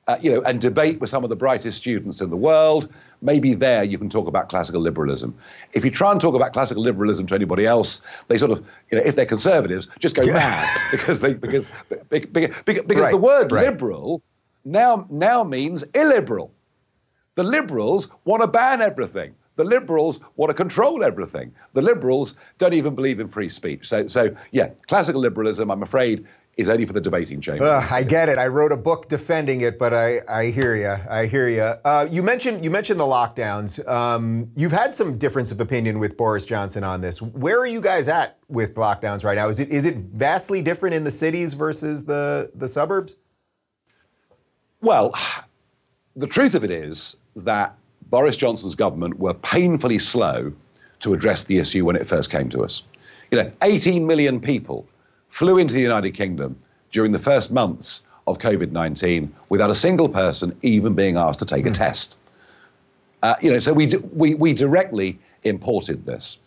uh, 0.07 0.17
you 0.21 0.31
know, 0.31 0.41
and 0.41 0.61
debate 0.61 0.99
with 1.01 1.09
some 1.09 1.23
of 1.23 1.29
the 1.29 1.35
brightest 1.35 1.77
students 1.77 2.21
in 2.21 2.29
the 2.29 2.37
world, 2.37 2.91
maybe 3.21 3.53
there 3.55 3.83
you 3.83 3.97
can 3.97 4.09
talk 4.09 4.27
about 4.27 4.49
classical 4.49 4.79
liberalism. 4.79 5.35
If 5.73 5.83
you 5.83 5.89
try 5.89 6.11
and 6.11 6.21
talk 6.21 6.35
about 6.35 6.53
classical 6.53 6.83
liberalism 6.83 7.25
to 7.27 7.35
anybody 7.35 7.65
else, 7.65 8.01
they 8.27 8.37
sort 8.37 8.51
of, 8.51 8.63
you 8.91 8.97
know, 8.97 9.03
if 9.03 9.15
they're 9.15 9.25
conservatives, 9.25 9.87
just 9.99 10.15
go 10.15 10.21
yeah. 10.21 10.33
mad 10.33 10.79
because 10.91 11.21
they 11.21 11.33
because 11.33 11.69
because, 12.09 12.49
because, 12.65 12.87
right, 12.89 13.11
the 13.11 13.17
word 13.17 13.51
right. 13.51 13.65
liberal 13.65 14.21
now 14.63 15.07
now 15.09 15.43
means 15.43 15.83
illiberal. 15.95 16.51
The 17.33 17.43
liberals 17.43 18.07
want 18.25 18.41
to 18.43 18.47
ban 18.47 18.81
everything. 18.81 19.33
The 19.55 19.63
liberals 19.63 20.19
want 20.35 20.49
to 20.49 20.53
control 20.53 21.03
everything. 21.03 21.53
The 21.73 21.81
liberals 21.81 22.35
don't 22.57 22.73
even 22.73 22.93
believe 22.93 23.19
in 23.19 23.27
free 23.29 23.49
speech. 23.49 23.87
So, 23.87 24.07
so 24.07 24.35
yeah, 24.51 24.69
classical 24.87 25.21
liberalism, 25.21 25.71
I'm 25.71 25.81
afraid, 25.81 26.25
is 26.57 26.69
only 26.69 26.85
for 26.85 26.93
the 26.93 27.01
debating 27.01 27.41
chamber. 27.41 27.65
Uh, 27.65 27.85
I 27.91 28.03
get 28.03 28.29
it. 28.29 28.37
I 28.37 28.47
wrote 28.47 28.71
a 28.71 28.77
book 28.77 29.09
defending 29.09 29.61
it, 29.61 29.77
but 29.77 29.93
I, 29.93 30.19
I 30.29 30.45
hear 30.45 30.75
you. 30.75 30.95
I 31.09 31.25
hear 31.25 31.49
you. 31.49 31.61
Uh, 31.61 32.07
you 32.09 32.23
mentioned 32.23 32.63
you 32.63 32.71
mentioned 32.71 32.99
the 32.99 33.05
lockdowns. 33.05 33.85
Um, 33.87 34.49
you've 34.55 34.71
had 34.71 34.95
some 34.95 35.17
difference 35.17 35.51
of 35.51 35.59
opinion 35.59 35.99
with 35.99 36.15
Boris 36.15 36.45
Johnson 36.45 36.83
on 36.83 37.01
this. 37.01 37.21
Where 37.21 37.59
are 37.59 37.67
you 37.67 37.81
guys 37.81 38.07
at 38.07 38.37
with 38.47 38.75
lockdowns 38.75 39.23
right 39.23 39.35
now? 39.35 39.49
Is 39.49 39.59
it 39.59 39.69
is 39.69 39.85
it 39.85 39.95
vastly 39.95 40.61
different 40.61 40.95
in 40.95 41.03
the 41.03 41.11
cities 41.11 41.53
versus 41.53 42.05
the 42.05 42.51
the 42.55 42.67
suburbs? 42.67 43.17
Well, 44.81 45.13
the 46.15 46.27
truth 46.27 46.55
of 46.55 46.63
it 46.63 46.71
is 46.71 47.17
that 47.35 47.75
Boris 48.09 48.37
Johnson's 48.37 48.75
government 48.75 49.19
were 49.19 49.33
painfully 49.33 49.99
slow 49.99 50.53
to 51.01 51.13
address 51.13 51.43
the 51.43 51.57
issue 51.57 51.83
when 51.83 51.97
it 51.97 52.07
first 52.07 52.31
came 52.31 52.49
to 52.49 52.63
us. 52.63 52.83
You 53.31 53.43
know, 53.43 53.51
18 53.61 54.07
million 54.07 54.39
people 54.39 54.87
flew 55.35 55.57
into 55.57 55.73
the 55.73 55.81
United 55.81 56.11
Kingdom 56.11 56.55
during 56.93 57.11
the 57.11 57.19
first 57.19 57.51
months 57.51 58.05
of 58.25 58.37
COVID 58.37 58.71
19 58.71 59.35
without 59.49 59.69
a 59.69 59.75
single 59.75 60.07
person 60.07 60.57
even 60.61 60.93
being 60.95 61.17
asked 61.17 61.39
to 61.39 61.45
take 61.45 61.65
a 61.65 61.69
hmm. 61.69 61.73
test. 61.73 62.15
Uh, 63.21 63.35
you 63.41 63.51
know, 63.51 63.59
so 63.59 63.73
we, 63.73 63.91
we, 64.13 64.35
we 64.35 64.53
directly 64.53 65.19
imported 65.43 66.05
this. 66.05 66.37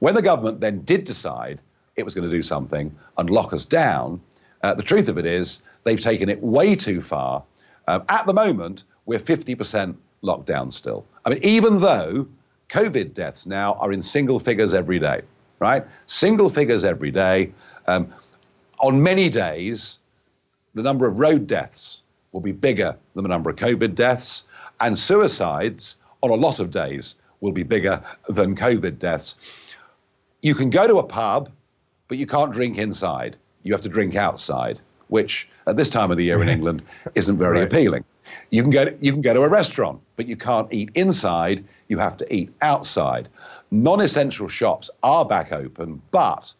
When 0.00 0.14
the 0.14 0.20
government 0.20 0.60
then 0.60 0.82
did 0.82 1.04
decide 1.04 1.62
it 1.96 2.04
was 2.04 2.14
going 2.14 2.28
to 2.28 2.36
do 2.36 2.42
something 2.42 2.94
and 3.16 3.30
lock 3.30 3.54
us 3.54 3.64
down, 3.64 4.20
uh, 4.62 4.74
the 4.74 4.82
truth 4.82 5.08
of 5.08 5.16
it 5.16 5.24
is 5.24 5.62
they've 5.84 5.98
taken 5.98 6.28
it 6.28 6.42
way 6.42 6.76
too 6.76 7.00
far. 7.00 7.42
Um, 7.86 8.04
at 8.10 8.26
the 8.26 8.34
moment, 8.34 8.84
we're 9.06 9.20
50% 9.20 9.96
locked 10.20 10.46
down 10.46 10.70
still. 10.70 11.06
I 11.24 11.30
mean, 11.30 11.40
even 11.42 11.78
though 11.78 12.28
COVID 12.68 13.14
deaths 13.14 13.46
now 13.46 13.72
are 13.74 13.90
in 13.90 14.02
single 14.02 14.38
figures 14.38 14.74
every 14.74 14.98
day, 14.98 15.22
right? 15.60 15.84
Single 16.06 16.50
figures 16.50 16.84
every 16.84 17.10
day. 17.10 17.52
Um, 17.88 18.12
on 18.80 19.02
many 19.02 19.28
days, 19.28 19.98
the 20.74 20.82
number 20.82 21.08
of 21.08 21.18
road 21.18 21.46
deaths 21.46 22.02
will 22.32 22.40
be 22.40 22.52
bigger 22.52 22.94
than 23.14 23.24
the 23.24 23.28
number 23.28 23.50
of 23.50 23.56
COVID 23.56 23.94
deaths, 23.94 24.46
and 24.80 24.96
suicides 24.96 25.96
on 26.22 26.30
a 26.30 26.34
lot 26.34 26.60
of 26.60 26.70
days 26.70 27.16
will 27.40 27.52
be 27.52 27.62
bigger 27.62 28.00
than 28.28 28.54
COVID 28.54 28.98
deaths. 28.98 29.36
You 30.42 30.54
can 30.54 30.70
go 30.70 30.86
to 30.86 30.98
a 30.98 31.02
pub, 31.02 31.50
but 32.08 32.18
you 32.18 32.26
can't 32.26 32.52
drink 32.52 32.78
inside. 32.78 33.36
You 33.62 33.72
have 33.72 33.82
to 33.82 33.88
drink 33.88 34.14
outside, 34.14 34.80
which 35.08 35.48
at 35.66 35.76
this 35.76 35.88
time 35.88 36.10
of 36.10 36.18
the 36.18 36.24
year 36.24 36.42
in 36.42 36.48
England 36.56 36.82
isn't 37.14 37.38
very 37.38 37.58
right. 37.58 37.72
appealing. 37.72 38.04
You 38.50 38.62
can, 38.62 38.70
go 38.70 38.84
to, 38.84 38.96
you 39.00 39.12
can 39.12 39.22
go 39.22 39.32
to 39.32 39.40
a 39.40 39.48
restaurant, 39.48 40.00
but 40.16 40.28
you 40.28 40.36
can't 40.36 40.70
eat 40.70 40.90
inside. 40.94 41.64
You 41.88 41.96
have 41.96 42.18
to 42.18 42.34
eat 42.34 42.52
outside. 42.60 43.28
Non 43.70 44.02
essential 44.02 44.48
shops 44.48 44.90
are 45.02 45.24
back 45.24 45.52
open, 45.52 46.02
but 46.10 46.52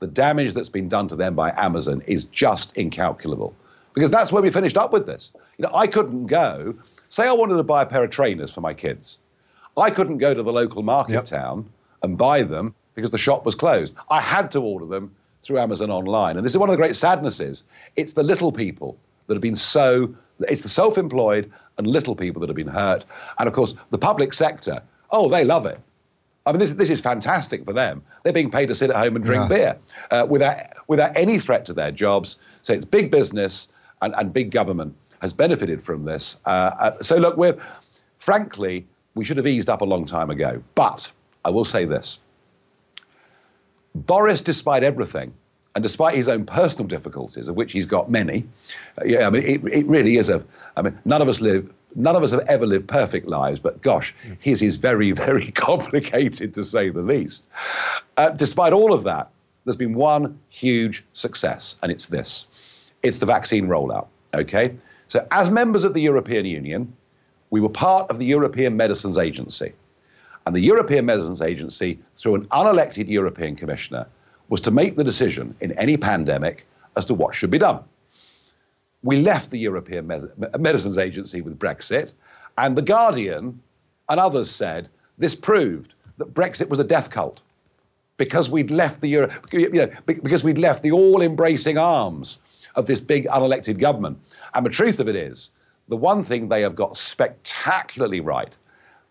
the 0.00 0.06
damage 0.06 0.54
that's 0.54 0.68
been 0.68 0.88
done 0.88 1.08
to 1.08 1.16
them 1.16 1.34
by 1.34 1.52
Amazon 1.56 2.02
is 2.06 2.24
just 2.24 2.76
incalculable. 2.76 3.54
Because 3.94 4.10
that's 4.10 4.30
where 4.30 4.42
we 4.42 4.50
finished 4.50 4.76
up 4.76 4.92
with 4.92 5.06
this. 5.06 5.32
You 5.56 5.64
know, 5.64 5.70
I 5.74 5.86
couldn't 5.86 6.26
go, 6.26 6.74
say 7.08 7.26
I 7.26 7.32
wanted 7.32 7.56
to 7.56 7.62
buy 7.62 7.82
a 7.82 7.86
pair 7.86 8.04
of 8.04 8.10
trainers 8.10 8.52
for 8.52 8.60
my 8.60 8.74
kids. 8.74 9.18
I 9.76 9.90
couldn't 9.90 10.18
go 10.18 10.34
to 10.34 10.42
the 10.42 10.52
local 10.52 10.82
market 10.82 11.12
yep. 11.12 11.24
town 11.24 11.68
and 12.02 12.16
buy 12.18 12.42
them 12.42 12.74
because 12.94 13.10
the 13.10 13.18
shop 13.18 13.44
was 13.44 13.54
closed. 13.54 13.94
I 14.10 14.20
had 14.20 14.50
to 14.52 14.60
order 14.60 14.86
them 14.86 15.14
through 15.42 15.58
Amazon 15.58 15.90
online. 15.90 16.36
And 16.36 16.44
this 16.44 16.52
is 16.52 16.58
one 16.58 16.68
of 16.68 16.72
the 16.72 16.78
great 16.78 16.96
sadnesses. 16.96 17.64
It's 17.94 18.14
the 18.14 18.22
little 18.22 18.52
people 18.52 18.98
that 19.26 19.34
have 19.34 19.42
been 19.42 19.56
so, 19.56 20.14
it's 20.40 20.62
the 20.62 20.68
self 20.68 20.98
employed 20.98 21.50
and 21.78 21.86
little 21.86 22.16
people 22.16 22.40
that 22.40 22.48
have 22.48 22.56
been 22.56 22.66
hurt. 22.66 23.04
And 23.38 23.48
of 23.48 23.54
course, 23.54 23.74
the 23.90 23.98
public 23.98 24.32
sector, 24.32 24.82
oh, 25.10 25.28
they 25.28 25.44
love 25.44 25.66
it. 25.66 25.80
I 26.46 26.52
mean, 26.52 26.60
this, 26.60 26.74
this 26.74 26.90
is 26.90 27.00
fantastic 27.00 27.64
for 27.64 27.72
them. 27.72 28.02
They're 28.22 28.32
being 28.32 28.50
paid 28.50 28.68
to 28.68 28.74
sit 28.74 28.90
at 28.90 28.96
home 28.96 29.16
and 29.16 29.24
drink 29.24 29.50
yeah. 29.50 29.56
beer 29.56 29.78
uh, 30.12 30.26
without, 30.28 30.56
without 30.86 31.16
any 31.16 31.38
threat 31.38 31.66
to 31.66 31.72
their 31.72 31.90
jobs. 31.90 32.38
So 32.62 32.72
it's 32.72 32.84
big 32.84 33.10
business 33.10 33.72
and, 34.00 34.14
and 34.16 34.32
big 34.32 34.52
government 34.52 34.94
has 35.20 35.32
benefited 35.32 35.82
from 35.82 36.04
this. 36.04 36.38
Uh, 36.46 36.70
uh, 36.78 37.02
so, 37.02 37.16
look, 37.16 37.36
we're 37.36 37.58
frankly, 38.18 38.86
we 39.14 39.24
should 39.24 39.36
have 39.36 39.46
eased 39.46 39.68
up 39.68 39.80
a 39.80 39.84
long 39.84 40.04
time 40.04 40.30
ago. 40.30 40.62
But 40.74 41.10
I 41.44 41.50
will 41.50 41.64
say 41.64 41.84
this 41.84 42.18
Boris, 43.94 44.42
despite 44.42 44.84
everything, 44.84 45.32
and 45.74 45.82
despite 45.82 46.14
his 46.14 46.28
own 46.28 46.44
personal 46.44 46.86
difficulties, 46.86 47.48
of 47.48 47.56
which 47.56 47.72
he's 47.72 47.86
got 47.86 48.10
many, 48.10 48.46
uh, 49.00 49.04
yeah, 49.04 49.26
I 49.26 49.30
mean, 49.30 49.42
it, 49.42 49.64
it 49.72 49.86
really 49.86 50.16
is 50.16 50.28
a. 50.28 50.44
I 50.76 50.82
mean, 50.82 50.98
none 51.04 51.22
of 51.22 51.28
us 51.28 51.40
live 51.40 51.72
none 51.96 52.14
of 52.14 52.22
us 52.22 52.30
have 52.30 52.44
ever 52.48 52.66
lived 52.66 52.86
perfect 52.86 53.26
lives, 53.26 53.58
but 53.58 53.80
gosh, 53.82 54.14
his 54.38 54.62
is 54.62 54.76
very, 54.76 55.12
very 55.26 55.50
complicated 55.52 56.54
to 56.54 56.62
say 56.62 56.90
the 56.90 57.02
least. 57.02 57.46
Uh, 58.16 58.30
despite 58.30 58.72
all 58.72 58.92
of 58.92 59.02
that, 59.04 59.30
there's 59.64 59.76
been 59.76 59.94
one 59.94 60.38
huge 60.48 61.04
success, 61.12 61.76
and 61.82 61.90
it's 61.90 62.06
this 62.06 62.46
it's 63.02 63.18
the 63.18 63.26
vaccine 63.26 63.66
rollout. 63.66 64.06
Okay? 64.34 64.74
So, 65.08 65.26
as 65.30 65.50
members 65.50 65.84
of 65.84 65.94
the 65.94 66.00
European 66.00 66.44
Union, 66.46 66.92
we 67.50 67.60
were 67.60 67.68
part 67.68 68.10
of 68.10 68.18
the 68.18 68.26
European 68.26 68.76
Medicines 68.76 69.18
Agency. 69.18 69.72
And 70.44 70.54
the 70.54 70.60
European 70.60 71.06
Medicines 71.06 71.42
Agency, 71.42 71.98
through 72.16 72.36
an 72.36 72.46
unelected 72.46 73.08
European 73.08 73.54
Commissioner, 73.54 74.06
was 74.48 74.60
to 74.62 74.70
make 74.70 74.96
the 74.96 75.04
decision 75.04 75.54
in 75.60 75.72
any 75.72 75.96
pandemic 75.96 76.66
as 76.96 77.04
to 77.06 77.14
what 77.14 77.34
should 77.34 77.50
be 77.50 77.58
done 77.58 77.82
we 79.06 79.20
left 79.20 79.50
the 79.50 79.58
European 79.58 80.06
Medicines 80.58 80.98
Agency 80.98 81.40
with 81.40 81.58
Brexit, 81.58 82.12
and 82.58 82.76
The 82.76 82.82
Guardian 82.82 83.60
and 84.08 84.20
others 84.20 84.50
said 84.50 84.88
this 85.18 85.34
proved 85.34 85.94
that 86.18 86.34
Brexit 86.34 86.68
was 86.68 86.78
a 86.78 86.84
death 86.84 87.10
cult 87.10 87.40
because 88.16 88.50
we'd 88.50 88.70
left 88.70 89.00
the 89.00 89.08
Euro, 89.08 89.32
you 89.52 89.70
know, 89.70 89.90
because 90.06 90.42
we'd 90.42 90.58
left 90.58 90.82
the 90.82 90.90
all-embracing 90.90 91.78
arms 91.78 92.40
of 92.74 92.86
this 92.86 93.00
big 93.00 93.26
unelected 93.26 93.78
government. 93.78 94.18
And 94.54 94.66
the 94.66 94.70
truth 94.70 94.98
of 95.00 95.08
it 95.08 95.16
is, 95.16 95.50
the 95.88 95.96
one 95.96 96.22
thing 96.22 96.48
they 96.48 96.62
have 96.62 96.74
got 96.74 96.96
spectacularly 96.96 98.20
right, 98.20 98.56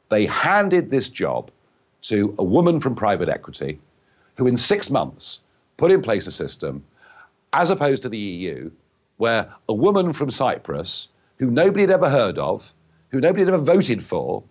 they 0.10 0.26
handed 0.26 0.90
this 0.90 1.08
job 1.10 1.52
to 2.04 2.36
a 2.38 2.44
woman 2.44 2.80
from 2.80 2.96
private 2.96 3.30
equity 3.30 3.80
who 4.36 4.46
in 4.46 4.58
six 4.58 4.90
months 4.90 5.40
put 5.78 5.92
in 5.92 6.02
place 6.02 6.28
a 6.28 6.32
system, 6.32 6.84
as 7.54 7.70
opposed 7.70 8.02
to 8.04 8.10
the 8.10 8.18
EU, 8.18 8.70
where 9.18 9.48
a 9.70 9.74
woman 9.74 10.14
from 10.14 10.30
Cyprus, 10.30 11.08
who 11.38 11.50
nobody 11.50 11.82
had 11.82 11.92
ever 11.92 12.10
heard 12.10 12.38
of, 12.38 12.74
who 13.10 13.20
nobody 13.20 13.46
had 13.46 13.54
ever 13.54 13.64
voted 13.64 14.04
for, 14.04 14.44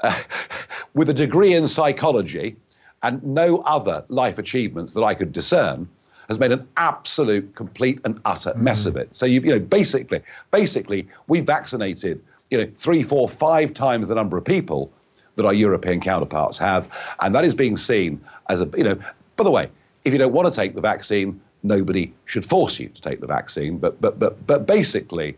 uh, 0.00 0.18
with 0.94 1.08
a 1.10 1.14
degree 1.14 1.54
in 1.54 1.68
psychology 1.68 2.56
and 3.02 3.22
no 3.22 3.58
other 3.58 4.04
life 4.08 4.38
achievements 4.38 4.94
that 4.94 5.02
I 5.02 5.14
could 5.14 5.32
discern, 5.32 5.88
has 6.28 6.38
made 6.38 6.52
an 6.52 6.66
absolute, 6.76 7.54
complete, 7.54 8.00
and 8.04 8.20
utter 8.24 8.52
mm. 8.52 8.60
mess 8.60 8.86
of 8.86 8.96
it. 8.96 9.14
So 9.14 9.26
you, 9.26 9.40
you 9.40 9.50
know, 9.50 9.58
basically, 9.58 10.20
basically, 10.50 11.06
we 11.28 11.40
vaccinated, 11.40 12.20
you 12.50 12.58
know, 12.58 12.70
three, 12.74 13.02
four, 13.02 13.28
five 13.28 13.74
times 13.74 14.08
the 14.08 14.14
number 14.14 14.36
of 14.36 14.44
people 14.44 14.90
that 15.36 15.44
our 15.44 15.54
European 15.54 16.00
counterparts 16.00 16.58
have, 16.58 16.88
and 17.20 17.34
that 17.34 17.44
is 17.44 17.54
being 17.54 17.76
seen 17.76 18.20
as 18.48 18.60
a, 18.60 18.70
you 18.76 18.84
know. 18.84 18.98
By 19.36 19.44
the 19.44 19.50
way, 19.50 19.70
if 20.04 20.12
you 20.12 20.18
don't 20.18 20.32
want 20.32 20.52
to 20.52 20.60
take 20.60 20.74
the 20.74 20.80
vaccine, 20.80 21.40
nobody 21.66 22.12
should 22.24 22.44
force 22.44 22.78
you 22.78 22.88
to 22.88 23.00
take 23.00 23.20
the 23.20 23.26
vaccine. 23.26 23.78
But, 23.78 24.00
but, 24.00 24.18
but, 24.18 24.46
but 24.46 24.66
basically, 24.66 25.36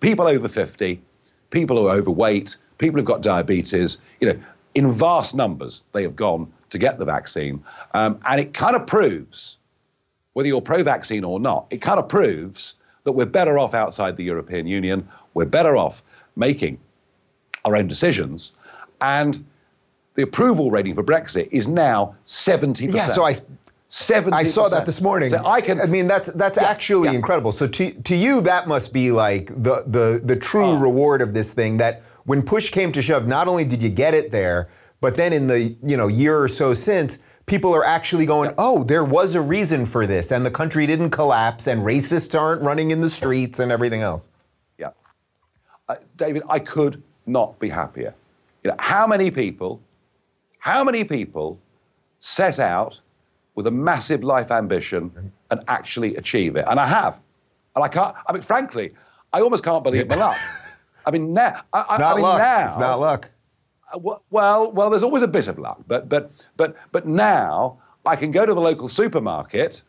people 0.00 0.26
over 0.26 0.48
50, 0.48 1.00
people 1.50 1.76
who 1.76 1.88
are 1.88 1.96
overweight, 1.96 2.56
people 2.78 2.98
who've 2.98 3.06
got 3.06 3.22
diabetes, 3.22 3.98
you 4.20 4.32
know, 4.32 4.38
in 4.74 4.90
vast 4.90 5.34
numbers, 5.34 5.84
they 5.92 6.02
have 6.02 6.16
gone 6.16 6.52
to 6.70 6.78
get 6.78 6.98
the 6.98 7.04
vaccine. 7.04 7.62
Um, 7.94 8.18
and 8.26 8.40
it 8.40 8.54
kind 8.54 8.74
of 8.74 8.86
proves, 8.86 9.58
whether 10.32 10.48
you're 10.48 10.60
pro 10.60 10.82
vaccine 10.82 11.24
or 11.24 11.38
not, 11.38 11.66
it 11.70 11.80
kind 11.80 11.98
of 11.98 12.08
proves 12.08 12.74
that 13.04 13.12
we're 13.12 13.26
better 13.26 13.58
off 13.58 13.74
outside 13.74 14.16
the 14.16 14.24
European 14.24 14.66
Union. 14.66 15.06
We're 15.34 15.44
better 15.44 15.76
off 15.76 16.02
making 16.36 16.78
our 17.64 17.76
own 17.76 17.86
decisions. 17.86 18.52
And 19.00 19.44
the 20.14 20.22
approval 20.22 20.70
rating 20.70 20.94
for 20.94 21.02
Brexit 21.02 21.48
is 21.52 21.68
now 21.68 22.14
70%. 22.26 22.92
Yeah, 22.92 23.06
so 23.06 23.24
I 23.24 23.34
70%. 23.94 24.32
I 24.32 24.42
saw 24.42 24.68
that 24.68 24.86
this 24.86 25.00
morning. 25.00 25.30
So 25.30 25.40
I 25.46 25.60
can 25.60 25.80
I 25.80 25.86
mean 25.86 26.08
that's 26.08 26.28
that's 26.32 26.58
Yeah, 26.60 26.68
actually 26.68 27.10
yeah. 27.10 27.14
incredible. 27.14 27.52
So 27.52 27.68
to 27.68 27.92
to 27.92 28.16
you 28.16 28.40
that 28.40 28.66
must 28.66 28.92
be 28.92 29.12
like 29.12 29.46
the 29.62 29.84
the 29.86 30.20
the 30.24 30.34
true 30.34 30.64
Oh. 30.64 30.78
reward 30.80 31.22
of 31.22 31.32
this 31.32 31.52
thing 31.52 31.76
that 31.78 32.02
when 32.24 32.42
push 32.42 32.70
came 32.70 32.90
to 32.90 33.00
shove 33.00 33.28
not 33.28 33.46
only 33.46 33.64
did 33.64 33.80
you 33.80 33.90
get 33.90 34.12
it 34.12 34.32
there, 34.32 34.68
but 35.00 35.16
then 35.16 35.32
in 35.32 35.46
the, 35.46 35.76
you 35.86 35.96
know, 35.96 36.08
year 36.08 36.36
or 36.42 36.48
so 36.48 36.74
since 36.74 37.20
people 37.46 37.72
are 37.72 37.84
actually 37.84 38.26
going, 38.26 38.50
"Oh, 38.58 38.82
there 38.82 39.04
was 39.04 39.36
a 39.36 39.40
reason 39.40 39.86
for 39.86 40.06
this 40.08 40.32
and 40.32 40.44
the 40.44 40.50
country 40.50 40.86
didn't 40.88 41.10
collapse 41.10 41.68
and 41.68 41.82
racists 41.82 42.36
aren't 42.38 42.62
running 42.62 42.90
in 42.90 43.00
the 43.00 43.10
streets 43.10 43.60
and 43.60 43.70
everything 43.70 44.02
else." 44.02 44.26
Yeah. 44.76 44.90
Uh, 45.88 45.94
David, 46.16 46.42
I 46.48 46.58
could 46.58 47.00
not 47.26 47.56
be 47.60 47.68
happier. 47.68 48.12
You 48.64 48.70
know, 48.70 48.76
how 48.80 49.06
many 49.06 49.30
people, 49.30 49.80
how 50.58 50.82
many 50.82 51.04
people 51.04 51.58
set 52.18 52.58
out 52.58 52.98
with 53.54 53.66
a 53.66 53.70
massive 53.70 54.24
life 54.24 54.50
ambition 54.50 55.32
and 55.50 55.60
actually 55.68 56.16
achieve 56.16 56.56
it? 56.56 56.64
And 56.68 56.78
I 56.80 56.86
have. 56.86 57.18
And 57.76 57.84
I 57.84 57.88
can't, 57.88 58.14
I 58.28 58.32
mean, 58.32 58.42
frankly, 58.42 58.92
I 59.32 59.40
almost 59.40 59.64
can't 59.64 59.82
believe 59.84 60.08
my 60.08 60.16
luck. 60.16 60.36
I 61.06 61.10
mean, 61.10 61.32
now, 61.34 61.62
I, 61.72 61.80
I- 61.80 61.94
It's 61.94 61.98
not 62.00 62.12
I 62.12 62.14
mean, 62.14 62.22
luck. 62.22 62.38
now, 62.38 62.68
it's 62.68 62.78
not 62.78 63.00
luck. 63.00 63.30
uh, 63.94 63.98
Well, 64.30 64.70
well, 64.72 64.90
there's 64.90 65.02
always 65.02 65.22
a 65.22 65.28
bit 65.28 65.48
of 65.48 65.58
luck, 65.58 65.80
but 65.86 66.08
but 66.08 66.32
but 66.56 66.76
but 66.92 67.06
now 67.06 67.78
I 68.06 68.16
can 68.16 68.30
go 68.30 68.46
to 68.46 68.54
the 68.54 68.60
local 68.60 68.88
supermarket 68.88 69.82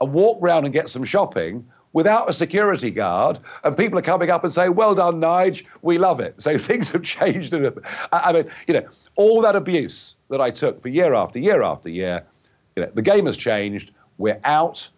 and 0.00 0.12
walk 0.12 0.38
round 0.40 0.64
and 0.66 0.72
get 0.72 0.88
some 0.88 1.04
shopping 1.04 1.66
without 1.92 2.30
a 2.30 2.32
security 2.32 2.90
guard, 2.90 3.38
and 3.64 3.76
people 3.76 3.98
are 3.98 4.02
coming 4.02 4.30
up 4.30 4.44
and 4.44 4.52
saying, 4.52 4.74
"Well 4.76 4.94
done, 4.94 5.20
Nige, 5.20 5.64
we 5.82 5.98
love 5.98 6.20
it." 6.20 6.34
So 6.40 6.56
things 6.56 6.90
have 6.92 7.02
changed. 7.02 7.52
in 7.52 7.64
a- 7.66 7.72
I 8.12 8.30
I 8.30 8.32
mean, 8.32 8.46
you 8.68 8.74
know, 8.74 8.86
all 9.16 9.40
that 9.42 9.56
abuse 9.56 10.14
that 10.30 10.40
I 10.40 10.50
took 10.50 10.80
for 10.80 10.88
year 10.88 11.12
after 11.12 11.38
year 11.38 11.62
after 11.62 11.90
year, 11.90 12.22
you 12.76 12.82
know, 12.82 12.90
the 12.94 13.02
game 13.02 13.26
has 13.26 13.36
changed. 13.36 13.92
We're 14.18 14.40
out. 14.44 14.88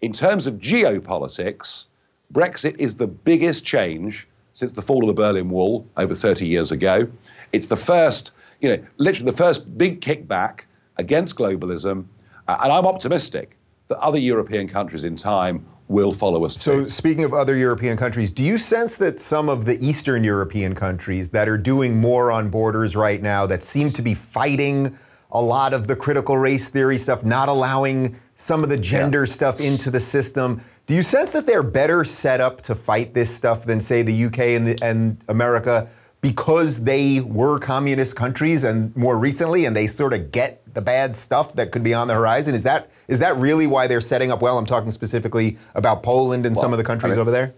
In 0.00 0.12
terms 0.12 0.46
of 0.46 0.54
geopolitics, 0.54 1.86
Brexit 2.32 2.76
is 2.78 2.96
the 2.96 3.06
biggest 3.06 3.64
change 3.64 4.28
since 4.52 4.72
the 4.72 4.82
fall 4.82 5.02
of 5.02 5.08
the 5.08 5.14
Berlin 5.14 5.48
Wall 5.50 5.86
over 5.96 6.14
30 6.14 6.46
years 6.46 6.72
ago. 6.72 7.08
It's 7.52 7.66
the 7.66 7.76
first, 7.76 8.32
you 8.60 8.68
know, 8.68 8.84
literally 8.98 9.30
the 9.30 9.36
first 9.36 9.78
big 9.78 10.00
kickback 10.00 10.62
against 10.96 11.36
globalism. 11.36 12.04
Uh, 12.48 12.58
and 12.62 12.72
I'm 12.72 12.86
optimistic 12.86 13.56
that 13.88 13.98
other 13.98 14.18
European 14.18 14.68
countries 14.68 15.04
in 15.04 15.16
time 15.16 15.64
will 15.88 16.12
follow 16.12 16.44
us. 16.44 16.56
So, 16.56 16.84
too. 16.84 16.88
speaking 16.88 17.24
of 17.24 17.34
other 17.34 17.56
European 17.56 17.96
countries, 17.96 18.32
do 18.32 18.42
you 18.42 18.56
sense 18.56 18.96
that 18.96 19.20
some 19.20 19.48
of 19.48 19.64
the 19.66 19.84
Eastern 19.86 20.24
European 20.24 20.74
countries 20.74 21.28
that 21.30 21.48
are 21.48 21.58
doing 21.58 22.00
more 22.00 22.32
on 22.32 22.48
borders 22.48 22.96
right 22.96 23.20
now, 23.20 23.46
that 23.46 23.62
seem 23.62 23.92
to 23.92 24.02
be 24.02 24.14
fighting 24.14 24.96
a 25.32 25.40
lot 25.40 25.74
of 25.74 25.86
the 25.86 25.96
critical 25.96 26.36
race 26.38 26.68
theory 26.68 26.98
stuff, 26.98 27.24
not 27.24 27.48
allowing 27.48 28.16
some 28.36 28.62
of 28.62 28.68
the 28.68 28.76
gender 28.76 29.26
stuff 29.26 29.60
into 29.60 29.90
the 29.90 30.00
system, 30.00 30.60
do 30.86 30.94
you 30.94 31.02
sense 31.02 31.30
that 31.32 31.46
they're 31.46 31.62
better 31.62 32.04
set 32.04 32.40
up 32.40 32.60
to 32.62 32.74
fight 32.74 33.14
this 33.14 33.34
stuff 33.34 33.64
than, 33.64 33.80
say, 33.80 34.02
the 34.02 34.24
UK 34.24 34.38
and, 34.38 34.66
the, 34.66 34.78
and 34.82 35.16
America 35.28 35.88
because 36.20 36.84
they 36.84 37.20
were 37.20 37.58
communist 37.58 38.14
countries 38.14 38.64
and 38.64 38.94
more 38.96 39.18
recently, 39.18 39.64
and 39.64 39.74
they 39.74 39.86
sort 39.86 40.12
of 40.12 40.30
get 40.30 40.62
the 40.74 40.80
bad 40.80 41.16
stuff 41.16 41.54
that 41.54 41.72
could 41.72 41.82
be 41.82 41.92
on 41.92 42.08
the 42.08 42.14
horizon? 42.14 42.54
Is 42.54 42.62
that 42.62 42.90
is 43.08 43.18
that 43.18 43.36
really 43.36 43.66
why 43.66 43.86
they're 43.86 44.00
setting 44.00 44.30
up 44.30 44.40
well? 44.40 44.56
I'm 44.56 44.64
talking 44.64 44.90
specifically 44.92 45.58
about 45.74 46.02
Poland 46.02 46.46
and 46.46 46.56
some 46.56 46.72
of 46.72 46.78
the 46.78 46.84
countries 46.84 47.12
I 47.12 47.16
mean- 47.16 47.20
over 47.20 47.30
there. 47.30 47.52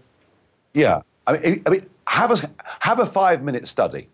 Yeah, 0.73 1.01
I 1.27 1.37
mean, 1.37 1.63
I 1.65 1.69
mean, 1.69 1.85
have 2.07 2.31
a 2.31 2.49
have 2.79 2.99
a 2.99 3.05
five 3.05 3.43
minute 3.43 3.67
study 3.67 4.09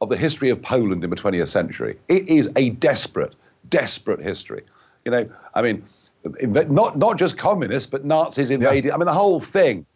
of 0.00 0.08
the 0.08 0.16
history 0.16 0.50
of 0.50 0.60
Poland 0.62 1.02
in 1.04 1.10
the 1.10 1.16
20th 1.16 1.48
century. 1.48 1.98
It 2.08 2.28
is 2.28 2.50
a 2.56 2.70
desperate, 2.70 3.34
desperate 3.68 4.20
history. 4.20 4.62
You 5.04 5.12
know, 5.12 5.28
I 5.54 5.62
mean, 5.62 5.84
not 6.42 6.98
not 6.98 7.18
just 7.18 7.38
communists, 7.38 7.88
but 7.88 8.04
Nazis 8.04 8.50
invaded. 8.50 8.92
I 8.92 8.96
mean, 8.96 9.06
the 9.06 9.12
whole 9.12 9.40
thing, 9.40 9.86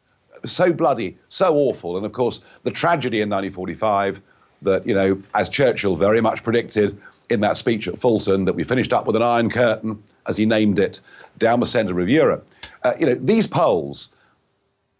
so 0.44 0.72
bloody, 0.72 1.16
so 1.28 1.55
awful. 1.55 1.96
And 1.96 2.07
of 2.07 2.12
course, 2.12 2.40
the 2.62 2.70
tragedy 2.70 3.20
in 3.20 3.28
1945 3.28 4.20
that 4.62 4.86
you 4.86 4.94
know, 4.94 5.20
as 5.34 5.48
Churchill 5.48 5.96
very 5.96 6.20
much 6.20 6.42
predicted 6.42 6.96
in 7.30 7.40
that 7.40 7.57
speech 7.57 7.88
at 7.88 7.98
Fulton, 7.98 8.44
that 8.44 8.55
we 8.55 8.64
finished 8.64 8.92
up 8.92 9.07
with 9.07 9.16
an 9.16 9.22
iron 9.22 9.50
curtain, 9.50 10.00
as 10.26 10.36
he 10.36 10.46
named 10.46 10.78
it, 10.78 11.00
down 11.38 11.61
the 11.61 11.66
centre 11.66 11.98
of 12.00 12.09
Europe. 12.09 12.48
Uh, 12.84 12.92
you 12.98 13.07
know, 13.07 13.14
these 13.14 13.46
Poles 13.46 14.11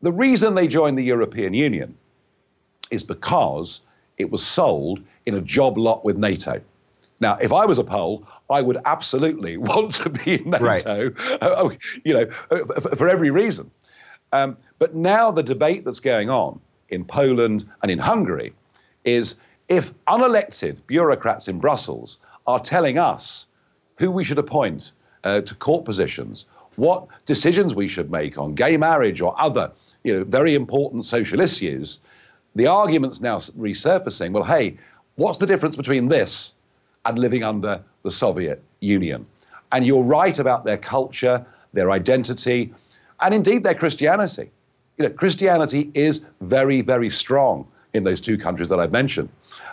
the 0.03 0.12
reason 0.12 0.55
they 0.55 0.66
joined 0.66 0.98
the 0.98 1.03
European 1.03 1.55
Union 1.55 1.94
is 2.90 3.03
because 3.03 3.80
it 4.23 4.31
was 4.31 4.45
sold 4.45 5.01
in 5.27 5.35
a 5.35 5.41
job 5.41 5.77
lot 5.77 6.05
with 6.05 6.16
NATO. 6.16 6.61
Now, 7.20 7.37
if 7.41 7.53
I 7.53 7.66
was 7.66 7.79
a 7.79 7.85
Pole, 7.85 8.27
I 8.51 8.62
would 8.62 8.79
absolutely 8.85 9.57
want 9.70 9.95
to 9.97 10.11
be 10.11 10.43
in 10.43 10.51
NATO, 10.51 11.12
uh, 11.41 11.68
you 12.05 12.14
know, 12.14 12.27
uh, 12.51 12.81
for, 12.81 12.97
for 12.97 13.09
every 13.09 13.31
reason. 13.31 13.70
Um, 14.33 14.57
but 14.79 14.95
now 14.95 15.31
the 15.31 15.43
debate 15.43 15.85
that's 15.85 16.01
going 16.01 16.31
on 16.31 16.59
in 16.89 17.05
Poland 17.05 17.68
and 17.83 17.91
in 17.91 17.99
Hungary 17.99 18.53
is 19.05 19.37
if 19.68 19.93
unelected 20.07 20.79
bureaucrats 20.87 21.49
in 21.49 21.59
Brussels 21.59 22.18
are 22.47 22.61
telling 22.61 22.99
us 22.99 23.47
who 23.99 24.11
we 24.11 24.25
should 24.25 24.39
appoint 24.39 24.93
uh, 25.25 25.41
to 25.43 25.55
court 25.55 25.85
positions, 25.85 26.47
what 26.77 27.07
decisions 27.27 27.75
we 27.75 27.89
should 27.89 28.11
make 28.11 28.39
on 28.39 28.55
gay 28.55 28.77
marriage 28.77 29.20
or 29.20 29.35
other, 29.41 29.70
you 30.05 30.12
know, 30.12 30.25
very 30.25 30.55
important 30.55 31.05
social 31.05 31.41
issues, 31.41 31.99
the 32.55 32.66
argument's 32.66 33.20
now 33.20 33.38
resurfacing. 33.38 34.32
Well, 34.32 34.44
hey, 34.44 34.76
what's 35.16 35.38
the 35.38 35.46
difference 35.46 35.76
between 35.76 36.09
this 36.09 36.53
and 37.05 37.18
living 37.18 37.42
under 37.44 37.80
the 38.03 38.11
Soviet 38.11 38.62
Union? 38.80 39.26
And 39.72 39.86
you're 39.86 40.03
right 40.03 40.38
about 40.38 40.64
their 40.64 40.76
culture, 40.76 41.44
their 41.72 41.90
identity, 41.90 42.72
and 43.20 43.34
indeed 43.34 43.64
their 43.64 43.74
Christianity. 43.74 44.50
You 44.98 45.09
know, 45.09 45.11
Christianity 45.11 45.90
is 45.94 46.26
very, 46.40 46.82
very 46.82 47.09
strong 47.09 47.66
in 47.94 48.05
those 48.05 48.20
two 48.20 48.36
countries 48.36 48.68
that 48.68 48.78
I've 48.78 48.92
mentioned. 48.92 49.28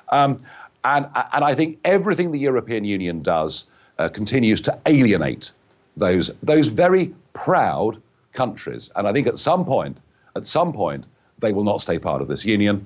Um, 0.09 0.41
and, 0.86 1.05
and 1.34 1.43
I 1.43 1.53
think 1.53 1.77
everything 1.84 2.32
the 2.32 2.39
European 2.39 2.86
Union 2.86 3.21
does 3.21 3.65
uh, 3.97 4.07
continues 4.07 4.61
to 4.61 4.77
alienate 4.86 5.51
those, 5.97 6.34
those 6.41 6.67
very 6.67 7.13
proud 7.34 8.01
countries. 8.32 8.89
And 8.95 9.07
I 9.07 9.11
think 9.11 9.27
at 9.27 9.38
some 9.38 9.65
point, 9.65 9.97
at 10.36 10.47
some 10.47 10.71
point, 10.71 11.05
they 11.39 11.51
will 11.51 11.63
not 11.63 11.81
stay 11.81 11.99
part 11.99 12.21
of 12.21 12.27
this 12.27 12.45
union. 12.45 12.85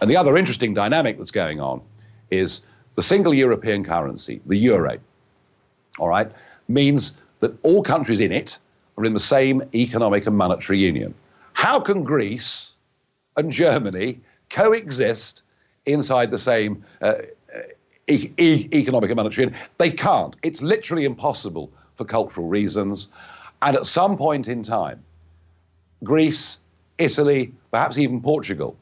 And 0.00 0.10
the 0.10 0.16
other 0.16 0.36
interesting 0.36 0.74
dynamic 0.74 1.18
that's 1.18 1.30
going 1.30 1.60
on 1.60 1.80
is 2.30 2.62
the 2.94 3.02
single 3.02 3.34
European 3.34 3.84
currency, 3.84 4.40
the 4.46 4.56
euro, 4.56 4.98
all 5.98 6.08
right, 6.08 6.30
means 6.68 7.16
that 7.40 7.52
all 7.62 7.82
countries 7.82 8.20
in 8.20 8.32
it 8.32 8.58
are 8.96 9.04
in 9.04 9.14
the 9.14 9.20
same 9.20 9.62
economic 9.74 10.26
and 10.26 10.36
monetary 10.36 10.78
union. 10.78 11.14
How 11.54 11.80
can 11.80 12.02
Greece 12.04 12.70
and 13.36 13.50
Germany 13.50 14.20
coexist 14.50 15.42
inside 15.86 16.30
the 16.30 16.38
same 16.38 16.84
uh, 17.00 17.14
e- 18.08 18.30
e- 18.38 18.68
economic 18.72 19.10
and 19.10 19.16
monetary 19.16 19.46
union? 19.46 19.62
They 19.78 19.90
can't. 19.90 20.36
It's 20.42 20.62
literally 20.62 21.04
impossible 21.04 21.70
for 21.96 22.04
cultural 22.04 22.48
reasons. 22.48 23.08
And 23.62 23.76
at 23.76 23.86
some 23.86 24.16
point 24.16 24.48
in 24.48 24.62
time, 24.62 25.02
Greece, 26.02 26.61
Italy, 27.02 27.52
perhaps 27.70 27.98
even 27.98 28.20
Portugal 28.20 28.76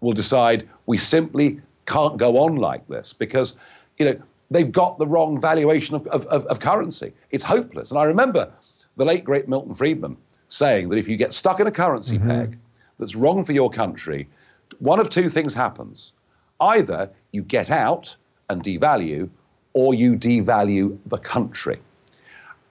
will 0.00 0.12
decide 0.12 0.68
we 0.86 0.98
simply 0.98 1.60
can't 1.86 2.16
go 2.16 2.38
on 2.38 2.56
like 2.56 2.86
this 2.88 3.12
because, 3.12 3.56
you 3.98 4.06
know, 4.06 4.16
they've 4.50 4.72
got 4.72 4.98
the 4.98 5.06
wrong 5.06 5.40
valuation 5.40 5.94
of, 5.94 6.06
of, 6.08 6.26
of, 6.26 6.60
currency. 6.60 7.12
It's 7.30 7.44
hopeless. 7.44 7.90
And 7.90 7.98
I 7.98 8.04
remember 8.04 8.50
the 8.96 9.04
late, 9.04 9.24
great 9.24 9.48
Milton 9.48 9.74
Friedman 9.74 10.16
saying 10.48 10.88
that 10.88 10.96
if 10.96 11.08
you 11.08 11.16
get 11.16 11.34
stuck 11.34 11.60
in 11.60 11.66
a 11.66 11.72
currency 11.72 12.18
mm-hmm. 12.18 12.28
peg 12.28 12.58
that's 12.98 13.16
wrong 13.16 13.44
for 13.44 13.52
your 13.52 13.70
country, 13.70 14.28
one 14.78 15.00
of 15.00 15.10
two 15.10 15.28
things 15.28 15.54
happens. 15.54 16.12
Either 16.60 17.10
you 17.32 17.42
get 17.42 17.70
out 17.70 18.14
and 18.48 18.62
devalue, 18.62 19.28
or 19.72 19.92
you 19.94 20.14
devalue 20.14 20.96
the 21.06 21.18
country. 21.18 21.78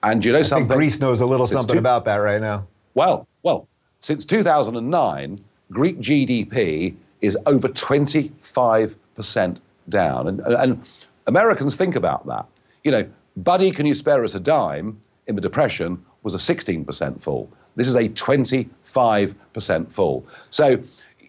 And 0.02 0.24
you 0.24 0.32
know 0.32 0.38
I 0.38 0.42
think 0.42 0.48
something? 0.48 0.76
Greece 0.76 1.00
knows 1.00 1.20
a 1.20 1.26
little 1.26 1.46
something 1.46 1.74
two- 1.74 1.78
about 1.78 2.04
that 2.06 2.16
right 2.16 2.40
now. 2.40 2.66
Well, 2.94 3.28
well, 3.42 3.68
since 4.06 4.24
2009, 4.24 5.36
Greek 5.72 5.98
GDP 5.98 6.94
is 7.22 7.36
over 7.46 7.66
25% 7.66 9.60
down. 9.88 10.28
And, 10.28 10.40
and 10.42 10.80
Americans 11.26 11.74
think 11.74 11.96
about 11.96 12.24
that. 12.28 12.46
You 12.84 12.92
know, 12.92 13.10
Buddy, 13.38 13.72
can 13.72 13.84
you 13.84 13.96
spare 13.96 14.24
us 14.24 14.36
a 14.36 14.38
dime 14.38 14.96
in 15.26 15.34
the 15.34 15.40
Depression 15.40 16.00
was 16.22 16.36
a 16.36 16.38
16% 16.38 17.20
fall. 17.20 17.50
This 17.74 17.88
is 17.88 17.96
a 17.96 18.08
25% 18.10 19.90
fall. 19.90 20.24
So, 20.50 20.78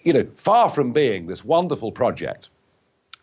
you 0.03 0.13
know, 0.13 0.27
far 0.35 0.69
from 0.69 0.93
being 0.93 1.25
this 1.25 1.43
wonderful 1.43 1.91
project 1.91 2.51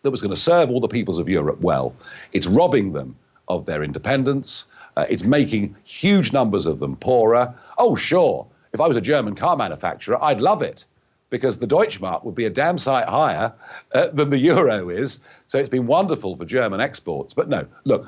that 0.01 0.11
was 0.11 0.21
going 0.21 0.35
to 0.35 0.37
serve 0.37 0.69
all 0.69 0.81
the 0.81 0.89
peoples 0.89 1.17
of 1.17 1.29
Europe 1.29 1.61
well. 1.61 1.95
It's 2.33 2.45
robbing 2.45 2.91
them 2.91 3.15
of 3.47 3.67
their 3.67 3.83
independence. 3.83 4.65
Uh, 4.97 5.05
it's 5.09 5.23
making 5.23 5.77
huge 5.85 6.33
numbers 6.33 6.65
of 6.65 6.79
them 6.79 6.97
poorer. 6.97 7.55
Oh, 7.77 7.95
sure, 7.95 8.45
if 8.75 8.81
I 8.81 8.87
was 8.87 8.97
a 8.97 9.01
German 9.01 9.33
car 9.33 9.57
manufacturer, 9.57 10.23
I'd 10.23 10.41
love 10.41 10.61
it. 10.61 10.85
because 11.29 11.57
the 11.57 11.67
Deutschmark 11.67 12.23
would 12.23 12.35
be 12.35 12.45
a 12.45 12.49
damn 12.49 12.77
sight 12.77 13.07
higher 13.07 13.51
uh, 13.93 14.07
than 14.07 14.29
the 14.29 14.37
euro 14.37 14.89
is. 14.89 15.19
So 15.47 15.57
it's 15.57 15.69
been 15.69 15.87
wonderful 15.87 16.37
for 16.37 16.45
German 16.45 16.79
exports. 16.79 17.33
But 17.33 17.49
no, 17.49 17.67
look, 17.83 18.07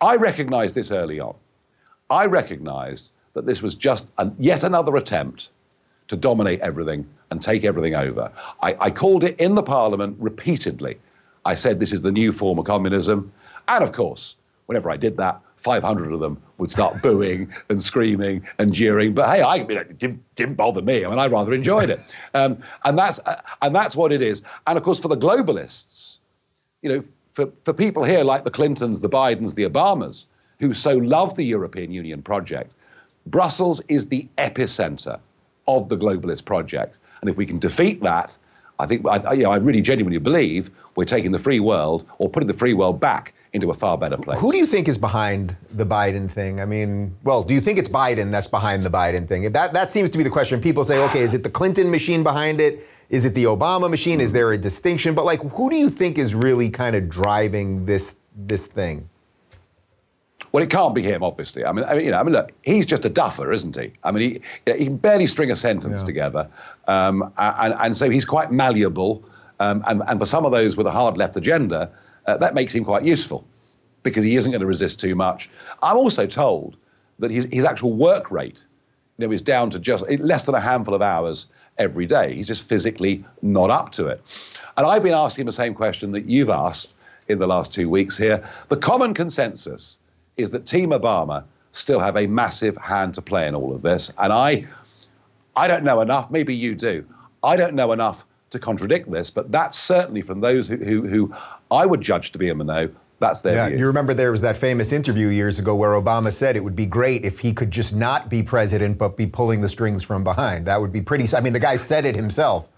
I 0.00 0.16
recognized 0.16 0.74
this 0.74 0.92
early 0.92 1.20
on. 1.20 1.34
I 2.10 2.26
recognized 2.26 3.10
that 3.32 3.46
this 3.46 3.62
was 3.62 3.74
just 3.74 4.06
a, 4.18 4.30
yet 4.38 4.62
another 4.62 4.96
attempt 4.96 5.48
to 6.08 6.16
dominate 6.16 6.60
everything 6.60 7.06
and 7.30 7.42
take 7.42 7.64
everything 7.64 7.94
over. 7.94 8.30
I, 8.62 8.76
I 8.80 8.90
called 8.90 9.24
it 9.24 9.38
in 9.40 9.54
the 9.54 9.62
parliament 9.62 10.16
repeatedly. 10.18 10.98
I 11.44 11.54
said 11.54 11.80
this 11.80 11.92
is 11.92 12.02
the 12.02 12.12
new 12.12 12.32
form 12.32 12.58
of 12.58 12.64
communism. 12.64 13.32
And 13.68 13.84
of 13.84 13.92
course, 13.92 14.36
whenever 14.66 14.90
I 14.90 14.96
did 14.96 15.16
that, 15.18 15.40
500 15.58 16.12
of 16.12 16.20
them 16.20 16.40
would 16.58 16.70
start 16.70 17.02
booing 17.02 17.52
and 17.68 17.82
screaming 17.82 18.46
and 18.58 18.72
jeering. 18.72 19.14
But 19.14 19.28
hey, 19.28 19.42
I 19.42 19.56
it 19.56 19.98
didn't, 19.98 20.22
didn't 20.34 20.54
bother 20.54 20.82
me. 20.82 21.04
I 21.04 21.08
mean, 21.08 21.18
I 21.18 21.26
rather 21.26 21.52
enjoyed 21.52 21.90
it. 21.90 22.00
Um, 22.34 22.58
and 22.84 22.96
that's 22.96 23.18
uh, 23.20 23.40
and 23.62 23.74
that's 23.74 23.96
what 23.96 24.12
it 24.12 24.20
is. 24.22 24.42
And 24.66 24.76
of 24.76 24.84
course, 24.84 25.00
for 25.00 25.08
the 25.08 25.16
globalists, 25.16 26.18
you 26.82 26.88
know, 26.88 27.04
for, 27.32 27.50
for 27.64 27.72
people 27.72 28.04
here 28.04 28.22
like 28.22 28.44
the 28.44 28.50
Clintons, 28.50 29.00
the 29.00 29.08
Bidens, 29.08 29.54
the 29.54 29.64
Obamas, 29.64 30.26
who 30.60 30.74
so 30.74 30.96
love 30.96 31.36
the 31.36 31.44
European 31.44 31.90
Union 31.90 32.22
project, 32.22 32.72
Brussels 33.26 33.80
is 33.88 34.08
the 34.08 34.28
epicenter 34.36 35.18
of 35.66 35.88
the 35.88 35.96
globalist 35.96 36.44
project. 36.44 36.98
And 37.20 37.30
if 37.30 37.36
we 37.36 37.46
can 37.46 37.58
defeat 37.58 38.02
that, 38.02 38.36
I 38.78 38.86
think 38.86 39.06
I, 39.08 39.32
you 39.32 39.44
know, 39.44 39.50
I 39.50 39.56
really 39.56 39.82
genuinely 39.82 40.18
believe 40.18 40.70
we're 40.96 41.04
taking 41.04 41.32
the 41.32 41.38
free 41.38 41.60
world 41.60 42.06
or 42.18 42.28
putting 42.28 42.46
the 42.46 42.54
free 42.54 42.74
world 42.74 43.00
back 43.00 43.34
into 43.52 43.70
a 43.70 43.74
far 43.74 43.96
better 43.96 44.16
place. 44.16 44.38
Who 44.38 44.52
do 44.52 44.58
you 44.58 44.66
think 44.66 44.88
is 44.88 44.98
behind 44.98 45.56
the 45.72 45.86
Biden 45.86 46.30
thing? 46.30 46.60
I 46.60 46.64
mean, 46.64 47.16
well, 47.24 47.42
do 47.42 47.54
you 47.54 47.60
think 47.60 47.78
it's 47.78 47.88
Biden 47.88 48.30
that's 48.30 48.48
behind 48.48 48.84
the 48.84 48.90
Biden 48.90 49.26
thing? 49.26 49.50
That 49.52 49.72
that 49.72 49.90
seems 49.90 50.10
to 50.10 50.18
be 50.18 50.24
the 50.24 50.30
question. 50.30 50.60
People 50.60 50.84
say, 50.84 50.98
okay, 51.04 51.20
is 51.20 51.34
it 51.34 51.42
the 51.42 51.50
Clinton 51.50 51.90
machine 51.90 52.22
behind 52.22 52.60
it? 52.60 52.80
Is 53.08 53.24
it 53.24 53.34
the 53.34 53.44
Obama 53.44 53.90
machine? 53.90 54.20
Is 54.20 54.32
there 54.32 54.52
a 54.52 54.58
distinction? 54.58 55.14
But 55.14 55.24
like, 55.24 55.40
who 55.40 55.70
do 55.70 55.76
you 55.76 55.88
think 55.88 56.18
is 56.18 56.34
really 56.34 56.68
kind 56.68 56.94
of 56.94 57.08
driving 57.08 57.86
this 57.86 58.16
this 58.36 58.66
thing? 58.66 59.08
Well, 60.52 60.62
it 60.62 60.70
can't 60.70 60.94
be 60.94 61.02
him, 61.02 61.22
obviously. 61.22 61.64
I 61.64 61.72
mean, 61.72 61.84
I 61.84 61.94
mean, 61.94 62.04
you 62.06 62.10
know, 62.10 62.18
I 62.18 62.22
mean, 62.22 62.32
look, 62.32 62.52
he's 62.62 62.86
just 62.86 63.04
a 63.04 63.10
duffer, 63.10 63.52
isn't 63.52 63.76
he? 63.76 63.92
I 64.02 64.10
mean, 64.10 64.40
he, 64.66 64.72
he 64.72 64.84
can 64.86 64.96
barely 64.96 65.26
string 65.26 65.50
a 65.50 65.56
sentence 65.56 66.00
yeah. 66.02 66.06
together, 66.06 66.48
um, 66.86 67.32
and, 67.36 67.74
and 67.78 67.96
so 67.96 68.08
he's 68.08 68.24
quite 68.24 68.50
malleable. 68.50 69.24
Um, 69.60 69.82
and, 69.88 70.02
and 70.06 70.20
for 70.20 70.26
some 70.26 70.46
of 70.46 70.52
those 70.52 70.76
with 70.76 70.86
a 70.86 70.90
hard 70.90 71.16
left 71.16 71.36
agenda, 71.36 71.90
uh, 72.28 72.36
that 72.36 72.54
makes 72.54 72.74
him 72.74 72.84
quite 72.84 73.04
useful 73.04 73.44
because 74.02 74.22
he 74.22 74.36
isn't 74.36 74.52
going 74.52 74.60
to 74.60 74.66
resist 74.66 75.00
too 75.00 75.14
much. 75.14 75.48
I'm 75.82 75.96
also 75.96 76.26
told 76.26 76.76
that 77.18 77.30
his, 77.30 77.46
his 77.46 77.64
actual 77.64 77.94
work 77.94 78.30
rate 78.30 78.64
you 79.16 79.26
know, 79.26 79.32
is 79.32 79.42
down 79.42 79.70
to 79.70 79.78
just 79.78 80.08
less 80.20 80.44
than 80.44 80.54
a 80.54 80.60
handful 80.60 80.94
of 80.94 81.02
hours 81.02 81.46
every 81.78 82.06
day. 82.06 82.34
He's 82.34 82.46
just 82.46 82.62
physically 82.62 83.24
not 83.42 83.70
up 83.70 83.90
to 83.92 84.06
it. 84.06 84.20
And 84.76 84.86
I've 84.86 85.02
been 85.02 85.14
asking 85.14 85.46
the 85.46 85.52
same 85.52 85.74
question 85.74 86.12
that 86.12 86.26
you've 86.26 86.50
asked 86.50 86.92
in 87.28 87.38
the 87.38 87.46
last 87.46 87.72
two 87.72 87.88
weeks 87.88 88.16
here. 88.16 88.46
The 88.68 88.76
common 88.76 89.14
consensus 89.14 89.96
is 90.36 90.50
that 90.50 90.66
Team 90.66 90.90
Obama 90.90 91.44
still 91.72 91.98
have 91.98 92.16
a 92.16 92.26
massive 92.26 92.76
hand 92.76 93.14
to 93.14 93.22
play 93.22 93.48
in 93.48 93.54
all 93.54 93.74
of 93.74 93.82
this. 93.82 94.12
And 94.18 94.32
I, 94.32 94.66
I 95.56 95.66
don't 95.66 95.82
know 95.82 96.00
enough, 96.00 96.30
maybe 96.30 96.54
you 96.54 96.74
do. 96.74 97.04
I 97.42 97.56
don't 97.56 97.74
know 97.74 97.92
enough 97.92 98.24
to 98.50 98.58
contradict 98.58 99.10
this, 99.10 99.30
but 99.30 99.50
that's 99.50 99.78
certainly 99.78 100.22
from 100.22 100.40
those 100.40 100.68
who, 100.68 100.76
who, 100.76 101.06
who 101.06 101.34
I 101.70 101.86
would 101.86 102.00
judge 102.00 102.32
to 102.32 102.38
be 102.38 102.48
a 102.48 102.54
know. 102.54 102.88
That's 103.20 103.40
their 103.40 103.54
yeah, 103.54 103.68
view. 103.68 103.78
You 103.78 103.86
remember 103.86 104.14
there 104.14 104.30
was 104.30 104.42
that 104.42 104.56
famous 104.56 104.92
interview 104.92 105.28
years 105.28 105.58
ago 105.58 105.74
where 105.74 105.90
Obama 105.90 106.32
said 106.32 106.54
it 106.54 106.62
would 106.62 106.76
be 106.76 106.86
great 106.86 107.24
if 107.24 107.40
he 107.40 107.52
could 107.52 107.70
just 107.70 107.94
not 107.94 108.28
be 108.28 108.42
president 108.42 108.96
but 108.96 109.16
be 109.16 109.26
pulling 109.26 109.60
the 109.60 109.68
strings 109.68 110.04
from 110.04 110.22
behind. 110.22 110.66
That 110.66 110.80
would 110.80 110.92
be 110.92 111.00
pretty. 111.00 111.26
I 111.36 111.40
mean, 111.40 111.52
the 111.52 111.60
guy 111.60 111.76
said 111.76 112.04
it 112.04 112.14
himself. 112.14 112.68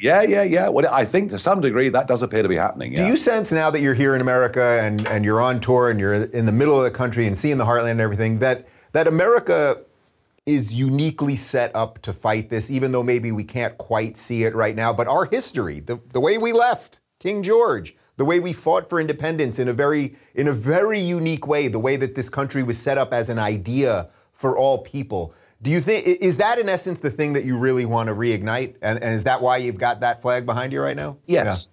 Yeah, 0.00 0.22
yeah, 0.22 0.42
yeah. 0.42 0.68
Well, 0.68 0.86
I 0.92 1.04
think 1.04 1.30
to 1.30 1.38
some 1.38 1.60
degree 1.60 1.88
that 1.88 2.06
does 2.06 2.22
appear 2.22 2.42
to 2.42 2.48
be 2.48 2.56
happening. 2.56 2.92
Yeah. 2.92 3.04
Do 3.04 3.06
you 3.06 3.16
sense 3.16 3.50
now 3.50 3.70
that 3.70 3.80
you're 3.80 3.94
here 3.94 4.14
in 4.14 4.20
America 4.20 4.80
and, 4.82 5.08
and 5.08 5.24
you're 5.24 5.40
on 5.40 5.60
tour 5.60 5.90
and 5.90 5.98
you're 5.98 6.14
in 6.14 6.46
the 6.46 6.52
middle 6.52 6.76
of 6.76 6.84
the 6.84 6.96
country 6.96 7.26
and 7.26 7.36
seeing 7.36 7.58
the 7.58 7.64
heartland 7.64 7.92
and 7.92 8.00
everything 8.00 8.38
that 8.38 8.68
that 8.92 9.06
America 9.06 9.82
is 10.46 10.72
uniquely 10.72 11.36
set 11.36 11.74
up 11.74 12.00
to 12.02 12.12
fight 12.12 12.48
this, 12.48 12.70
even 12.70 12.92
though 12.92 13.02
maybe 13.02 13.32
we 13.32 13.44
can't 13.44 13.76
quite 13.76 14.16
see 14.16 14.44
it 14.44 14.54
right 14.54 14.74
now. 14.74 14.92
But 14.92 15.06
our 15.06 15.26
history, 15.26 15.80
the, 15.80 16.00
the 16.12 16.20
way 16.20 16.38
we 16.38 16.52
left 16.52 17.00
King 17.18 17.42
George, 17.42 17.96
the 18.16 18.24
way 18.24 18.40
we 18.40 18.52
fought 18.52 18.88
for 18.88 19.00
independence 19.00 19.58
in 19.58 19.68
a 19.68 19.72
very 19.72 20.16
in 20.34 20.48
a 20.48 20.52
very 20.52 21.00
unique 21.00 21.46
way, 21.46 21.68
the 21.68 21.78
way 21.78 21.96
that 21.96 22.14
this 22.14 22.28
country 22.28 22.62
was 22.62 22.78
set 22.78 22.98
up 22.98 23.12
as 23.12 23.28
an 23.28 23.38
idea 23.38 24.08
for 24.32 24.56
all 24.56 24.78
people. 24.78 25.34
Do 25.62 25.70
you 25.70 25.80
think 25.80 26.06
is 26.06 26.36
that 26.36 26.58
in 26.58 26.68
essence 26.68 27.00
the 27.00 27.10
thing 27.10 27.32
that 27.32 27.44
you 27.44 27.58
really 27.58 27.86
want 27.86 28.08
to 28.08 28.14
reignite, 28.14 28.76
and, 28.82 29.02
and 29.02 29.14
is 29.14 29.24
that 29.24 29.40
why 29.40 29.56
you've 29.56 29.78
got 29.78 30.00
that 30.00 30.22
flag 30.22 30.46
behind 30.46 30.72
you 30.72 30.80
right 30.80 30.96
now? 30.96 31.16
Yes, 31.26 31.68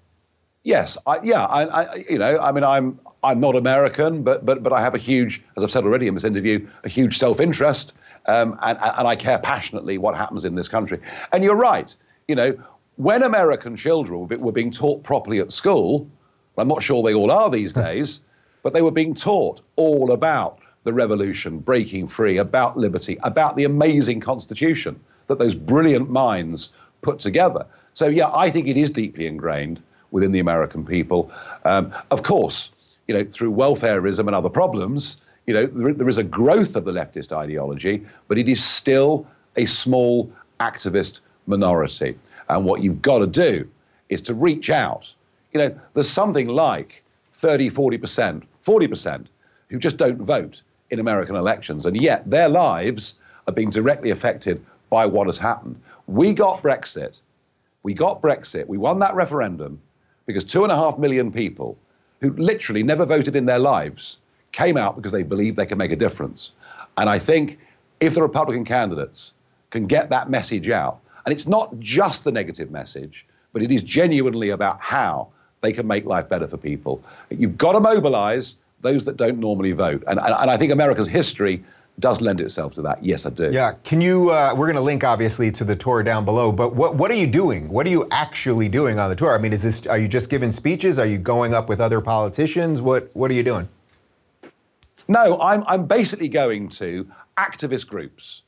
yeah. 0.64 0.78
yes, 0.78 0.98
I, 1.06 1.20
yeah. 1.24 1.46
I, 1.46 1.66
I, 1.66 1.96
you 2.10 2.18
know, 2.18 2.40
I 2.40 2.52
mean, 2.52 2.64
I'm 2.64 3.00
I'm 3.24 3.40
not 3.40 3.56
American, 3.56 4.24
but 4.24 4.46
but 4.46 4.64
but 4.64 4.74
I 4.74 4.82
have 4.82 4.96
a 4.96 5.00
huge, 5.00 5.44
as 5.58 5.64
I've 5.64 5.72
said 5.72 5.84
already 5.84 6.08
in 6.08 6.16
this 6.16 6.24
interview, 6.24 6.68
a 6.84 6.90
huge 6.90 7.18
self-interest 7.20 7.94
um, 8.28 8.58
and, 8.62 8.78
and 8.82 9.08
I 9.08 9.16
care 9.16 9.40
passionately 9.40 9.98
what 9.98 10.16
happens 10.16 10.46
in 10.46 10.56
this 10.56 10.68
country. 10.68 11.00
And 11.32 11.44
you're 11.44 11.56
right. 11.56 11.96
You 12.28 12.36
know, 12.36 12.58
when 12.98 13.24
American 13.24 13.76
children 13.76 14.28
were 14.40 14.52
being 14.52 14.72
taught 14.72 15.04
properly 15.04 15.40
at 15.40 15.52
school, 15.52 16.10
I'm 16.58 16.68
not 16.68 16.84
sure 16.84 17.04
they 17.04 17.14
all 17.14 17.32
are 17.32 17.50
these 17.50 17.74
days, 17.86 18.22
but 18.64 18.74
they 18.74 18.82
were 18.82 18.92
being 18.92 19.14
taught 19.14 19.62
all 19.76 20.12
about 20.12 20.60
the 20.84 20.94
revolution, 20.94 21.60
breaking 21.60 22.08
free, 22.08 22.38
about 22.38 22.78
liberty, 22.78 23.18
about 23.24 23.56
the 23.56 23.64
amazing 23.64 24.20
constitution 24.20 25.00
that 25.28 25.40
those 25.40 25.56
brilliant 25.56 26.10
minds 26.10 26.72
put 27.02 27.20
together. 27.20 27.66
So, 27.94 28.08
yeah, 28.08 28.30
I 28.34 28.50
think 28.50 28.68
it 28.68 28.78
is 28.78 28.92
deeply 28.92 29.26
ingrained 29.26 29.82
within 30.12 30.32
the 30.32 30.40
American 30.40 30.86
people. 30.86 31.32
Um, 31.66 31.92
of 32.12 32.24
course, 32.24 32.72
you 33.08 33.14
know, 33.14 33.24
through 33.24 33.52
welfareism 33.52 34.28
and 34.28 34.36
other 34.36 34.50
problems, 34.50 35.22
you 35.48 35.54
know, 35.54 35.66
there, 35.66 35.94
there 35.94 36.10
is 36.10 36.18
a 36.18 36.24
growth 36.24 36.76
of 36.76 36.86
the 36.86 36.92
leftist 36.92 37.36
ideology, 37.36 38.06
but 38.28 38.38
it 38.38 38.48
is 38.48 38.64
still 38.64 39.28
a 39.56 39.66
small 39.66 40.32
activist 40.60 41.22
minority. 41.48 42.18
And 42.50 42.66
what 42.66 42.82
you've 42.82 43.02
got 43.02 43.20
to 43.20 43.28
do 43.28 43.70
is 44.10 44.22
to 44.24 44.34
reach 44.34 44.70
out. 44.70 45.14
You 45.54 45.60
know, 45.60 45.80
there's 45.94 46.10
something 46.10 46.48
like 46.48 47.04
30, 47.34 47.70
40%, 47.70 48.44
40% 48.66 49.26
who 49.70 49.80
just 49.80 49.98
don't 49.98 50.22
vote 50.22 50.62
in 50.92 51.00
American 51.00 51.36
elections, 51.36 51.86
and 51.86 52.00
yet 52.00 52.30
their 52.30 52.50
lives 52.50 53.20
are 53.48 53.54
being 53.54 53.70
directly 53.70 54.12
affected 54.12 54.64
by 54.90 55.06
what 55.06 55.28
has 55.28 55.38
happened. 55.38 55.80
We 56.08 56.34
got 56.34 56.62
Brexit. 56.62 57.20
We 57.84 57.94
got 57.94 58.22
Brexit. 58.22 58.68
We 58.68 58.78
won 58.78 59.00
that 59.00 59.16
referendum 59.16 59.82
because 60.26 60.44
two 60.44 60.64
and 60.64 60.72
a 60.72 60.76
half 60.76 60.98
million 60.98 61.32
people 61.32 61.78
who 62.22 62.32
literally 62.34 62.84
never 62.84 63.06
voted 63.06 63.36
in 63.36 63.46
their 63.46 63.60
lives 63.60 64.18
came 64.52 64.78
out 64.78 64.96
because 64.96 65.12
they 65.12 65.24
believed 65.24 65.58
they 65.58 65.66
could 65.66 65.78
make 65.78 65.92
a 65.92 65.96
difference. 65.96 66.54
And 66.98 67.10
I 67.10 67.20
think 67.20 67.60
if 68.00 68.16
the 68.16 68.22
Republican 68.22 68.66
candidates 68.66 69.34
can 69.70 69.86
get 69.86 70.10
that 70.10 70.30
message 70.30 70.70
out, 70.70 71.00
and 71.26 71.34
it's 71.34 71.48
not 71.48 71.78
just 71.80 72.24
the 72.24 72.32
negative 72.32 72.72
message, 72.72 73.26
but 73.54 73.62
it 73.62 73.72
is 73.72 73.84
genuinely 73.84 74.50
about 74.50 74.80
how 74.80 75.28
they 75.62 75.74
can 75.74 75.88
make 75.88 76.06
life 76.06 76.30
better 76.30 76.48
for 76.48 76.58
people. 76.58 77.04
You've 77.30 77.58
got 77.58 77.74
to 77.74 77.80
mobilize 77.80 78.58
those 78.82 79.06
that 79.06 79.18
don't 79.18 79.40
normally 79.40 79.72
vote. 79.72 80.04
And, 80.08 80.20
and, 80.20 80.34
and 80.34 80.52
I 80.52 80.58
think 80.58 80.72
America's 80.72 81.08
history 81.08 81.64
does 82.00 82.22
lend 82.22 82.42
itself 82.42 82.76
to 82.76 82.82
that. 82.82 83.04
Yes, 83.04 83.26
I 83.26 83.30
do. 83.30 83.50
Yeah. 83.54 83.74
Can 83.84 84.02
you? 84.02 84.30
Uh, 84.30 84.54
we're 84.56 84.66
going 84.66 84.76
to 84.76 84.82
link 84.82 85.04
obviously 85.04 85.50
to 85.54 85.64
the 85.64 85.76
tour 85.76 86.04
down 86.04 86.26
below. 86.26 86.52
But 86.52 86.76
what 86.76 86.96
what 86.96 87.10
are 87.10 87.16
you 87.16 87.28
doing? 87.28 87.70
What 87.70 87.88
are 87.88 87.90
you 87.90 88.08
actually 88.12 88.68
doing 88.68 89.00
on 89.00 89.10
the 89.10 89.16
tour? 89.16 89.34
I 89.34 89.38
mean, 89.38 89.54
is 89.54 89.64
this? 89.64 89.88
Are 89.88 89.98
you 89.98 90.10
just 90.10 90.30
giving 90.30 90.52
speeches? 90.52 91.00
Are 91.00 91.06
you 91.06 91.18
going 91.18 91.54
up 91.54 91.70
with 91.70 91.80
other 91.80 92.02
politicians? 92.02 92.82
What 92.82 93.10
What 93.14 93.32
are 93.32 93.34
you 93.34 93.44
doing? 93.44 93.70
No, 95.08 95.40
I'm, 95.40 95.64
I'm 95.68 95.86
basically 95.86 96.28
going 96.28 96.68
to 96.70 97.08
activist 97.38 97.88
groups. 97.88 98.42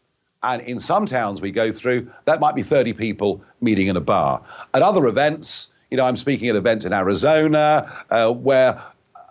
And 0.44 0.62
in 0.64 0.80
some 0.80 1.06
towns 1.06 1.42
we 1.42 1.52
go 1.52 1.72
through, 1.72 2.10
that 2.26 2.40
might 2.40 2.56
be 2.56 2.64
30 2.64 2.94
people 2.94 3.42
meeting 3.62 3.88
in 3.88 3.98
a 3.98 4.02
bar. 4.02 4.42
At 4.74 4.82
other 4.82 5.08
events, 5.08 5.70
you 5.90 5.98
know, 5.98 6.04
I'm 6.04 6.18
speaking 6.18 6.50
at 6.50 6.56
events 6.56 6.86
in 6.86 6.94
Arizona 6.94 7.92
uh, 8.10 8.32
where 8.32 8.82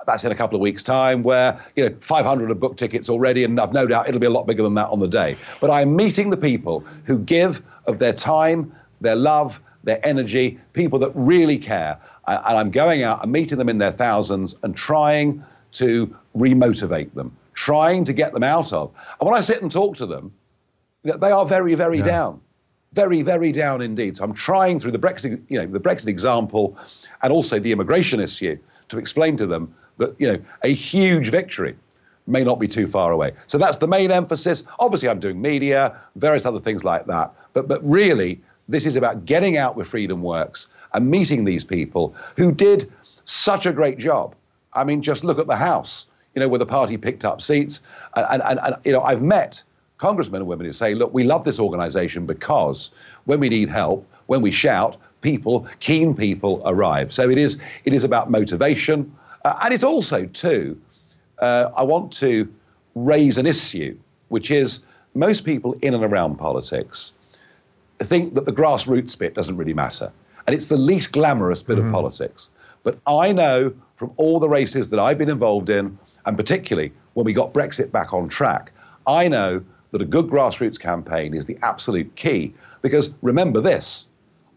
that's 0.06 0.24
in 0.24 0.32
a 0.32 0.34
couple 0.34 0.56
of 0.56 0.62
weeks' 0.62 0.82
time, 0.82 1.22
where 1.22 1.60
you 1.74 1.88
know 1.88 1.94
500 2.00 2.48
have 2.48 2.60
booked 2.60 2.78
tickets 2.78 3.08
already, 3.08 3.44
and 3.44 3.60
I've 3.60 3.72
no 3.72 3.86
doubt 3.86 4.08
it'll 4.08 4.20
be 4.20 4.26
a 4.26 4.30
lot 4.30 4.46
bigger 4.46 4.62
than 4.62 4.74
that 4.74 4.88
on 4.88 5.00
the 5.00 5.08
day. 5.08 5.36
But 5.60 5.70
I'm 5.70 5.96
meeting 5.96 6.30
the 6.30 6.36
people 6.36 6.80
who 7.04 7.18
give 7.18 7.62
of 7.86 7.98
their 7.98 8.12
time, 8.12 8.72
their 9.00 9.16
love, 9.16 9.60
their 9.84 10.04
energy, 10.06 10.58
people 10.72 10.98
that 11.00 11.10
really 11.14 11.58
care, 11.58 11.98
and 12.26 12.58
I'm 12.58 12.70
going 12.70 13.02
out 13.02 13.22
and 13.22 13.32
meeting 13.32 13.58
them 13.58 13.68
in 13.68 13.78
their 13.78 13.92
thousands 13.92 14.56
and 14.62 14.76
trying 14.76 15.42
to 15.72 16.14
remotivate 16.36 17.12
them, 17.14 17.36
trying 17.54 18.04
to 18.04 18.12
get 18.12 18.32
them 18.32 18.42
out 18.42 18.72
of. 18.72 18.92
And 19.20 19.28
when 19.28 19.36
I 19.36 19.40
sit 19.40 19.60
and 19.60 19.70
talk 19.70 19.96
to 19.96 20.06
them, 20.06 20.32
they 21.06 21.30
are 21.30 21.46
very, 21.46 21.74
very 21.74 21.98
yeah. 21.98 22.04
down, 22.04 22.40
very, 22.92 23.22
very 23.22 23.52
down 23.52 23.80
indeed. 23.80 24.16
So 24.16 24.24
I'm 24.24 24.34
trying 24.34 24.78
through 24.78 24.92
the 24.92 24.98
Brexit, 24.98 25.40
you 25.48 25.58
know, 25.58 25.66
the 25.66 25.80
Brexit 25.80 26.08
example, 26.08 26.76
and 27.22 27.32
also 27.32 27.58
the 27.58 27.72
immigration 27.72 28.20
issue, 28.20 28.58
to 28.88 28.98
explain 28.98 29.36
to 29.38 29.46
them 29.46 29.74
that 29.98 30.14
you 30.18 30.26
know 30.26 30.38
a 30.62 30.72
huge 30.72 31.30
victory 31.30 31.76
may 32.26 32.42
not 32.42 32.58
be 32.58 32.68
too 32.68 32.86
far 32.86 33.12
away. 33.12 33.32
So 33.46 33.58
that's 33.58 33.78
the 33.78 33.88
main 33.88 34.10
emphasis. 34.10 34.64
Obviously, 34.78 35.08
I'm 35.08 35.20
doing 35.20 35.40
media, 35.40 35.96
various 36.16 36.44
other 36.44 36.60
things 36.60 36.84
like 36.84 37.06
that. 37.06 37.32
But, 37.52 37.68
but 37.68 37.80
really, 37.88 38.40
this 38.68 38.84
is 38.84 38.96
about 38.96 39.24
getting 39.24 39.56
out 39.56 39.76
with 39.76 39.88
FreedomWorks 39.88 40.68
and 40.94 41.10
meeting 41.10 41.44
these 41.44 41.64
people 41.64 42.14
who 42.36 42.50
did 42.50 42.92
such 43.24 43.66
a 43.66 43.72
great 43.72 43.98
job. 43.98 44.34
I 44.72 44.84
mean, 44.84 45.02
just 45.02 45.24
look 45.24 45.38
at 45.38 45.46
the 45.46 45.56
House, 45.56 46.06
you 46.34 46.40
know, 46.40 46.48
where 46.48 46.58
the 46.58 46.66
party 46.66 46.96
picked 46.96 47.24
up 47.24 47.40
seats. 47.40 47.82
And, 48.14 48.42
and, 48.42 48.58
and 48.60 48.76
you 48.84 48.92
know, 48.92 49.02
I've 49.02 49.22
met 49.22 49.62
congressmen 49.98 50.42
and 50.42 50.48
women 50.48 50.66
who 50.66 50.72
say, 50.72 50.94
look, 50.94 51.12
we 51.14 51.24
love 51.24 51.44
this 51.44 51.58
organization 51.58 52.26
because 52.26 52.90
when 53.24 53.40
we 53.40 53.48
need 53.48 53.68
help, 53.68 54.06
when 54.26 54.42
we 54.42 54.50
shout, 54.50 54.96
people, 55.20 55.66
keen 55.80 56.14
people 56.14 56.62
arrive. 56.66 57.12
So 57.12 57.28
it 57.28 57.38
is, 57.38 57.60
it 57.84 57.92
is 57.92 58.04
about 58.04 58.30
motivation. 58.30 59.14
Uh, 59.44 59.58
and 59.62 59.72
it's 59.72 59.84
also, 59.84 60.26
too, 60.26 60.78
uh, 61.38 61.70
I 61.76 61.82
want 61.82 62.12
to 62.14 62.48
raise 62.94 63.38
an 63.38 63.46
issue, 63.46 63.96
which 64.28 64.50
is 64.50 64.82
most 65.14 65.44
people 65.44 65.74
in 65.82 65.94
and 65.94 66.04
around 66.04 66.36
politics 66.36 67.12
think 67.98 68.34
that 68.34 68.44
the 68.44 68.52
grassroots 68.52 69.18
bit 69.18 69.34
doesn't 69.34 69.56
really 69.56 69.74
matter. 69.74 70.12
And 70.46 70.54
it's 70.54 70.66
the 70.66 70.76
least 70.76 71.12
glamorous 71.12 71.62
bit 71.62 71.78
mm-hmm. 71.78 71.86
of 71.86 71.92
politics. 71.92 72.50
But 72.82 72.98
I 73.06 73.32
know 73.32 73.74
from 73.96 74.12
all 74.16 74.38
the 74.38 74.48
races 74.48 74.90
that 74.90 75.00
I've 75.00 75.18
been 75.18 75.30
involved 75.30 75.70
in, 75.70 75.98
and 76.26 76.36
particularly 76.36 76.92
when 77.14 77.24
we 77.24 77.32
got 77.32 77.52
Brexit 77.52 77.90
back 77.90 78.12
on 78.12 78.28
track, 78.28 78.72
I 79.06 79.26
know 79.28 79.64
that 79.90 80.02
a 80.02 80.04
good 80.04 80.26
grassroots 80.26 80.78
campaign 80.78 81.34
is 81.34 81.46
the 81.46 81.58
absolute 81.62 82.14
key. 82.16 82.54
Because 82.82 83.14
remember 83.22 83.60
this 83.60 84.08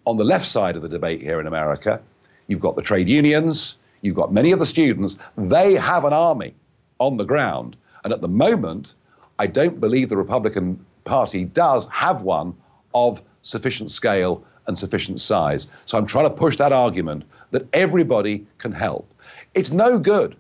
on 0.05 0.17
the 0.17 0.23
left 0.23 0.45
side 0.45 0.75
of 0.75 0.82
the 0.82 0.89
debate 0.89 1.21
here 1.21 1.39
in 1.39 1.47
America, 1.47 2.01
you've 2.47 2.59
got 2.59 2.75
the 2.75 2.82
trade 2.82 3.07
unions, 3.07 3.77
you've 4.01 4.15
got 4.15 4.34
many 4.34 4.51
of 4.51 4.59
the 4.59 4.65
students, 4.65 5.17
they 5.38 5.75
have 5.75 6.05
an 6.05 6.13
army 6.13 6.53
on 6.99 7.17
the 7.17 7.25
ground. 7.25 7.75
And 8.03 8.13
at 8.13 8.21
the 8.21 8.27
moment, 8.27 8.93
I 9.39 9.47
don't 9.47 9.80
believe 9.80 10.09
the 10.09 10.17
Republican 10.17 10.84
Party 11.05 11.45
does 11.45 11.88
have 11.88 12.23
one 12.23 12.55
of 12.93 13.21
sufficient 13.41 13.91
scale 13.91 14.43
and 14.67 14.77
sufficient 14.77 15.19
size. 15.19 15.67
So 15.86 15.97
I'm 15.97 16.05
trying 16.05 16.25
to 16.25 16.36
push 16.36 16.57
that 16.57 16.71
argument 16.71 17.23
that 17.51 17.67
everybody 17.73 18.45
can 18.57 18.71
help. 18.71 19.11
It's 19.53 19.71
no 19.71 19.99
good 19.99 20.36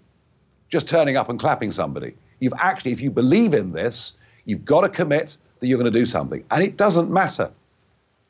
just 0.69 0.87
turning 0.87 1.17
up 1.17 1.29
and 1.29 1.39
clapping 1.39 1.71
somebody. 1.71 2.13
You've 2.39 2.53
actually, 2.57 2.91
if 2.91 3.01
you 3.01 3.11
believe 3.11 3.53
in 3.53 3.71
this, 3.71 4.13
you've 4.49 4.65
got 4.65 4.81
to 4.81 4.89
commit 4.89 5.37
that 5.59 5.67
you're 5.67 5.77
going 5.77 5.91
to 5.91 5.99
do 5.99 6.05
something. 6.05 6.43
And 6.51 6.63
it 6.63 6.77
doesn't 6.77 7.11
matter 7.11 7.51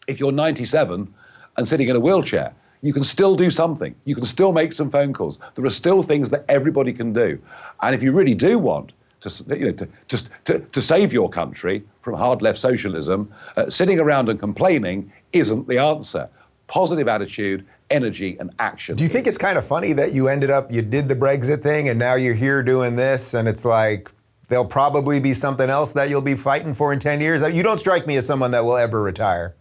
if 0.07 0.19
you're 0.19 0.31
97 0.31 1.13
and 1.57 1.67
sitting 1.67 1.87
in 1.89 1.95
a 1.95 1.99
wheelchair. 1.99 2.53
You 2.81 2.93
can 2.93 3.03
still 3.03 3.35
do 3.35 3.49
something. 3.49 3.93
You 4.05 4.15
can 4.15 4.25
still 4.25 4.53
make 4.53 4.73
some 4.73 4.89
phone 4.89 5.13
calls. 5.13 5.39
There 5.55 5.65
are 5.65 5.69
still 5.69 6.01
things 6.01 6.29
that 6.29 6.45
everybody 6.49 6.93
can 6.93 7.13
do. 7.13 7.39
And 7.81 7.93
if 7.93 8.01
you 8.01 8.11
really 8.11 8.33
do 8.33 8.57
want 8.57 8.91
to, 9.21 9.57
you 9.57 9.65
know, 9.65 9.71
to, 9.73 9.87
just 10.07 10.29
to, 10.45 10.59
to 10.59 10.81
save 10.81 11.11
your 11.11 11.29
country 11.29 11.83
from 12.01 12.15
hard 12.15 12.41
left 12.41 12.57
socialism, 12.57 13.31
uh, 13.57 13.69
sitting 13.69 13.99
around 13.99 14.29
and 14.29 14.39
complaining 14.39 15.11
isn't 15.33 15.67
the 15.67 15.77
answer. 15.77 16.29
Positive 16.67 17.07
attitude, 17.07 17.65
energy, 17.89 18.37
and 18.39 18.51
action. 18.59 18.95
Do 18.95 19.03
you 19.03 19.09
think 19.09 19.27
it's 19.27 19.37
kind 19.37 19.57
of 19.57 19.65
funny 19.65 19.91
that 19.93 20.13
you 20.13 20.27
ended 20.27 20.51
up, 20.51 20.71
you 20.71 20.81
did 20.81 21.07
the 21.07 21.15
Brexit 21.15 21.61
thing, 21.61 21.89
and 21.89 21.97
now 21.99 22.13
you're 22.13 22.35
here 22.35 22.63
doing 22.63 22.95
this, 22.95 23.33
and 23.33 23.47
it's 23.47 23.65
like, 23.65 24.11
there'll 24.49 24.65
probably 24.65 25.19
be 25.19 25.33
something 25.33 25.69
else 25.69 25.93
that 25.93 26.09
you'll 26.09 26.21
be 26.21 26.35
fighting 26.35 26.73
for 26.73 26.91
in 26.91 26.99
10 26.99 27.21
years? 27.21 27.41
You 27.41 27.63
don't 27.63 27.79
strike 27.79 28.05
me 28.05 28.17
as 28.17 28.27
someone 28.27 28.51
that 28.51 28.63
will 28.63 28.77
ever 28.77 29.01
retire. 29.01 29.55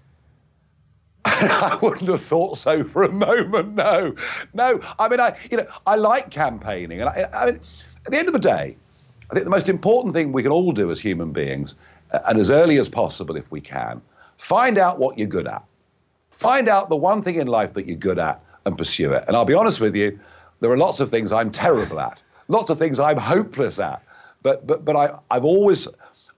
I 1.24 1.78
wouldn't 1.82 2.08
have 2.08 2.22
thought 2.22 2.58
so 2.58 2.82
for 2.84 3.04
a 3.04 3.12
moment. 3.12 3.74
No, 3.74 4.14
no. 4.54 4.80
I 4.98 5.08
mean, 5.08 5.20
I 5.20 5.36
you 5.50 5.58
know 5.58 5.66
I 5.86 5.96
like 5.96 6.30
campaigning, 6.30 7.00
and 7.00 7.08
I, 7.08 7.28
I 7.34 7.46
mean, 7.46 7.60
at 8.06 8.12
the 8.12 8.18
end 8.18 8.28
of 8.28 8.32
the 8.32 8.40
day, 8.40 8.76
I 9.30 9.34
think 9.34 9.44
the 9.44 9.50
most 9.50 9.68
important 9.68 10.14
thing 10.14 10.32
we 10.32 10.42
can 10.42 10.52
all 10.52 10.72
do 10.72 10.90
as 10.90 10.98
human 10.98 11.32
beings, 11.32 11.76
uh, 12.12 12.20
and 12.26 12.38
as 12.38 12.50
early 12.50 12.78
as 12.78 12.88
possible 12.88 13.36
if 13.36 13.50
we 13.50 13.60
can, 13.60 14.00
find 14.38 14.78
out 14.78 14.98
what 14.98 15.18
you're 15.18 15.28
good 15.28 15.46
at. 15.46 15.62
Find 16.30 16.68
out 16.68 16.88
the 16.88 16.96
one 16.96 17.20
thing 17.20 17.34
in 17.34 17.46
life 17.46 17.74
that 17.74 17.86
you're 17.86 17.96
good 17.96 18.18
at 18.18 18.40
and 18.64 18.78
pursue 18.78 19.12
it. 19.12 19.24
And 19.26 19.36
I'll 19.36 19.44
be 19.44 19.54
honest 19.54 19.80
with 19.80 19.94
you, 19.94 20.18
there 20.60 20.70
are 20.70 20.76
lots 20.76 21.00
of 21.00 21.10
things 21.10 21.30
I'm 21.30 21.50
terrible 21.50 22.00
at, 22.00 22.20
lots 22.48 22.70
of 22.70 22.78
things 22.78 22.98
I'm 23.00 23.18
hopeless 23.18 23.78
at. 23.78 24.02
But 24.42 24.66
but 24.66 24.84
but 24.84 24.96
I 24.96 25.18
I've 25.30 25.44
always 25.44 25.88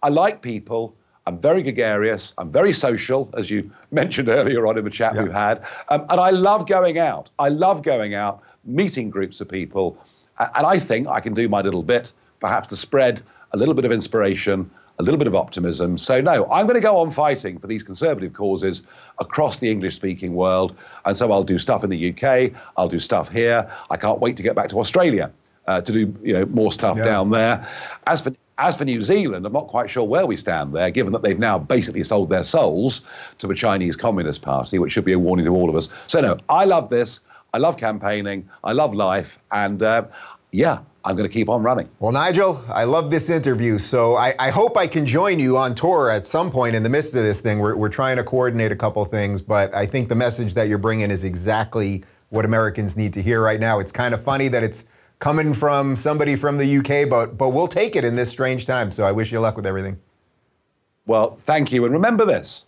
I 0.02 0.08
like 0.08 0.42
people. 0.42 0.94
I'm 1.26 1.38
very 1.38 1.62
gregarious. 1.62 2.34
I'm 2.38 2.50
very 2.50 2.72
social, 2.72 3.30
as 3.36 3.50
you 3.50 3.70
mentioned 3.90 4.28
earlier 4.28 4.66
on 4.66 4.78
in 4.78 4.84
the 4.84 4.90
chat 4.90 5.14
yeah. 5.14 5.24
we 5.24 5.30
had. 5.30 5.62
Um, 5.88 6.06
and 6.08 6.20
I 6.20 6.30
love 6.30 6.66
going 6.66 6.98
out. 6.98 7.30
I 7.38 7.50
love 7.50 7.82
going 7.82 8.14
out, 8.14 8.42
meeting 8.64 9.10
groups 9.10 9.40
of 9.40 9.48
people. 9.48 9.98
And 10.38 10.66
I 10.66 10.78
think 10.78 11.06
I 11.06 11.20
can 11.20 11.34
do 11.34 11.48
my 11.48 11.60
little 11.60 11.82
bit 11.82 12.12
perhaps 12.40 12.68
to 12.68 12.76
spread 12.76 13.22
a 13.52 13.56
little 13.58 13.74
bit 13.74 13.84
of 13.84 13.92
inspiration, 13.92 14.70
a 14.98 15.02
little 15.02 15.18
bit 15.18 15.26
of 15.26 15.34
optimism. 15.34 15.98
So, 15.98 16.20
no, 16.22 16.50
I'm 16.50 16.66
going 16.66 16.76
to 16.76 16.80
go 16.80 16.96
on 16.96 17.10
fighting 17.10 17.58
for 17.58 17.66
these 17.66 17.82
conservative 17.82 18.32
causes 18.32 18.86
across 19.18 19.58
the 19.58 19.70
English 19.70 19.96
speaking 19.96 20.34
world. 20.34 20.74
And 21.04 21.18
so 21.18 21.30
I'll 21.30 21.44
do 21.44 21.58
stuff 21.58 21.84
in 21.84 21.90
the 21.90 22.10
UK, 22.10 22.52
I'll 22.78 22.88
do 22.88 22.98
stuff 22.98 23.28
here. 23.28 23.70
I 23.90 23.96
can't 23.98 24.20
wait 24.20 24.36
to 24.38 24.42
get 24.42 24.56
back 24.56 24.70
to 24.70 24.80
Australia 24.80 25.30
uh, 25.70 25.80
to 25.80 25.92
do 25.92 26.14
you 26.22 26.32
know, 26.32 26.46
more 26.46 26.72
stuff 26.72 26.98
yeah. 26.98 27.04
down 27.04 27.30
there. 27.30 27.66
As 28.06 28.20
for 28.20 28.32
as 28.58 28.76
for 28.76 28.84
New 28.84 29.00
Zealand, 29.00 29.46
I'm 29.46 29.54
not 29.54 29.68
quite 29.68 29.88
sure 29.88 30.04
where 30.04 30.26
we 30.26 30.36
stand 30.36 30.74
there, 30.74 30.90
given 30.90 31.14
that 31.14 31.22
they've 31.22 31.38
now 31.38 31.58
basically 31.58 32.04
sold 32.04 32.28
their 32.28 32.44
souls 32.44 33.02
to 33.38 33.46
the 33.46 33.54
Chinese 33.54 33.96
Communist 33.96 34.42
Party, 34.42 34.78
which 34.78 34.92
should 34.92 35.06
be 35.06 35.14
a 35.14 35.18
warning 35.18 35.46
to 35.46 35.52
all 35.52 35.70
of 35.70 35.76
us. 35.76 35.88
So, 36.08 36.20
no, 36.20 36.36
I 36.50 36.66
love 36.66 36.90
this. 36.90 37.20
I 37.54 37.58
love 37.58 37.78
campaigning. 37.78 38.46
I 38.62 38.72
love 38.72 38.94
life. 38.94 39.38
And 39.50 39.82
uh, 39.82 40.04
yeah, 40.52 40.80
I'm 41.06 41.16
going 41.16 41.28
to 41.28 41.32
keep 41.32 41.48
on 41.48 41.62
running. 41.62 41.88
Well, 42.00 42.12
Nigel, 42.12 42.62
I 42.68 42.84
love 42.84 43.10
this 43.10 43.30
interview. 43.30 43.78
So 43.78 44.16
I, 44.16 44.34
I, 44.38 44.50
hope 44.50 44.76
I 44.76 44.86
can 44.86 45.06
join 45.06 45.38
you 45.38 45.56
on 45.56 45.74
tour 45.74 46.10
at 46.10 46.26
some 46.26 46.50
point 46.50 46.76
in 46.76 46.82
the 46.82 46.90
midst 46.90 47.14
of 47.14 47.22
this 47.22 47.40
thing. 47.40 47.60
We're, 47.60 47.76
we're 47.76 47.88
trying 47.88 48.18
to 48.18 48.24
coordinate 48.24 48.72
a 48.72 48.76
couple 48.76 49.02
things, 49.06 49.40
but 49.40 49.74
I 49.74 49.86
think 49.86 50.10
the 50.10 50.14
message 50.14 50.52
that 50.54 50.68
you're 50.68 50.78
bringing 50.78 51.10
is 51.10 51.24
exactly 51.24 52.04
what 52.28 52.44
Americans 52.44 52.96
need 52.96 53.14
to 53.14 53.22
hear 53.22 53.42
right 53.42 53.58
now. 53.58 53.78
It's 53.78 53.92
kind 53.92 54.12
of 54.12 54.22
funny 54.22 54.48
that 54.48 54.62
it's 54.62 54.84
coming 55.20 55.54
from 55.54 55.94
somebody 55.94 56.34
from 56.34 56.58
the 56.58 56.78
UK, 56.78 57.08
but, 57.08 57.38
but 57.38 57.50
we'll 57.50 57.68
take 57.68 57.94
it 57.94 58.04
in 58.04 58.16
this 58.16 58.30
strange 58.30 58.66
time. 58.66 58.90
So 58.90 59.06
I 59.06 59.12
wish 59.12 59.30
you 59.30 59.38
luck 59.38 59.54
with 59.54 59.66
everything. 59.66 59.98
Well, 61.06 61.36
thank 61.40 61.70
you. 61.70 61.84
And 61.84 61.94
remember 61.94 62.24
this 62.24 62.64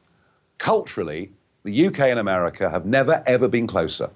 culturally, 0.58 1.32
the 1.64 1.86
UK 1.86 2.00
and 2.00 2.20
America 2.20 2.70
have 2.70 2.86
never, 2.86 3.22
ever 3.26 3.48
been 3.48 3.66
closer. 3.66 4.10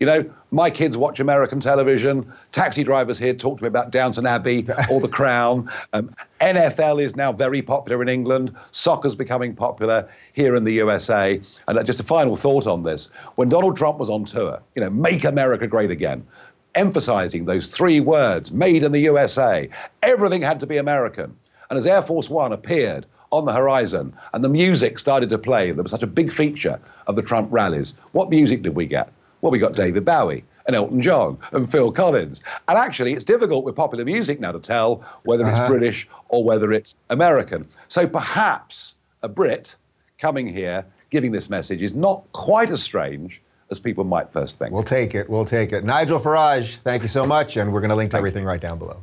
You 0.00 0.06
know, 0.06 0.30
my 0.50 0.70
kids 0.70 0.96
watch 0.96 1.20
American 1.20 1.60
television. 1.60 2.30
Taxi 2.50 2.82
drivers 2.82 3.16
here 3.16 3.32
talk 3.32 3.58
to 3.58 3.64
me 3.64 3.68
about 3.68 3.92
Downton 3.92 4.26
Abbey 4.26 4.66
or 4.90 5.00
The 5.00 5.08
Crown. 5.08 5.70
Um, 5.92 6.14
NFL 6.40 7.00
is 7.00 7.14
now 7.14 7.32
very 7.32 7.62
popular 7.62 8.02
in 8.02 8.08
England. 8.08 8.54
Soccer's 8.72 9.14
becoming 9.14 9.54
popular 9.54 10.08
here 10.32 10.56
in 10.56 10.64
the 10.64 10.72
USA. 10.72 11.40
And 11.68 11.78
uh, 11.78 11.84
just 11.84 12.00
a 12.00 12.04
final 12.04 12.34
thought 12.34 12.66
on 12.66 12.82
this: 12.82 13.08
when 13.36 13.48
Donald 13.48 13.76
Trump 13.76 13.98
was 13.98 14.10
on 14.10 14.24
tour, 14.24 14.60
you 14.74 14.82
know, 14.82 14.90
"Make 14.90 15.24
America 15.24 15.68
Great 15.68 15.92
Again," 15.92 16.26
emphasizing 16.74 17.44
those 17.44 17.68
three 17.68 18.00
words, 18.00 18.52
"Made 18.52 18.82
in 18.82 18.92
the 18.92 19.00
USA," 19.00 19.68
everything 20.02 20.42
had 20.42 20.60
to 20.60 20.66
be 20.66 20.76
American. 20.76 21.34
And 21.70 21.78
as 21.78 21.86
Air 21.86 22.02
Force 22.02 22.30
One 22.30 22.52
appeared 22.52 23.06
on 23.32 23.44
the 23.44 23.52
horizon 23.52 24.12
and 24.32 24.44
the 24.44 24.48
music 24.48 24.98
started 24.98 25.30
to 25.30 25.38
play, 25.38 25.72
that 25.72 25.82
was 25.82 25.90
such 25.90 26.02
a 26.02 26.06
big 26.06 26.30
feature 26.30 26.78
of 27.06 27.16
the 27.16 27.22
Trump 27.22 27.48
rallies. 27.50 27.96
What 28.12 28.30
music 28.30 28.62
did 28.62 28.74
we 28.74 28.86
get? 28.86 29.10
Well, 29.40 29.50
we 29.50 29.58
got 29.58 29.74
David 29.74 30.04
Bowie 30.04 30.44
and 30.66 30.76
Elton 30.76 31.00
John 31.00 31.36
and 31.52 31.70
Phil 31.70 31.92
Collins. 31.92 32.42
And 32.68 32.78
actually, 32.78 33.12
it's 33.12 33.24
difficult 33.24 33.64
with 33.64 33.74
popular 33.74 34.04
music 34.04 34.40
now 34.40 34.52
to 34.52 34.58
tell 34.58 35.04
whether 35.24 35.44
uh-huh. 35.44 35.62
it's 35.62 35.68
British 35.68 36.08
or 36.28 36.44
whether 36.44 36.72
it's 36.72 36.96
American. 37.10 37.66
So 37.88 38.06
perhaps 38.06 38.94
a 39.22 39.28
Brit 39.28 39.76
coming 40.18 40.46
here 40.46 40.84
giving 41.10 41.32
this 41.32 41.50
message 41.50 41.82
is 41.82 41.94
not 41.94 42.24
quite 42.32 42.70
as 42.70 42.82
strange 42.82 43.42
as 43.74 43.80
people 43.80 44.04
might 44.04 44.32
first 44.32 44.58
think. 44.58 44.72
We'll 44.72 44.82
take 44.82 45.14
it. 45.14 45.28
We'll 45.28 45.44
take 45.44 45.72
it. 45.72 45.84
Nigel 45.84 46.20
Farage, 46.20 46.76
thank 46.78 47.02
you 47.02 47.08
so 47.08 47.24
much. 47.24 47.56
And 47.56 47.72
we're 47.72 47.80
going 47.80 47.90
to 47.90 47.96
link 47.96 48.12
to 48.12 48.16
everything 48.16 48.44
right 48.44 48.60
down 48.60 48.78
below. 48.78 49.02